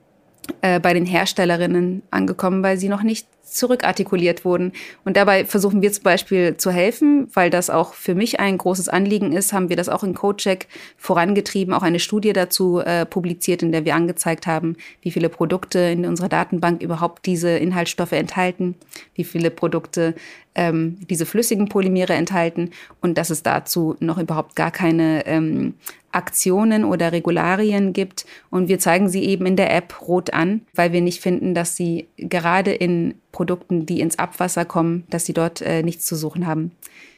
äh, 0.62 0.80
bei 0.80 0.94
den 0.94 1.06
Herstellerinnen 1.06 2.04
angekommen, 2.10 2.63
weil 2.63 2.78
sie 2.78 2.89
noch 2.89 3.04
nicht 3.04 3.28
zurückartikuliert 3.52 4.46
wurden. 4.46 4.74
Und 5.06 5.18
dabei 5.18 5.46
versuchen 5.46 5.82
wir 5.82 5.92
zum 5.92 6.04
Beispiel 6.04 6.58
zu 6.58 6.72
helfen, 6.72 7.28
weil 7.34 7.50
das 7.50 7.70
auch 7.70 7.94
für 7.94 8.16
mich 8.16 8.40
ein 8.40 8.58
großes 8.58 8.90
Anliegen 8.90 9.32
ist, 9.32 9.54
haben 9.54 9.70
wir 9.70 9.76
das 9.76 9.90
auch 9.90 10.04
in 10.04 10.14
CodeCheck 10.14 10.68
vorangetrieben, 10.98 11.74
auch 11.74 11.84
eine 11.84 12.00
Studie 12.00 12.34
dazu 12.34 12.80
äh, 12.80 13.06
publiziert, 13.06 13.64
in 13.64 13.72
der 13.72 13.86
wir 13.86 13.96
angezeigt 13.96 14.48
haben, 14.48 14.76
wie 15.02 15.12
viele 15.12 15.30
Produkte 15.30 15.80
in 15.80 16.06
unserer 16.06 16.30
Datenbank 16.30 16.82
überhaupt 16.82 17.26
diese 17.26 17.50
Inhaltsstoffe 17.50 18.14
enthalten, 18.14 18.76
wie 19.16 19.24
viele 19.24 19.52
Produkte 19.52 20.16
ähm, 20.56 20.98
diese 21.10 21.26
flüssigen 21.26 21.70
Polymere 21.70 22.14
enthalten 22.14 22.72
und 23.02 23.18
dass 23.18 23.30
es 23.30 23.44
dazu 23.44 23.96
noch 24.00 24.18
überhaupt 24.18 24.56
gar 24.56 24.72
keine 24.72 25.26
ähm, 25.26 25.76
Aktionen 26.12 26.84
oder 26.84 27.12
Regularien 27.12 27.94
gibt. 27.94 28.26
Und 28.50 28.68
wir 28.68 28.80
zeigen 28.80 29.10
sie 29.10 29.24
eben 29.24 29.46
in 29.46 29.56
der 29.56 29.76
App 29.76 30.08
rot 30.08 30.34
an, 30.34 30.62
weil 30.74 30.92
wir 30.92 31.02
nicht 31.02 31.22
finden, 31.22 31.54
dass 31.54 31.76
sie 31.76 32.08
gerade 32.18 32.72
in 32.72 33.16
Produkten, 33.32 33.86
die 33.86 34.02
ins 34.02 34.18
Abwasser 34.18 34.66
kommen, 34.66 35.06
dass 35.10 35.26
sie 35.26 35.34
dort 35.34 35.62
äh, 35.62 35.84
nichts 35.84 36.06
zu 36.06 36.16
suchen 36.16 36.48
haben. 36.48 36.72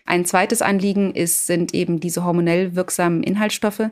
Ein 0.05 0.25
zweites 0.25 0.61
Anliegen 0.61 1.13
ist, 1.13 1.47
sind 1.47 1.73
eben 1.73 1.99
diese 1.99 2.25
hormonell 2.25 2.75
wirksamen 2.75 3.23
Inhaltsstoffe. 3.23 3.89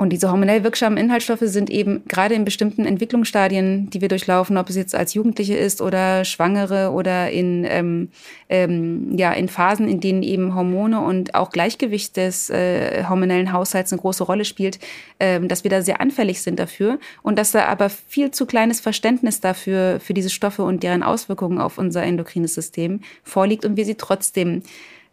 Und 0.00 0.14
diese 0.14 0.30
hormonell 0.30 0.64
wirksamen 0.64 0.96
Inhaltsstoffe 0.96 1.42
sind 1.42 1.68
eben 1.68 2.06
gerade 2.08 2.34
in 2.34 2.46
bestimmten 2.46 2.86
Entwicklungsstadien, 2.86 3.90
die 3.90 4.00
wir 4.00 4.08
durchlaufen, 4.08 4.56
ob 4.56 4.70
es 4.70 4.76
jetzt 4.76 4.94
als 4.94 5.12
Jugendliche 5.12 5.58
ist 5.58 5.82
oder 5.82 6.24
Schwangere 6.24 6.92
oder 6.92 7.30
in, 7.30 7.66
ähm, 7.68 8.08
ähm, 8.48 9.14
ja, 9.18 9.30
in 9.32 9.48
Phasen, 9.48 9.90
in 9.90 10.00
denen 10.00 10.22
eben 10.22 10.54
Hormone 10.54 11.00
und 11.00 11.34
auch 11.34 11.50
Gleichgewicht 11.50 12.16
des 12.16 12.48
äh, 12.48 13.04
hormonellen 13.10 13.52
Haushalts 13.52 13.92
eine 13.92 14.00
große 14.00 14.24
Rolle 14.24 14.46
spielt, 14.46 14.78
ähm, 15.20 15.48
dass 15.48 15.64
wir 15.64 15.70
da 15.70 15.82
sehr 15.82 16.00
anfällig 16.00 16.40
sind 16.40 16.58
dafür 16.58 16.98
und 17.20 17.38
dass 17.38 17.50
da 17.50 17.66
aber 17.66 17.90
viel 17.90 18.30
zu 18.30 18.46
kleines 18.46 18.80
Verständnis 18.80 19.40
dafür, 19.40 20.00
für 20.00 20.14
diese 20.14 20.30
Stoffe 20.30 20.62
und 20.62 20.82
deren 20.82 21.02
Auswirkungen 21.02 21.58
auf 21.58 21.76
unser 21.76 22.02
endokrines 22.02 22.54
System 22.54 23.00
vorliegt 23.22 23.66
und 23.66 23.76
wir 23.76 23.84
sie 23.84 23.96
trotzdem 23.96 24.62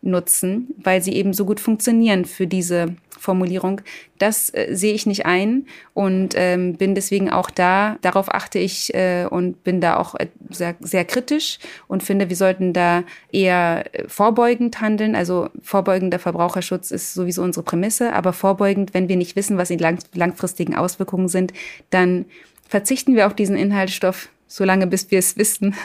nutzen, 0.01 0.73
weil 0.77 1.01
sie 1.01 1.13
eben 1.13 1.33
so 1.33 1.45
gut 1.45 1.59
funktionieren 1.59 2.25
für 2.25 2.47
diese 2.47 2.95
Formulierung. 3.19 3.81
Das 4.19 4.53
äh, 4.53 4.69
sehe 4.71 4.93
ich 4.93 5.05
nicht 5.05 5.25
ein 5.25 5.65
und 5.93 6.33
ähm, 6.35 6.75
bin 6.75 6.95
deswegen 6.95 7.29
auch 7.29 7.49
da. 7.49 7.97
Darauf 8.01 8.33
achte 8.33 8.59
ich 8.59 8.93
äh, 8.93 9.25
und 9.25 9.63
bin 9.63 9.81
da 9.81 9.97
auch 9.97 10.15
äh, 10.15 10.27
sehr, 10.49 10.75
sehr 10.79 11.03
kritisch 11.03 11.59
und 11.87 12.03
finde, 12.03 12.29
wir 12.29 12.35
sollten 12.35 12.73
da 12.73 13.03
eher 13.31 13.85
äh, 13.93 14.07
vorbeugend 14.07 14.79
handeln. 14.81 15.15
Also 15.15 15.49
vorbeugender 15.61 16.19
Verbraucherschutz 16.19 16.91
ist 16.91 17.13
sowieso 17.13 17.41
unsere 17.41 17.63
Prämisse, 17.63 18.13
aber 18.13 18.33
vorbeugend, 18.33 18.93
wenn 18.93 19.09
wir 19.09 19.17
nicht 19.17 19.35
wissen, 19.35 19.57
was 19.57 19.69
die 19.69 19.77
lang 19.77 19.99
langfristigen 20.13 20.75
Auswirkungen 20.75 21.27
sind, 21.27 21.53
dann 21.89 22.25
verzichten 22.67 23.15
wir 23.15 23.27
auf 23.27 23.33
diesen 23.33 23.57
Inhaltsstoff 23.57 24.29
solange 24.47 24.87
bis 24.87 25.11
wir 25.11 25.19
es 25.19 25.37
wissen 25.37 25.75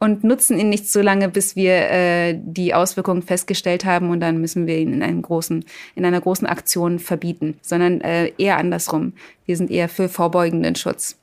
und 0.00 0.24
nutzen 0.24 0.58
ihn 0.58 0.70
nicht 0.70 0.90
so 0.90 1.02
lange, 1.02 1.28
bis 1.28 1.54
wir 1.54 1.72
äh, 1.90 2.38
die 2.42 2.74
Auswirkungen 2.74 3.22
festgestellt 3.22 3.84
haben 3.84 4.10
und 4.10 4.20
dann 4.20 4.40
müssen 4.40 4.66
wir 4.66 4.78
ihn 4.78 4.94
in 4.94 5.02
einem 5.02 5.22
großen, 5.22 5.64
in 5.94 6.04
einer 6.04 6.20
großen 6.20 6.46
Aktion 6.46 6.98
verbieten, 6.98 7.58
sondern 7.60 8.00
äh, 8.00 8.32
eher 8.38 8.56
andersrum. 8.56 9.12
Wir 9.44 9.56
sind 9.56 9.70
eher 9.70 9.88
für 9.88 10.08
vorbeugenden 10.08 10.74
Schutz. 10.74 11.16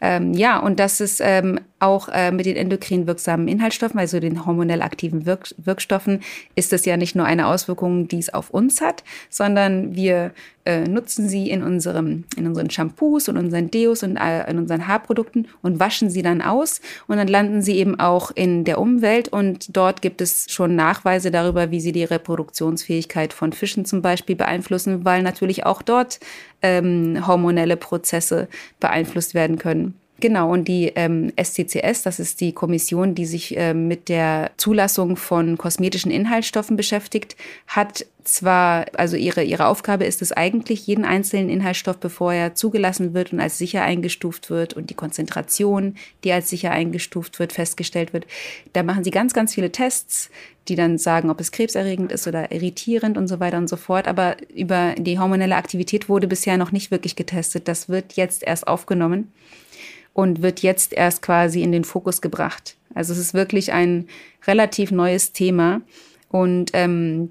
Ähm, 0.00 0.32
ja, 0.32 0.58
und 0.58 0.78
das 0.78 1.00
ist 1.00 1.20
ähm, 1.22 1.60
auch 1.80 2.08
äh, 2.08 2.30
mit 2.30 2.46
den 2.46 2.56
endokrin 2.56 3.06
wirksamen 3.06 3.48
Inhaltsstoffen, 3.48 3.98
also 3.98 4.20
den 4.20 4.46
hormonell 4.46 4.80
aktiven 4.80 5.26
Wirk 5.26 5.52
Wirkstoffen, 5.58 6.20
ist 6.54 6.72
es 6.72 6.84
ja 6.84 6.96
nicht 6.96 7.16
nur 7.16 7.26
eine 7.26 7.48
Auswirkung, 7.48 8.06
die 8.06 8.18
es 8.18 8.32
auf 8.32 8.50
uns 8.50 8.80
hat, 8.80 9.02
sondern 9.28 9.96
wir 9.96 10.32
äh, 10.68 10.86
nutzen 10.86 11.30
sie 11.30 11.48
in, 11.48 11.62
unserem, 11.62 12.24
in 12.36 12.46
unseren 12.46 12.68
Shampoos 12.68 13.30
und 13.30 13.38
unseren 13.38 13.70
Deos 13.70 14.02
und 14.02 14.18
in 14.18 14.58
unseren 14.58 14.86
Haarprodukten 14.86 15.48
und 15.62 15.80
waschen 15.80 16.10
sie 16.10 16.20
dann 16.20 16.42
aus. 16.42 16.82
Und 17.06 17.16
dann 17.16 17.26
landen 17.26 17.62
sie 17.62 17.78
eben 17.78 17.98
auch 17.98 18.30
in 18.32 18.64
der 18.64 18.78
Umwelt. 18.78 19.30
Und 19.30 19.74
dort 19.74 20.02
gibt 20.02 20.20
es 20.20 20.44
schon 20.50 20.76
Nachweise 20.76 21.30
darüber, 21.30 21.70
wie 21.70 21.80
sie 21.80 21.92
die 21.92 22.04
Reproduktionsfähigkeit 22.04 23.32
von 23.32 23.54
Fischen 23.54 23.86
zum 23.86 24.02
Beispiel 24.02 24.36
beeinflussen, 24.36 25.06
weil 25.06 25.22
natürlich 25.22 25.64
auch 25.64 25.80
dort 25.80 26.20
ähm, 26.60 27.26
hormonelle 27.26 27.78
Prozesse 27.78 28.46
beeinflusst 28.78 29.32
werden 29.32 29.56
können. 29.56 29.94
Genau, 30.20 30.50
und 30.52 30.66
die 30.66 30.92
ähm, 30.96 31.32
SCCS, 31.40 32.02
das 32.02 32.18
ist 32.18 32.40
die 32.40 32.52
Kommission, 32.52 33.14
die 33.14 33.24
sich 33.24 33.56
äh, 33.56 33.72
mit 33.72 34.08
der 34.08 34.50
Zulassung 34.56 35.16
von 35.16 35.56
kosmetischen 35.56 36.10
Inhaltsstoffen 36.10 36.76
beschäftigt, 36.76 37.36
hat 37.68 38.04
zwar, 38.24 38.86
also 38.94 39.16
ihre, 39.16 39.44
ihre 39.44 39.66
Aufgabe 39.66 40.04
ist 40.06 40.20
es 40.20 40.32
eigentlich, 40.32 40.88
jeden 40.88 41.04
einzelnen 41.04 41.48
Inhaltsstoff, 41.48 41.98
bevor 41.98 42.32
er 42.32 42.56
zugelassen 42.56 43.14
wird 43.14 43.32
und 43.32 43.38
als 43.38 43.58
sicher 43.58 43.82
eingestuft 43.82 44.50
wird 44.50 44.74
und 44.74 44.90
die 44.90 44.94
Konzentration, 44.94 45.94
die 46.24 46.32
als 46.32 46.50
sicher 46.50 46.72
eingestuft 46.72 47.38
wird, 47.38 47.52
festgestellt 47.52 48.12
wird. 48.12 48.26
Da 48.72 48.82
machen 48.82 49.04
sie 49.04 49.12
ganz, 49.12 49.34
ganz 49.34 49.54
viele 49.54 49.70
Tests, 49.70 50.30
die 50.66 50.74
dann 50.74 50.98
sagen, 50.98 51.30
ob 51.30 51.40
es 51.40 51.52
krebserregend 51.52 52.10
ist 52.10 52.26
oder 52.26 52.50
irritierend 52.50 53.16
und 53.16 53.28
so 53.28 53.38
weiter 53.38 53.56
und 53.56 53.68
so 53.68 53.76
fort. 53.76 54.08
Aber 54.08 54.36
über 54.52 54.96
die 54.98 55.18
hormonelle 55.18 55.56
Aktivität 55.56 56.08
wurde 56.08 56.26
bisher 56.26 56.58
noch 56.58 56.72
nicht 56.72 56.90
wirklich 56.90 57.14
getestet. 57.14 57.68
Das 57.68 57.88
wird 57.88 58.14
jetzt 58.14 58.42
erst 58.42 58.66
aufgenommen 58.66 59.32
und 60.18 60.42
wird 60.42 60.62
jetzt 60.62 60.92
erst 60.92 61.22
quasi 61.22 61.62
in 61.62 61.70
den 61.70 61.84
Fokus 61.84 62.20
gebracht. 62.20 62.76
Also 62.92 63.12
es 63.12 63.20
ist 63.20 63.34
wirklich 63.34 63.72
ein 63.72 64.08
relativ 64.48 64.90
neues 64.90 65.30
Thema 65.30 65.80
und 66.28 66.72
ähm, 66.72 67.30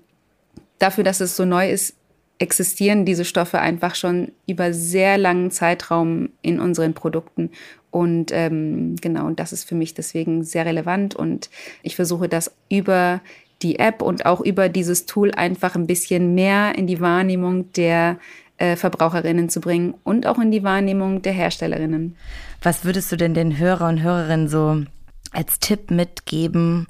dafür, 0.79 1.03
dass 1.03 1.19
es 1.19 1.35
so 1.35 1.43
neu 1.43 1.69
ist, 1.69 1.97
existieren 2.39 3.03
diese 3.03 3.25
Stoffe 3.25 3.59
einfach 3.59 3.93
schon 3.93 4.31
über 4.47 4.71
sehr 4.71 5.17
langen 5.17 5.51
Zeitraum 5.51 6.29
in 6.41 6.61
unseren 6.61 6.93
Produkten. 6.93 7.49
Und 7.91 8.31
ähm, 8.31 8.95
genau, 9.01 9.25
und 9.25 9.41
das 9.41 9.51
ist 9.51 9.65
für 9.65 9.75
mich 9.75 9.93
deswegen 9.93 10.45
sehr 10.45 10.65
relevant. 10.65 11.13
Und 11.13 11.49
ich 11.83 11.97
versuche 11.97 12.29
das 12.29 12.55
über 12.69 13.19
die 13.63 13.79
App 13.79 14.01
und 14.01 14.25
auch 14.25 14.39
über 14.39 14.69
dieses 14.69 15.05
Tool 15.05 15.31
einfach 15.31 15.75
ein 15.75 15.87
bisschen 15.87 16.35
mehr 16.35 16.73
in 16.77 16.87
die 16.87 17.01
Wahrnehmung 17.01 17.69
der 17.73 18.17
äh, 18.57 18.77
Verbraucherinnen 18.77 19.49
zu 19.49 19.59
bringen 19.59 19.93
und 20.05 20.25
auch 20.25 20.39
in 20.39 20.51
die 20.51 20.63
Wahrnehmung 20.63 21.21
der 21.21 21.33
Herstellerinnen. 21.33 22.15
Was 22.61 22.85
würdest 22.85 23.11
du 23.11 23.17
denn 23.17 23.33
den 23.33 23.57
Hörer 23.57 23.87
und 23.87 24.01
Hörerinnen 24.01 24.47
so 24.47 24.83
als 25.31 25.59
Tipp 25.59 25.91
mitgeben, 25.91 26.87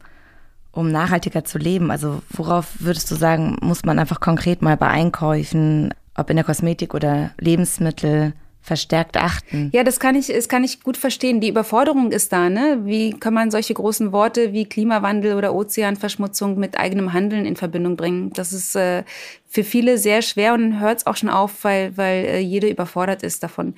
um 0.72 0.92
nachhaltiger 0.92 1.44
zu 1.44 1.58
leben? 1.58 1.92
Also 1.92 2.22
worauf 2.30 2.80
würdest 2.80 3.12
du 3.12 3.16
sagen, 3.16 3.58
muss 3.62 3.86
man 3.86 4.00
einfach 4.00 4.20
konkret 4.20 4.62
mal 4.62 4.78
bei 4.78 4.88
Einkäufen, 4.88 5.94
ob 6.16 6.30
in 6.30 6.36
der 6.38 6.46
Kosmetik 6.46 6.94
oder 6.94 7.32
Lebensmittel, 7.38 8.34
verstärkt 8.68 9.16
achten. 9.16 9.70
Ja, 9.74 9.86
das 9.86 9.98
kann 9.98 10.14
ich, 10.16 10.28
das 10.28 10.50
kann 10.50 10.66
ich 10.66 10.82
gut 10.84 10.98
verstehen. 10.98 11.40
Die 11.40 11.48
Überforderung 11.48 12.12
ist 12.12 12.34
da, 12.34 12.50
ne? 12.50 12.82
Wie 12.84 13.12
kann 13.12 13.34
man 13.34 13.50
solche 13.50 13.74
großen 13.74 14.12
Worte 14.12 14.52
wie 14.52 14.66
Klimawandel 14.66 15.36
oder 15.36 15.56
Ozeanverschmutzung 15.56 16.60
mit 16.60 16.78
eigenem 16.78 17.14
Handeln 17.14 17.46
in 17.46 17.56
Verbindung 17.56 17.96
bringen? 17.96 18.34
Das 18.34 18.52
ist 18.52 18.76
äh, 18.76 19.04
für 19.48 19.64
viele 19.64 19.98
sehr 19.98 20.22
schwer 20.22 20.54
und 20.54 20.82
hört 20.82 20.98
es 20.98 21.08
auch 21.08 21.16
schon 21.16 21.30
auf, 21.30 21.64
weil, 21.64 21.96
weil 21.96 22.26
äh, 22.26 22.40
jede 22.40 22.68
überfordert 22.68 23.24
ist 23.24 23.42
davon. 23.42 23.74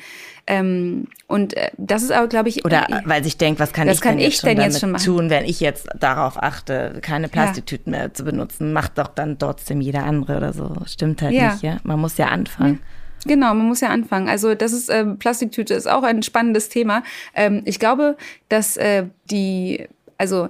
Ähm, 0.47 1.05
und 1.27 1.55
äh, 1.55 1.69
das 1.77 2.01
ist 2.01 2.11
aber, 2.11 2.27
glaube 2.27 2.49
ich. 2.49 2.65
Oder 2.65 2.89
äh, 2.89 3.01
weil 3.05 3.23
sich 3.23 3.37
denkt, 3.37 3.59
was 3.59 3.71
kann 3.73 3.87
ich 3.87 4.01
kann 4.01 4.17
denn, 4.17 4.27
ich 4.27 4.33
jetzt, 4.33 4.43
denn 4.43 4.59
jetzt 4.59 4.79
schon 4.79 4.97
tun, 4.97 5.29
wenn 5.29 5.45
ich 5.45 5.59
jetzt 5.59 5.87
darauf 5.99 6.41
achte, 6.41 6.97
keine 7.03 7.27
Plastiktüten 7.27 7.93
ja. 7.93 7.99
mehr 7.99 8.13
zu 8.15 8.23
benutzen, 8.23 8.73
macht 8.73 8.97
doch 8.97 9.09
dann 9.09 9.37
trotzdem 9.37 9.81
jeder 9.81 10.03
andere 10.03 10.37
oder 10.37 10.51
so. 10.51 10.75
Stimmt 10.87 11.21
halt 11.21 11.33
ja. 11.33 11.51
nicht, 11.51 11.61
ja. 11.61 11.77
Man 11.83 11.99
muss 11.99 12.17
ja 12.17 12.29
anfangen. 12.29 12.77
Hm. 12.77 12.98
Genau, 13.26 13.53
man 13.53 13.67
muss 13.67 13.82
ja 13.82 13.89
anfangen. 13.89 14.30
Also 14.30 14.55
das 14.55 14.74
ist 14.74 14.89
ähm, 14.89 15.17
Plastiktüte 15.17 15.74
ist 15.74 15.88
auch 15.88 16.03
ein 16.03 16.24
spannendes 16.24 16.70
Thema. 16.70 17.03
Ähm, 17.36 17.61
ich 17.65 17.80
glaube, 17.80 18.17
dass 18.47 18.78
äh, 18.78 19.05
die, 19.30 19.88
also 20.17 20.49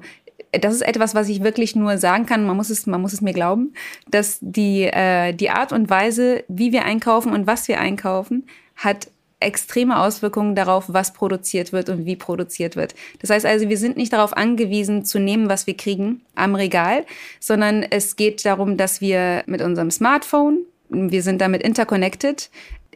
das 0.51 0.73
ist 0.73 0.81
etwas, 0.81 1.15
was 1.15 1.29
ich 1.29 1.43
wirklich 1.43 1.75
nur 1.75 1.97
sagen 1.97 2.25
kann. 2.25 2.45
Man 2.45 2.57
muss 2.57 2.69
es, 2.69 2.87
man 2.87 3.01
muss 3.01 3.13
es 3.13 3.21
mir 3.21 3.33
glauben, 3.33 3.73
dass 4.09 4.39
die 4.41 4.83
äh, 4.83 5.33
die 5.33 5.49
Art 5.49 5.71
und 5.71 5.89
Weise, 5.89 6.43
wie 6.47 6.71
wir 6.71 6.85
einkaufen 6.85 7.33
und 7.33 7.47
was 7.47 7.67
wir 7.67 7.79
einkaufen, 7.79 8.47
hat 8.75 9.07
extreme 9.41 9.99
Auswirkungen 9.99 10.55
darauf, 10.55 10.85
was 10.87 11.13
produziert 11.13 11.71
wird 11.71 11.89
und 11.89 12.05
wie 12.05 12.17
produziert 12.17 12.75
wird. 12.75 12.93
Das 13.19 13.29
heißt 13.29 13.45
also, 13.45 13.69
wir 13.69 13.77
sind 13.77 13.95
nicht 13.95 14.11
darauf 14.11 14.35
angewiesen 14.35 15.05
zu 15.05 15.17
nehmen, 15.17 15.47
was 15.47 15.65
wir 15.65 15.77
kriegen 15.77 16.21
am 16.35 16.55
Regal, 16.55 17.05
sondern 17.39 17.83
es 17.83 18.17
geht 18.17 18.43
darum, 18.43 18.75
dass 18.75 18.99
wir 18.99 19.43
mit 19.45 19.61
unserem 19.61 19.91
Smartphone 19.91 20.65
wir 20.89 21.23
sind 21.23 21.39
damit 21.39 21.63
interconnected. 21.63 22.49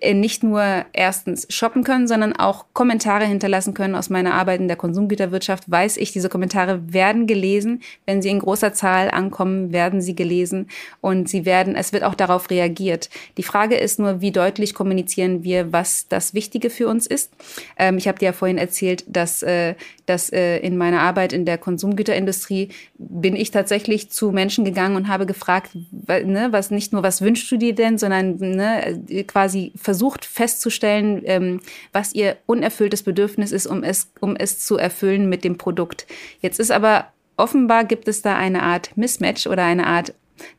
Äh, 0.03 0.13
nicht 0.13 0.43
nur 0.43 0.85
erstens 0.91 1.47
shoppen 1.49 1.85
können, 1.85 2.07
sondern 2.07 2.33
auch 2.33 2.65
Kommentare 2.73 3.25
hinterlassen 3.25 3.73
können. 3.73 3.95
Aus 3.95 4.09
meiner 4.09 4.33
Arbeit 4.33 4.59
in 4.59 4.67
der 4.67 4.75
Konsumgüterwirtschaft 4.75 5.71
weiß 5.71 5.95
ich, 5.95 6.11
diese 6.11 6.27
Kommentare 6.27 6.93
werden 6.93 7.25
gelesen. 7.25 7.81
Wenn 8.05 8.21
sie 8.21 8.29
in 8.29 8.39
großer 8.39 8.73
Zahl 8.73 9.09
ankommen, 9.09 9.71
werden 9.71 10.01
sie 10.01 10.13
gelesen 10.13 10.67
und 10.99 11.29
sie 11.29 11.45
werden, 11.45 11.75
es 11.75 11.93
wird 11.93 12.03
auch 12.03 12.15
darauf 12.15 12.49
reagiert. 12.49 13.09
Die 13.37 13.43
Frage 13.43 13.75
ist 13.75 13.97
nur, 13.97 14.19
wie 14.19 14.31
deutlich 14.31 14.73
kommunizieren 14.73 15.43
wir, 15.43 15.71
was 15.71 16.07
das 16.09 16.33
Wichtige 16.33 16.69
für 16.69 16.89
uns 16.89 17.07
ist. 17.07 17.31
Ähm, 17.77 17.97
ich 17.97 18.09
habe 18.09 18.19
dir 18.19 18.25
ja 18.25 18.33
vorhin 18.33 18.57
erzählt, 18.57 19.05
dass, 19.07 19.41
äh, 19.41 19.75
dass 20.05 20.33
äh, 20.33 20.57
in 20.57 20.75
meiner 20.75 20.99
Arbeit 20.99 21.31
in 21.31 21.45
der 21.45 21.57
Konsumgüterindustrie 21.57 22.69
bin 22.97 23.37
ich 23.37 23.51
tatsächlich 23.51 24.09
zu 24.09 24.31
Menschen 24.31 24.65
gegangen 24.65 24.97
und 24.97 25.07
habe 25.07 25.25
gefragt, 25.25 25.71
ne, 25.75 26.49
was 26.51 26.71
nicht 26.71 26.91
nur, 26.91 27.03
was 27.03 27.21
wünschst 27.21 27.49
du 27.49 27.55
dir 27.55 27.73
denn, 27.73 27.97
sondern 27.97 28.35
ne, 28.35 29.01
quasi 29.27 29.71
versucht, 29.77 29.92
versucht 29.93 30.25
festzustellen, 30.25 31.21
ähm, 31.25 31.59
was 31.91 32.15
ihr 32.15 32.37
unerfülltes 32.47 33.03
Bedürfnis 33.03 33.51
ist, 33.51 33.67
um 33.67 33.83
es, 33.83 34.11
um 34.21 34.35
es 34.35 34.57
zu 34.57 34.75
erfüllen 34.75 35.29
mit 35.29 35.43
dem 35.43 35.59
Produkt. 35.59 36.07
Jetzt 36.41 36.59
ist 36.59 36.71
aber 36.71 37.13
offenbar 37.37 37.85
gibt 37.85 38.07
es 38.07 38.23
da 38.23 38.35
eine 38.35 38.63
Art 38.63 38.97
Mismatch 38.97 39.45
oder 39.45 39.63
eine 39.63 39.85
Art 39.85 40.15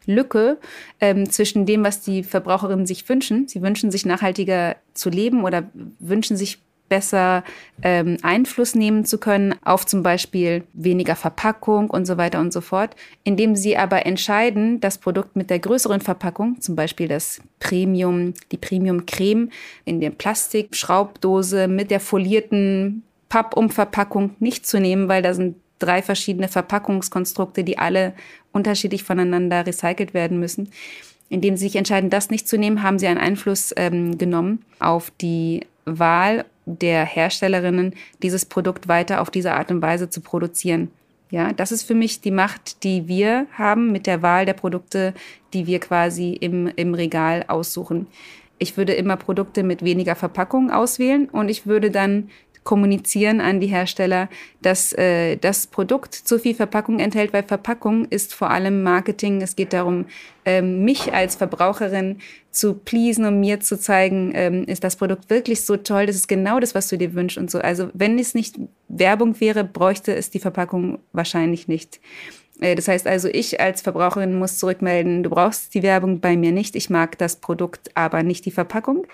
Lücke 0.06 0.58
ähm, 1.00 1.28
zwischen 1.28 1.66
dem, 1.66 1.82
was 1.82 2.00
die 2.00 2.22
Verbraucherinnen 2.22 2.86
sich 2.86 3.08
wünschen. 3.08 3.48
Sie 3.48 3.60
wünschen 3.60 3.90
sich 3.90 4.06
nachhaltiger 4.06 4.76
zu 4.94 5.10
leben 5.10 5.42
oder 5.42 5.68
wünschen 5.98 6.36
sich 6.36 6.60
besser 6.88 7.44
ähm, 7.82 8.18
Einfluss 8.22 8.74
nehmen 8.74 9.04
zu 9.04 9.18
können 9.18 9.54
auf 9.64 9.86
zum 9.86 10.02
Beispiel 10.02 10.64
weniger 10.72 11.16
Verpackung 11.16 11.90
und 11.90 12.06
so 12.06 12.16
weiter 12.16 12.40
und 12.40 12.52
so 12.52 12.60
fort, 12.60 12.94
indem 13.24 13.56
sie 13.56 13.76
aber 13.76 14.06
entscheiden, 14.06 14.80
das 14.80 14.98
Produkt 14.98 15.36
mit 15.36 15.50
der 15.50 15.58
größeren 15.58 16.00
Verpackung, 16.00 16.60
zum 16.60 16.76
Beispiel 16.76 17.08
das 17.08 17.40
Premium, 17.58 18.34
die 18.52 18.58
Premium-Creme 18.58 19.50
in 19.84 20.00
der 20.00 20.10
Plastikschraubdose 20.10 21.68
mit 21.68 21.90
der 21.90 22.00
folierten 22.00 23.02
Pappumverpackung 23.28 24.36
nicht 24.38 24.66
zu 24.66 24.78
nehmen, 24.78 25.08
weil 25.08 25.22
da 25.22 25.34
sind 25.34 25.56
drei 25.78 26.02
verschiedene 26.02 26.48
Verpackungskonstrukte, 26.48 27.64
die 27.64 27.78
alle 27.78 28.14
unterschiedlich 28.52 29.02
voneinander 29.02 29.66
recycelt 29.66 30.14
werden 30.14 30.38
müssen. 30.38 30.70
Indem 31.28 31.56
sie 31.56 31.66
sich 31.66 31.76
entscheiden, 31.76 32.10
das 32.10 32.30
nicht 32.30 32.46
zu 32.46 32.58
nehmen, 32.58 32.82
haben 32.82 32.98
sie 32.98 33.06
einen 33.06 33.18
Einfluss 33.18 33.72
ähm, 33.76 34.18
genommen 34.18 34.64
auf 34.78 35.10
die 35.20 35.66
Wahl 35.84 36.44
der 36.66 37.04
Herstellerinnen, 37.04 37.94
dieses 38.22 38.44
Produkt 38.44 38.88
weiter 38.88 39.20
auf 39.20 39.30
diese 39.30 39.52
Art 39.52 39.70
und 39.70 39.82
Weise 39.82 40.10
zu 40.10 40.20
produzieren. 40.20 40.90
Ja, 41.30 41.52
das 41.52 41.72
ist 41.72 41.82
für 41.82 41.94
mich 41.94 42.20
die 42.20 42.30
Macht, 42.30 42.84
die 42.84 43.08
wir 43.08 43.46
haben 43.52 43.90
mit 43.92 44.06
der 44.06 44.22
Wahl 44.22 44.46
der 44.46 44.52
Produkte, 44.52 45.14
die 45.52 45.66
wir 45.66 45.80
quasi 45.80 46.32
im, 46.32 46.68
im 46.76 46.94
Regal 46.94 47.44
aussuchen. 47.48 48.06
Ich 48.58 48.76
würde 48.76 48.92
immer 48.92 49.16
Produkte 49.16 49.62
mit 49.62 49.82
weniger 49.82 50.14
Verpackung 50.14 50.70
auswählen 50.70 51.28
und 51.28 51.48
ich 51.48 51.66
würde 51.66 51.90
dann 51.90 52.30
kommunizieren 52.64 53.40
an 53.40 53.60
die 53.60 53.66
Hersteller, 53.66 54.28
dass 54.62 54.92
äh, 54.94 55.36
das 55.36 55.66
Produkt 55.66 56.14
zu 56.14 56.38
viel 56.38 56.54
Verpackung 56.54 56.98
enthält, 56.98 57.32
weil 57.32 57.42
Verpackung 57.42 58.06
ist 58.06 58.34
vor 58.34 58.50
allem 58.50 58.82
Marketing. 58.82 59.42
Es 59.42 59.54
geht 59.54 59.72
darum, 59.72 60.06
ähm, 60.46 60.84
mich 60.84 61.12
als 61.12 61.36
Verbraucherin 61.36 62.18
zu 62.50 62.74
pleasen 62.74 63.26
und 63.26 63.40
mir 63.40 63.60
zu 63.60 63.78
zeigen, 63.78 64.32
ähm, 64.34 64.64
ist 64.64 64.82
das 64.82 64.96
Produkt 64.96 65.28
wirklich 65.28 65.62
so 65.62 65.76
toll, 65.76 66.06
das 66.06 66.16
ist 66.16 66.28
genau 66.28 66.58
das, 66.58 66.74
was 66.74 66.88
du 66.88 66.96
dir 66.96 67.14
wünschst 67.14 67.38
und 67.38 67.50
so. 67.50 67.58
Also 67.58 67.90
wenn 67.92 68.18
es 68.18 68.34
nicht 68.34 68.56
Werbung 68.88 69.38
wäre, 69.40 69.64
bräuchte 69.64 70.14
es 70.14 70.30
die 70.30 70.40
Verpackung 70.40 70.98
wahrscheinlich 71.12 71.68
nicht. 71.68 72.00
Äh, 72.60 72.74
das 72.74 72.88
heißt 72.88 73.06
also, 73.06 73.28
ich 73.28 73.60
als 73.60 73.82
Verbraucherin 73.82 74.38
muss 74.38 74.58
zurückmelden, 74.58 75.22
du 75.22 75.30
brauchst 75.30 75.74
die 75.74 75.82
Werbung 75.82 76.20
bei 76.20 76.36
mir 76.36 76.52
nicht, 76.52 76.76
ich 76.76 76.90
mag 76.90 77.18
das 77.18 77.36
Produkt, 77.36 77.90
aber 77.94 78.22
nicht 78.22 78.44
die 78.44 78.50
Verpackung. 78.50 79.06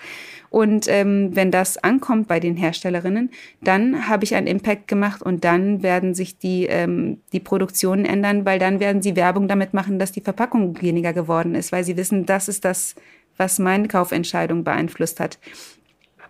Und 0.51 0.89
ähm, 0.89 1.35
wenn 1.35 1.53
das 1.53 1.79
ankommt 1.79 2.27
bei 2.27 2.41
den 2.41 2.57
Herstellerinnen, 2.57 3.31
dann 3.63 4.09
habe 4.09 4.25
ich 4.25 4.35
einen 4.35 4.49
Impact 4.49 4.89
gemacht 4.89 5.23
und 5.23 5.45
dann 5.45 5.83
werden 5.83 6.15
sich 6.15 6.39
die, 6.39 6.67
ähm, 6.67 7.19
die 7.33 7.41
Produktionen 7.41 8.05
ändern, 8.05 8.45
weil 8.45 8.59
dann 8.59 8.81
werden 8.81 9.01
sie 9.01 9.15
Werbung 9.15 9.47
damit 9.47 9.75
machen, 9.75 10.01
dass 10.01 10.11
die 10.11 10.21
Verpackung 10.21 10.83
weniger 10.83 11.13
geworden 11.13 11.55
ist, 11.55 11.71
weil 11.71 11.85
sie 11.85 11.97
wissen, 11.97 12.27
das 12.27 12.49
ist 12.49 12.65
das, 12.65 12.97
was 13.37 13.61
meine 13.61 13.87
Kaufentscheidung 13.87 14.65
beeinflusst 14.65 15.21
hat. 15.21 15.39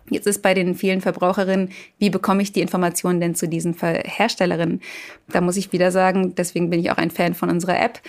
Jetzt 0.09 0.26
ist 0.26 0.42
bei 0.42 0.55
den 0.55 0.74
vielen 0.74 1.01
Verbraucherinnen, 1.01 1.70
wie 1.98 2.11
bekomme 2.11 2.42
ich 2.42 2.53
die 2.53 2.61
Informationen 2.61 3.20
denn 3.20 3.34
zu 3.34 3.48
diesen 3.48 3.74
Herstellerinnen? 3.74 4.80
Da 5.28 5.40
muss 5.40 5.57
ich 5.57 5.72
wieder 5.72 5.92
sagen, 5.92 6.34
deswegen 6.34 6.70
bin 6.70 6.80
ich 6.80 6.90
auch 6.90 6.96
ein 6.96 7.11
Fan 7.11 7.34
von 7.34 7.51
unserer 7.51 7.80
App, 7.80 8.01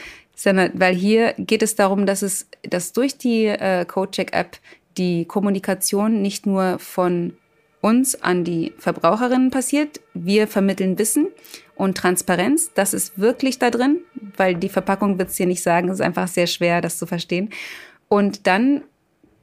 weil 0.73 0.95
hier 0.95 1.33
geht 1.37 1.61
es 1.61 1.75
darum, 1.75 2.05
dass 2.05 2.21
es, 2.21 2.47
dass 2.63 2.93
durch 2.93 3.17
die 3.17 3.45
äh, 3.45 3.85
CodeCheck-App 3.85 4.57
die 4.97 5.25
Kommunikation 5.25 6.21
nicht 6.21 6.45
nur 6.45 6.79
von 6.79 7.33
uns 7.81 8.21
an 8.21 8.43
die 8.43 8.73
Verbraucherinnen 8.77 9.51
passiert. 9.51 9.99
Wir 10.13 10.47
vermitteln 10.47 10.97
Wissen 10.99 11.27
und 11.75 11.97
Transparenz. 11.97 12.71
Das 12.73 12.93
ist 12.93 13.19
wirklich 13.19 13.59
da 13.59 13.71
drin, 13.71 13.99
weil 14.37 14.55
die 14.55 14.69
Verpackung 14.69 15.17
wird 15.17 15.29
es 15.29 15.35
dir 15.35 15.47
nicht 15.47 15.63
sagen. 15.63 15.89
Es 15.89 15.95
ist 15.95 16.05
einfach 16.05 16.27
sehr 16.27 16.47
schwer, 16.47 16.81
das 16.81 16.97
zu 16.97 17.07
verstehen. 17.07 17.49
Und 18.07 18.45
dann 18.45 18.83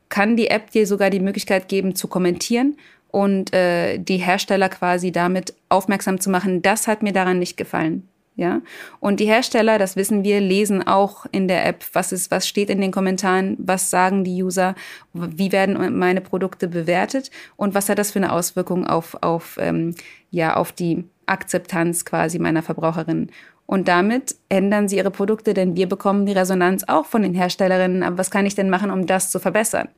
kann 0.09 0.37
die 0.37 0.49
App 0.49 0.71
dir 0.71 0.87
sogar 0.87 1.11
die 1.11 1.21
Möglichkeit 1.21 1.69
geben, 1.69 1.95
zu 1.95 2.09
kommentieren 2.09 2.77
und 3.11 3.55
äh, 3.55 3.99
die 3.99 4.19
Hersteller 4.19 4.69
quasi 4.69 5.13
damit 5.13 5.55
aufmerksam 5.69 6.21
zu 6.21 6.31
machen, 6.31 6.63
das 6.63 6.87
hat 6.87 7.03
mir 7.03 7.13
daran 7.13 7.39
nicht 7.39 7.57
gefallen. 7.57 8.09
Ja, 8.37 8.63
und 9.01 9.19
die 9.19 9.27
Hersteller, 9.27 9.79
das 9.79 9.97
wissen 9.97 10.23
wir, 10.23 10.41
lesen 10.41 10.87
auch 10.87 11.27
in 11.33 11.49
der 11.49 11.67
App, 11.67 11.85
was 11.93 12.13
ist, 12.13 12.31
was 12.31 12.47
steht 12.47 12.71
in 12.71 12.81
den 12.81 12.93
Kommentaren, 12.93 13.57
was 13.59 13.91
sagen 13.91 14.23
die 14.23 14.45
User, 14.45 14.77
wie 15.13 15.51
werden 15.51 15.99
meine 15.99 16.21
Produkte 16.21 16.69
bewertet 16.69 17.33
und 17.57 17.75
was 17.75 17.89
hat 17.89 17.99
das 17.99 18.13
für 18.13 18.21
eine 18.21 18.31
Auswirkung 18.31 18.87
auf, 18.87 19.17
auf, 19.23 19.59
ähm, 19.61 19.97
ja, 20.31 20.55
auf 20.55 20.71
die 20.71 21.03
Akzeptanz 21.27 22.05
quasi 22.05 22.39
meiner 22.39 22.63
Verbraucherinnen. 22.63 23.33
Und 23.71 23.87
damit 23.87 24.35
ändern 24.49 24.89
sie 24.89 24.97
ihre 24.97 25.11
Produkte, 25.11 25.53
denn 25.53 25.77
wir 25.77 25.87
bekommen 25.87 26.25
die 26.25 26.33
Resonanz 26.33 26.85
auch 26.87 27.05
von 27.05 27.21
den 27.21 27.35
Herstellerinnen. 27.35 28.03
Aber 28.03 28.17
was 28.17 28.31
kann 28.31 28.47
ich 28.47 28.55
denn 28.55 28.71
machen, 28.71 28.91
um 28.91 29.05
das 29.05 29.31
zu 29.31 29.39
verbessern? 29.41 29.89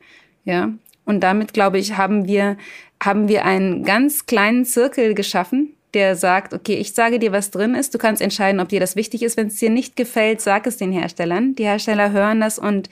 Ja. 0.44 0.72
Und 1.04 1.20
damit, 1.20 1.52
glaube 1.52 1.78
ich, 1.78 1.96
haben 1.96 2.26
wir, 2.26 2.56
haben 3.00 3.28
wir 3.28 3.44
einen 3.44 3.84
ganz 3.84 4.26
kleinen 4.26 4.64
Zirkel 4.64 5.14
geschaffen, 5.14 5.76
der 5.94 6.16
sagt, 6.16 6.52
okay, 6.52 6.74
ich 6.74 6.94
sage 6.94 7.20
dir, 7.20 7.30
was 7.30 7.52
drin 7.52 7.76
ist, 7.76 7.94
du 7.94 7.98
kannst 7.98 8.20
entscheiden, 8.20 8.60
ob 8.60 8.70
dir 8.70 8.80
das 8.80 8.96
wichtig 8.96 9.22
ist. 9.22 9.36
Wenn 9.36 9.46
es 9.46 9.56
dir 9.56 9.70
nicht 9.70 9.94
gefällt, 9.94 10.40
sag 10.40 10.66
es 10.66 10.76
den 10.76 10.90
Herstellern. 10.90 11.54
Die 11.54 11.64
Hersteller 11.64 12.10
hören 12.10 12.40
das 12.40 12.58
und 12.58 12.90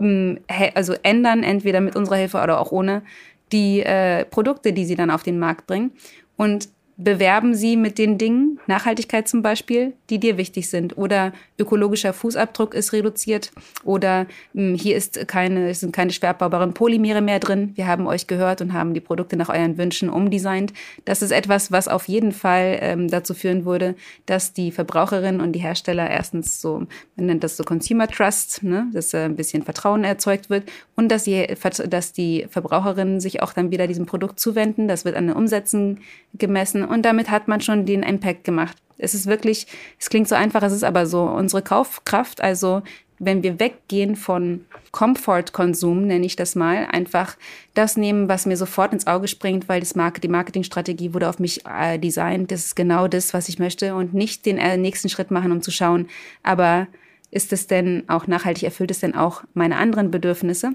mm, 0.00 0.34
also 0.74 0.94
ändern 1.04 1.44
entweder 1.44 1.80
mit 1.80 1.94
unserer 1.94 2.16
Hilfe 2.16 2.42
oder 2.42 2.58
auch 2.58 2.72
ohne 2.72 3.02
die 3.52 3.84
äh, 3.84 4.24
Produkte, 4.24 4.72
die 4.72 4.84
sie 4.84 4.96
dann 4.96 5.12
auf 5.12 5.22
den 5.22 5.38
Markt 5.38 5.68
bringen. 5.68 5.92
Und 6.36 6.70
bewerben 6.98 7.54
sie 7.54 7.76
mit 7.76 7.96
den 7.96 8.18
Dingen, 8.18 8.58
Nachhaltigkeit 8.66 9.28
zum 9.28 9.40
Beispiel, 9.40 9.94
die 10.10 10.18
dir 10.18 10.36
wichtig 10.36 10.68
sind. 10.68 10.98
Oder 10.98 11.32
ökologischer 11.56 12.12
Fußabdruck 12.12 12.74
ist 12.74 12.92
reduziert. 12.92 13.52
Oder 13.84 14.26
mh, 14.52 14.70
hm, 14.70 14.74
hier 14.74 14.96
ist 14.96 15.28
keine, 15.28 15.72
sind 15.74 15.92
keine 15.92 16.10
schwerbaubaren 16.10 16.74
Polymere 16.74 17.20
mehr 17.20 17.38
drin. 17.38 17.70
Wir 17.76 17.86
haben 17.86 18.08
euch 18.08 18.26
gehört 18.26 18.60
und 18.60 18.72
haben 18.72 18.94
die 18.94 19.00
Produkte 19.00 19.36
nach 19.36 19.48
euren 19.48 19.78
Wünschen 19.78 20.10
umdesignt. 20.10 20.72
Das 21.04 21.22
ist 21.22 21.30
etwas, 21.30 21.70
was 21.70 21.86
auf 21.86 22.08
jeden 22.08 22.32
Fall 22.32 22.78
ähm, 22.80 23.08
dazu 23.08 23.32
führen 23.32 23.64
würde, 23.64 23.94
dass 24.26 24.52
die 24.52 24.72
Verbraucherinnen 24.72 25.40
und 25.40 25.52
die 25.52 25.60
Hersteller 25.60 26.10
erstens 26.10 26.60
so, 26.60 26.82
man 27.14 27.26
nennt 27.26 27.44
das 27.44 27.56
so 27.56 27.62
Consumer 27.62 28.08
Trust, 28.08 28.64
ne, 28.64 28.88
dass 28.92 29.14
äh, 29.14 29.18
ein 29.18 29.36
bisschen 29.36 29.62
Vertrauen 29.62 30.02
erzeugt 30.02 30.50
wird 30.50 30.64
und 30.96 31.12
dass 31.12 31.22
die, 31.22 31.46
dass 31.88 32.12
die 32.12 32.46
Verbraucherinnen 32.50 33.20
sich 33.20 33.40
auch 33.40 33.52
dann 33.52 33.70
wieder 33.70 33.86
diesem 33.86 34.06
Produkt 34.06 34.40
zuwenden. 34.40 34.88
Das 34.88 35.04
wird 35.04 35.14
an 35.14 35.28
den 35.28 35.36
Umsätzen 35.36 36.00
gemessen 36.34 36.87
und 36.88 37.02
damit 37.02 37.30
hat 37.30 37.48
man 37.48 37.60
schon 37.60 37.86
den 37.86 38.02
Impact 38.02 38.44
gemacht. 38.44 38.76
Es 38.98 39.14
ist 39.14 39.26
wirklich, 39.26 39.66
es 39.98 40.10
klingt 40.10 40.28
so 40.28 40.34
einfach, 40.34 40.62
es 40.62 40.72
ist 40.72 40.84
aber 40.84 41.06
so. 41.06 41.22
Unsere 41.22 41.62
Kaufkraft, 41.62 42.40
also 42.40 42.82
wenn 43.20 43.42
wir 43.42 43.58
weggehen 43.58 44.16
von 44.16 44.64
Comfort-Konsum, 44.92 46.06
nenne 46.06 46.26
ich 46.26 46.36
das 46.36 46.54
mal, 46.54 46.86
einfach 46.90 47.36
das 47.74 47.96
nehmen, 47.96 48.28
was 48.28 48.46
mir 48.46 48.56
sofort 48.56 48.92
ins 48.92 49.06
Auge 49.06 49.28
springt, 49.28 49.68
weil 49.68 49.80
das 49.80 49.94
Market, 49.94 50.24
die 50.24 50.28
Marketingstrategie 50.28 51.14
wurde 51.14 51.28
auf 51.28 51.38
mich 51.38 51.64
äh, 51.66 51.98
designt. 51.98 52.50
Das 52.50 52.64
ist 52.64 52.76
genau 52.76 53.08
das, 53.08 53.34
was 53.34 53.48
ich 53.48 53.58
möchte 53.58 53.94
und 53.94 54.14
nicht 54.14 54.46
den 54.46 54.58
äh, 54.58 54.76
nächsten 54.76 55.08
Schritt 55.08 55.30
machen, 55.30 55.52
um 55.52 55.62
zu 55.62 55.70
schauen, 55.70 56.08
aber 56.42 56.86
ist 57.30 57.52
es 57.52 57.66
denn 57.66 58.04
auch 58.08 58.26
nachhaltig, 58.26 58.64
erfüllt 58.64 58.90
es 58.90 59.00
denn 59.00 59.14
auch 59.14 59.42
meine 59.52 59.76
anderen 59.76 60.10
Bedürfnisse? 60.10 60.72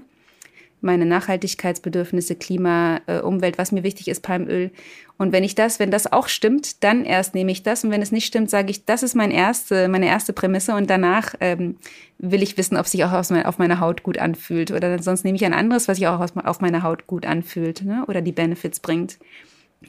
Meine 0.84 1.06
Nachhaltigkeitsbedürfnisse, 1.06 2.36
Klima, 2.36 3.00
äh, 3.06 3.20
Umwelt, 3.20 3.58
was 3.58 3.72
mir 3.72 3.82
wichtig 3.82 4.08
ist, 4.08 4.22
Palmöl. 4.22 4.70
Und 5.16 5.32
wenn 5.32 5.44
ich 5.44 5.54
das, 5.54 5.78
wenn 5.78 5.90
das 5.90 6.12
auch 6.12 6.28
stimmt, 6.28 6.84
dann 6.84 7.04
erst 7.04 7.34
nehme 7.34 7.50
ich 7.50 7.62
das. 7.62 7.84
Und 7.84 7.90
wenn 7.90 8.02
es 8.02 8.12
nicht 8.12 8.26
stimmt, 8.26 8.50
sage 8.50 8.70
ich, 8.70 8.84
das 8.84 9.02
ist 9.02 9.14
mein 9.14 9.30
erste, 9.30 9.88
meine 9.88 10.06
erste 10.06 10.32
Prämisse. 10.32 10.74
Und 10.74 10.90
danach 10.90 11.34
ähm, 11.40 11.76
will 12.18 12.42
ich 12.42 12.56
wissen, 12.56 12.76
ob 12.76 12.86
sich 12.86 13.04
auch 13.04 13.12
auf 13.12 13.58
meiner 13.58 13.80
Haut 13.80 14.02
gut 14.02 14.18
anfühlt. 14.18 14.70
Oder 14.70 15.00
sonst 15.02 15.24
nehme 15.24 15.36
ich 15.36 15.44
ein 15.44 15.54
anderes, 15.54 15.88
was 15.88 15.98
sich 15.98 16.06
auch 16.06 16.20
auf 16.20 16.60
meiner 16.60 16.82
Haut 16.82 17.06
gut 17.06 17.26
anfühlt 17.26 17.84
ne? 17.84 18.04
oder 18.06 18.20
die 18.22 18.32
Benefits 18.32 18.80
bringt. 18.80 19.18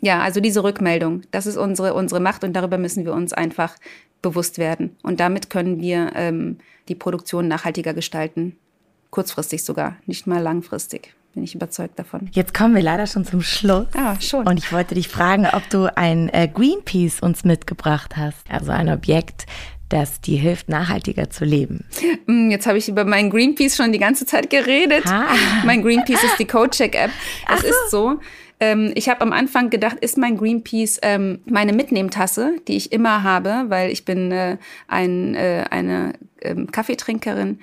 Ja, 0.01 0.19
also 0.19 0.41
diese 0.41 0.63
Rückmeldung, 0.63 1.21
das 1.31 1.45
ist 1.45 1.57
unsere, 1.57 1.93
unsere 1.93 2.19
Macht 2.19 2.43
und 2.43 2.53
darüber 2.53 2.77
müssen 2.77 3.05
wir 3.05 3.13
uns 3.13 3.33
einfach 3.33 3.75
bewusst 4.21 4.57
werden. 4.57 4.95
Und 5.03 5.19
damit 5.19 5.49
können 5.49 5.79
wir 5.79 6.11
ähm, 6.15 6.57
die 6.89 6.95
Produktion 6.95 7.47
nachhaltiger 7.47 7.93
gestalten 7.93 8.57
kurzfristig 9.15 9.63
sogar, 9.63 9.95
nicht 10.05 10.27
mal 10.27 10.41
langfristig. 10.41 11.15
Bin 11.33 11.43
ich 11.43 11.55
überzeugt 11.55 11.97
davon. 11.97 12.29
Jetzt 12.33 12.53
kommen 12.53 12.75
wir 12.75 12.81
leider 12.81 13.07
schon 13.07 13.23
zum 13.23 13.41
Schluss. 13.41 13.87
Ah, 13.95 14.19
schon. 14.19 14.45
Und 14.45 14.57
ich 14.57 14.73
wollte 14.73 14.93
dich 14.95 15.07
fragen, 15.07 15.47
ob 15.53 15.69
du 15.69 15.85
ein 15.97 16.27
äh, 16.29 16.49
Greenpeace 16.53 17.21
uns 17.21 17.45
mitgebracht 17.45 18.17
hast. 18.17 18.39
Also 18.49 18.71
ein 18.71 18.89
Objekt, 18.89 19.45
das 19.87 20.19
dir 20.19 20.37
hilft, 20.37 20.67
nachhaltiger 20.67 21.29
zu 21.29 21.45
leben. 21.45 21.85
Hm, 22.25 22.51
jetzt 22.51 22.67
habe 22.67 22.77
ich 22.77 22.89
über 22.89 23.05
meinen 23.05 23.29
Greenpeace 23.29 23.77
schon 23.77 23.93
die 23.93 23.99
ganze 23.99 24.25
Zeit 24.25 24.49
geredet. 24.49 25.05
Ah. 25.07 25.27
Mein 25.65 25.81
Greenpeace 25.81 26.23
ist 26.23 26.37
die 26.37 26.47
Codecheck-App. 26.47 27.11
Es 27.53 27.61
so. 27.61 27.67
ist 27.67 27.91
so, 27.91 28.19
ähm, 28.59 28.91
ich 28.95 29.07
habe 29.09 29.21
am 29.21 29.31
Anfang 29.31 29.69
gedacht, 29.69 29.97
ist 29.99 30.17
mein 30.17 30.37
Greenpeace 30.37 30.99
ähm, 31.03 31.39
meine 31.45 31.71
Mitnehmtasse, 31.71 32.55
die 32.67 32.75
ich 32.77 32.91
immer 32.91 33.23
habe, 33.23 33.65
weil 33.67 33.91
ich 33.91 34.03
bin 34.03 34.31
äh, 34.31 34.57
ein, 34.87 35.35
äh, 35.35 35.65
eine 35.69 36.13
ähm, 36.41 36.71
Kaffeetrinkerin 36.71 37.59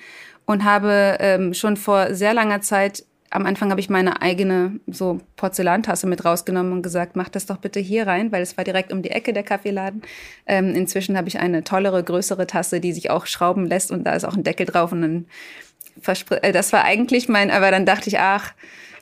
und 0.47 0.65
habe 0.65 1.17
ähm, 1.21 1.55
schon 1.55 1.77
vor 1.77 2.15
sehr 2.15 2.35
langer 2.35 2.61
Zeit 2.61 3.05
am 3.33 3.47
Anfang 3.47 3.71
habe 3.71 3.81
ich 3.81 3.89
meine 3.89 4.21
eigene 4.21 4.79
so 4.87 5.19
Porzellantasse 5.37 6.07
mit 6.07 6.25
rausgenommen 6.25 6.73
und 6.73 6.83
gesagt, 6.83 7.17
mach 7.17 7.31
das 7.31 7.47
doch 7.47 7.57
bitte 7.57 7.81
hier 7.81 8.07
rein, 8.07 8.31
weil 8.31 8.43
es 8.43 8.59
war 8.59 8.65
direkt 8.65 8.93
um 8.93 9.01
die 9.01 9.11
Ecke 9.11 9.33
der 9.33 9.43
Kaffeeladen. 9.43 10.03
Ähm, 10.47 10.75
inzwischen 10.75 11.17
habe 11.17 11.29
ich 11.29 11.39
eine 11.39 11.65
tollere, 11.65 12.05
größere 12.05 12.47
Tasse, 12.47 12.79
die 12.79 12.93
sich 12.93 13.09
auch 13.09 13.25
schrauben 13.25 13.67
lässt 13.67 13.91
und 13.91 14.05
da 14.05 14.13
ist 14.13 14.25
auch 14.25 14.37
ein 14.37 14.45
Deckel 14.45 14.67
drauf 14.67 14.93
und 14.93 15.01
dann 15.01 15.27
äh, 16.43 16.53
das 16.53 16.73
war 16.73 16.85
eigentlich 16.85 17.29
mein, 17.29 17.51
aber 17.51 17.71
dann 17.71 17.87
dachte 17.87 18.09
ich, 18.09 18.19
ach, 18.19 18.53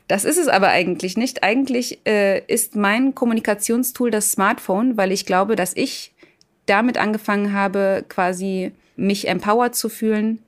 das 0.07 0.25
ist 0.25 0.39
es 0.39 0.49
aber 0.49 0.69
eigentlich 0.69 1.17
nicht. 1.17 1.43
Eigentlich 1.43 2.01
äh, 2.07 2.41
ist 2.47 2.77
mein 2.77 3.15
Kommunikationstool 3.15 4.11
das 4.11 4.33
Smartphone, 4.33 4.97
weil 4.97 5.13
ich 5.13 5.27
glaube, 5.27 5.57
dass 5.57 5.77
ich 5.77 6.13
damit 6.67 6.99
angefangen 6.99 7.53
habe, 7.53 8.05
quasi 8.09 8.73
mich 8.97 9.29
empowered 9.29 9.75
zu 9.75 9.89
fühlen, 9.89 10.41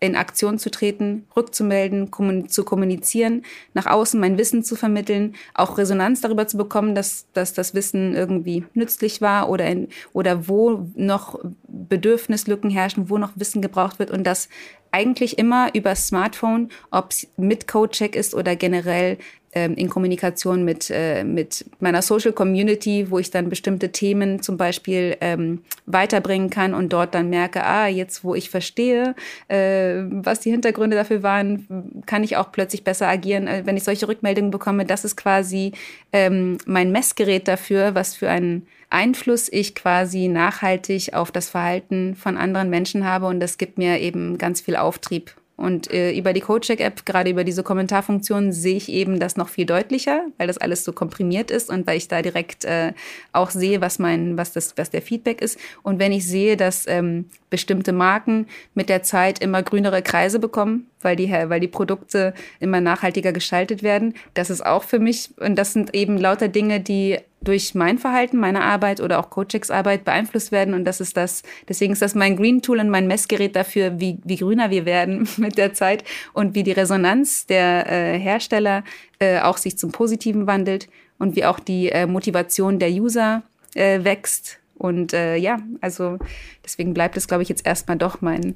in 0.00 0.16
Aktion 0.16 0.58
zu 0.58 0.70
treten, 0.70 1.26
rückzumelden, 1.36 2.10
zu 2.48 2.64
kommunizieren, 2.64 3.42
nach 3.74 3.84
außen 3.84 4.18
mein 4.18 4.38
Wissen 4.38 4.64
zu 4.64 4.74
vermitteln, 4.74 5.34
auch 5.52 5.76
Resonanz 5.76 6.22
darüber 6.22 6.46
zu 6.46 6.56
bekommen, 6.56 6.94
dass, 6.94 7.26
dass 7.34 7.52
das 7.52 7.74
Wissen 7.74 8.14
irgendwie 8.14 8.64
nützlich 8.72 9.20
war 9.20 9.50
oder, 9.50 9.66
in, 9.66 9.88
oder 10.14 10.48
wo 10.48 10.88
noch 10.94 11.38
Bedürfnislücken 11.68 12.70
herrschen, 12.70 13.10
wo 13.10 13.18
noch 13.18 13.32
Wissen 13.36 13.60
gebraucht 13.60 13.98
wird 13.98 14.10
und 14.10 14.24
das 14.24 14.48
eigentlich 14.92 15.38
immer 15.38 15.74
über 15.74 15.94
Smartphone, 15.94 16.70
ob 16.90 17.10
es 17.10 17.28
mit 17.36 17.68
Codecheck 17.68 18.16
ist 18.16 18.34
oder 18.34 18.56
generell 18.56 19.18
ähm, 19.52 19.74
in 19.74 19.88
Kommunikation 19.90 20.64
mit, 20.64 20.90
äh, 20.90 21.24
mit 21.24 21.64
meiner 21.80 22.02
Social 22.02 22.32
Community, 22.32 23.10
wo 23.10 23.18
ich 23.18 23.30
dann 23.30 23.48
bestimmte 23.48 23.90
Themen 23.90 24.42
zum 24.42 24.56
Beispiel 24.56 25.16
ähm, 25.20 25.62
weiterbringen 25.86 26.50
kann 26.50 26.72
und 26.72 26.92
dort 26.92 27.14
dann 27.14 27.30
merke, 27.30 27.64
ah, 27.64 27.88
jetzt 27.88 28.22
wo 28.22 28.34
ich 28.34 28.48
verstehe, 28.48 29.14
äh, 29.48 30.04
was 30.08 30.40
die 30.40 30.50
Hintergründe 30.50 30.96
dafür 30.96 31.22
waren, 31.22 32.02
kann 32.06 32.22
ich 32.22 32.36
auch 32.36 32.52
plötzlich 32.52 32.84
besser 32.84 33.08
agieren, 33.08 33.48
äh, 33.48 33.62
wenn 33.64 33.76
ich 33.76 33.84
solche 33.84 34.06
Rückmeldungen 34.06 34.52
bekomme. 34.52 34.84
Das 34.84 35.04
ist 35.04 35.16
quasi 35.16 35.72
ähm, 36.12 36.58
mein 36.66 36.92
Messgerät 36.92 37.48
dafür, 37.48 37.94
was 37.94 38.14
für 38.14 38.30
einen 38.30 38.66
Einfluss 38.90 39.48
ich 39.50 39.74
quasi 39.74 40.28
nachhaltig 40.28 41.14
auf 41.14 41.30
das 41.32 41.48
Verhalten 41.48 42.14
von 42.16 42.36
anderen 42.36 42.70
Menschen 42.70 43.04
habe 43.04 43.26
und 43.26 43.40
das 43.40 43.56
gibt 43.56 43.78
mir 43.78 44.00
eben 44.00 44.36
ganz 44.36 44.60
viel 44.60 44.76
Auftrieb 44.76 45.34
und 45.60 45.92
äh, 45.92 46.12
über 46.12 46.32
die 46.32 46.40
CodeCheck-App, 46.40 47.04
gerade 47.04 47.28
über 47.28 47.44
diese 47.44 47.62
Kommentarfunktion, 47.62 48.50
sehe 48.50 48.78
ich 48.78 48.88
eben 48.88 49.20
das 49.20 49.36
noch 49.36 49.50
viel 49.50 49.66
deutlicher, 49.66 50.24
weil 50.38 50.46
das 50.46 50.56
alles 50.56 50.84
so 50.84 50.92
komprimiert 50.94 51.50
ist 51.50 51.68
und 51.68 51.86
weil 51.86 51.98
ich 51.98 52.08
da 52.08 52.22
direkt 52.22 52.64
äh, 52.64 52.94
auch 53.34 53.50
sehe, 53.50 53.82
was 53.82 53.98
mein, 53.98 54.38
was 54.38 54.54
das, 54.54 54.78
was 54.78 54.88
der 54.88 55.02
Feedback 55.02 55.42
ist. 55.42 55.60
Und 55.82 55.98
wenn 55.98 56.12
ich 56.12 56.26
sehe, 56.26 56.56
dass 56.56 56.86
ähm, 56.88 57.26
bestimmte 57.50 57.92
Marken 57.92 58.46
mit 58.72 58.88
der 58.88 59.02
Zeit 59.02 59.40
immer 59.40 59.62
grünere 59.62 60.00
Kreise 60.00 60.38
bekommen, 60.38 60.86
weil 61.02 61.16
die, 61.16 61.30
weil 61.30 61.60
die 61.60 61.68
Produkte 61.68 62.34
immer 62.58 62.80
nachhaltiger 62.80 63.32
gestaltet 63.32 63.82
werden. 63.82 64.14
Das 64.34 64.50
ist 64.50 64.64
auch 64.64 64.82
für 64.82 64.98
mich, 64.98 65.30
und 65.38 65.56
das 65.56 65.72
sind 65.72 65.94
eben 65.94 66.18
lauter 66.18 66.48
Dinge, 66.48 66.80
die 66.80 67.18
durch 67.42 67.74
mein 67.74 67.98
Verhalten, 67.98 68.36
meine 68.36 68.62
Arbeit 68.62 69.00
oder 69.00 69.18
auch 69.18 69.30
Coachings 69.30 69.70
Arbeit 69.70 70.04
beeinflusst 70.04 70.52
werden. 70.52 70.74
Und 70.74 70.84
das 70.84 71.00
ist 71.00 71.16
das, 71.16 71.42
deswegen 71.68 71.94
ist 71.94 72.02
das 72.02 72.14
mein 72.14 72.36
Green 72.36 72.60
Tool 72.60 72.80
und 72.80 72.90
mein 72.90 73.06
Messgerät 73.06 73.56
dafür, 73.56 73.98
wie, 73.98 74.18
wie 74.24 74.36
grüner 74.36 74.70
wir 74.70 74.84
werden 74.84 75.28
mit 75.38 75.56
der 75.56 75.72
Zeit 75.72 76.04
und 76.34 76.54
wie 76.54 76.62
die 76.62 76.72
Resonanz 76.72 77.46
der 77.46 77.90
äh, 77.90 78.18
Hersteller 78.18 78.84
äh, 79.18 79.40
auch 79.40 79.56
sich 79.56 79.78
zum 79.78 79.90
Positiven 79.90 80.46
wandelt 80.46 80.88
und 81.18 81.34
wie 81.34 81.44
auch 81.44 81.60
die 81.60 81.90
äh, 81.90 82.06
Motivation 82.06 82.78
der 82.78 82.90
User 82.90 83.42
äh, 83.74 84.04
wächst 84.04 84.60
und 84.80 85.12
äh, 85.12 85.36
ja, 85.36 85.58
also 85.82 86.16
deswegen 86.64 86.94
bleibt 86.94 87.18
es, 87.18 87.28
glaube 87.28 87.42
ich, 87.42 87.50
jetzt 87.50 87.66
erstmal 87.66 87.98
doch 87.98 88.22
mein, 88.22 88.54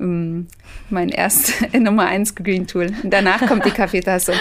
ähm, 0.00 0.46
mein 0.90 1.08
erst 1.08 1.72
Nummer 1.78 2.06
eins 2.06 2.34
Green 2.34 2.66
Tool. 2.66 2.92
Und 3.02 3.12
danach 3.12 3.46
kommt 3.46 3.64
die 3.64 3.70
Kaffeetasse. 3.72 4.34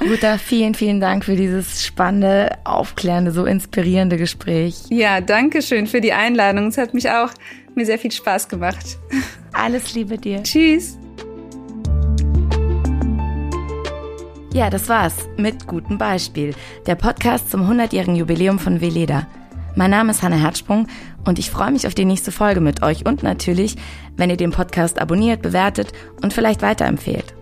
Ruta, 0.00 0.38
vielen, 0.38 0.74
vielen 0.74 1.00
Dank 1.00 1.24
für 1.24 1.36
dieses 1.36 1.84
spannende, 1.84 2.58
aufklärende, 2.64 3.30
so 3.32 3.46
inspirierende 3.46 4.16
Gespräch. 4.16 4.82
Ja, 4.90 5.20
danke 5.20 5.62
schön 5.62 5.86
für 5.86 6.00
die 6.00 6.12
Einladung. 6.12 6.68
Es 6.68 6.78
hat 6.78 6.92
mich 6.92 7.10
auch 7.10 7.30
mir 7.74 7.86
sehr 7.86 7.98
viel 7.98 8.12
Spaß 8.12 8.48
gemacht. 8.48 8.98
Alles 9.52 9.94
Liebe 9.94 10.18
dir. 10.18 10.42
Tschüss. 10.42 10.98
Ja, 14.52 14.70
das 14.70 14.88
war's 14.88 15.28
mit 15.36 15.66
gutem 15.66 15.98
Beispiel. 15.98 16.54
Der 16.86 16.94
Podcast 16.94 17.50
zum 17.50 17.70
100-jährigen 17.70 18.16
Jubiläum 18.16 18.58
von 18.58 18.80
Veleda. 18.80 19.26
Mein 19.76 19.90
Name 19.90 20.10
ist 20.10 20.22
Hanna 20.22 20.36
Herzsprung 20.36 20.88
und 21.26 21.38
ich 21.38 21.50
freue 21.50 21.70
mich 21.70 21.86
auf 21.86 21.94
die 21.94 22.06
nächste 22.06 22.32
Folge 22.32 22.62
mit 22.62 22.82
euch 22.82 23.04
und 23.04 23.22
natürlich, 23.22 23.76
wenn 24.16 24.30
ihr 24.30 24.38
den 24.38 24.50
Podcast 24.50 24.98
abonniert, 24.98 25.42
bewertet 25.42 25.92
und 26.22 26.32
vielleicht 26.32 26.62
weiterempfehlt. 26.62 27.34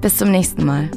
Bis 0.00 0.16
zum 0.16 0.30
nächsten 0.30 0.64
Mal. 0.64 0.88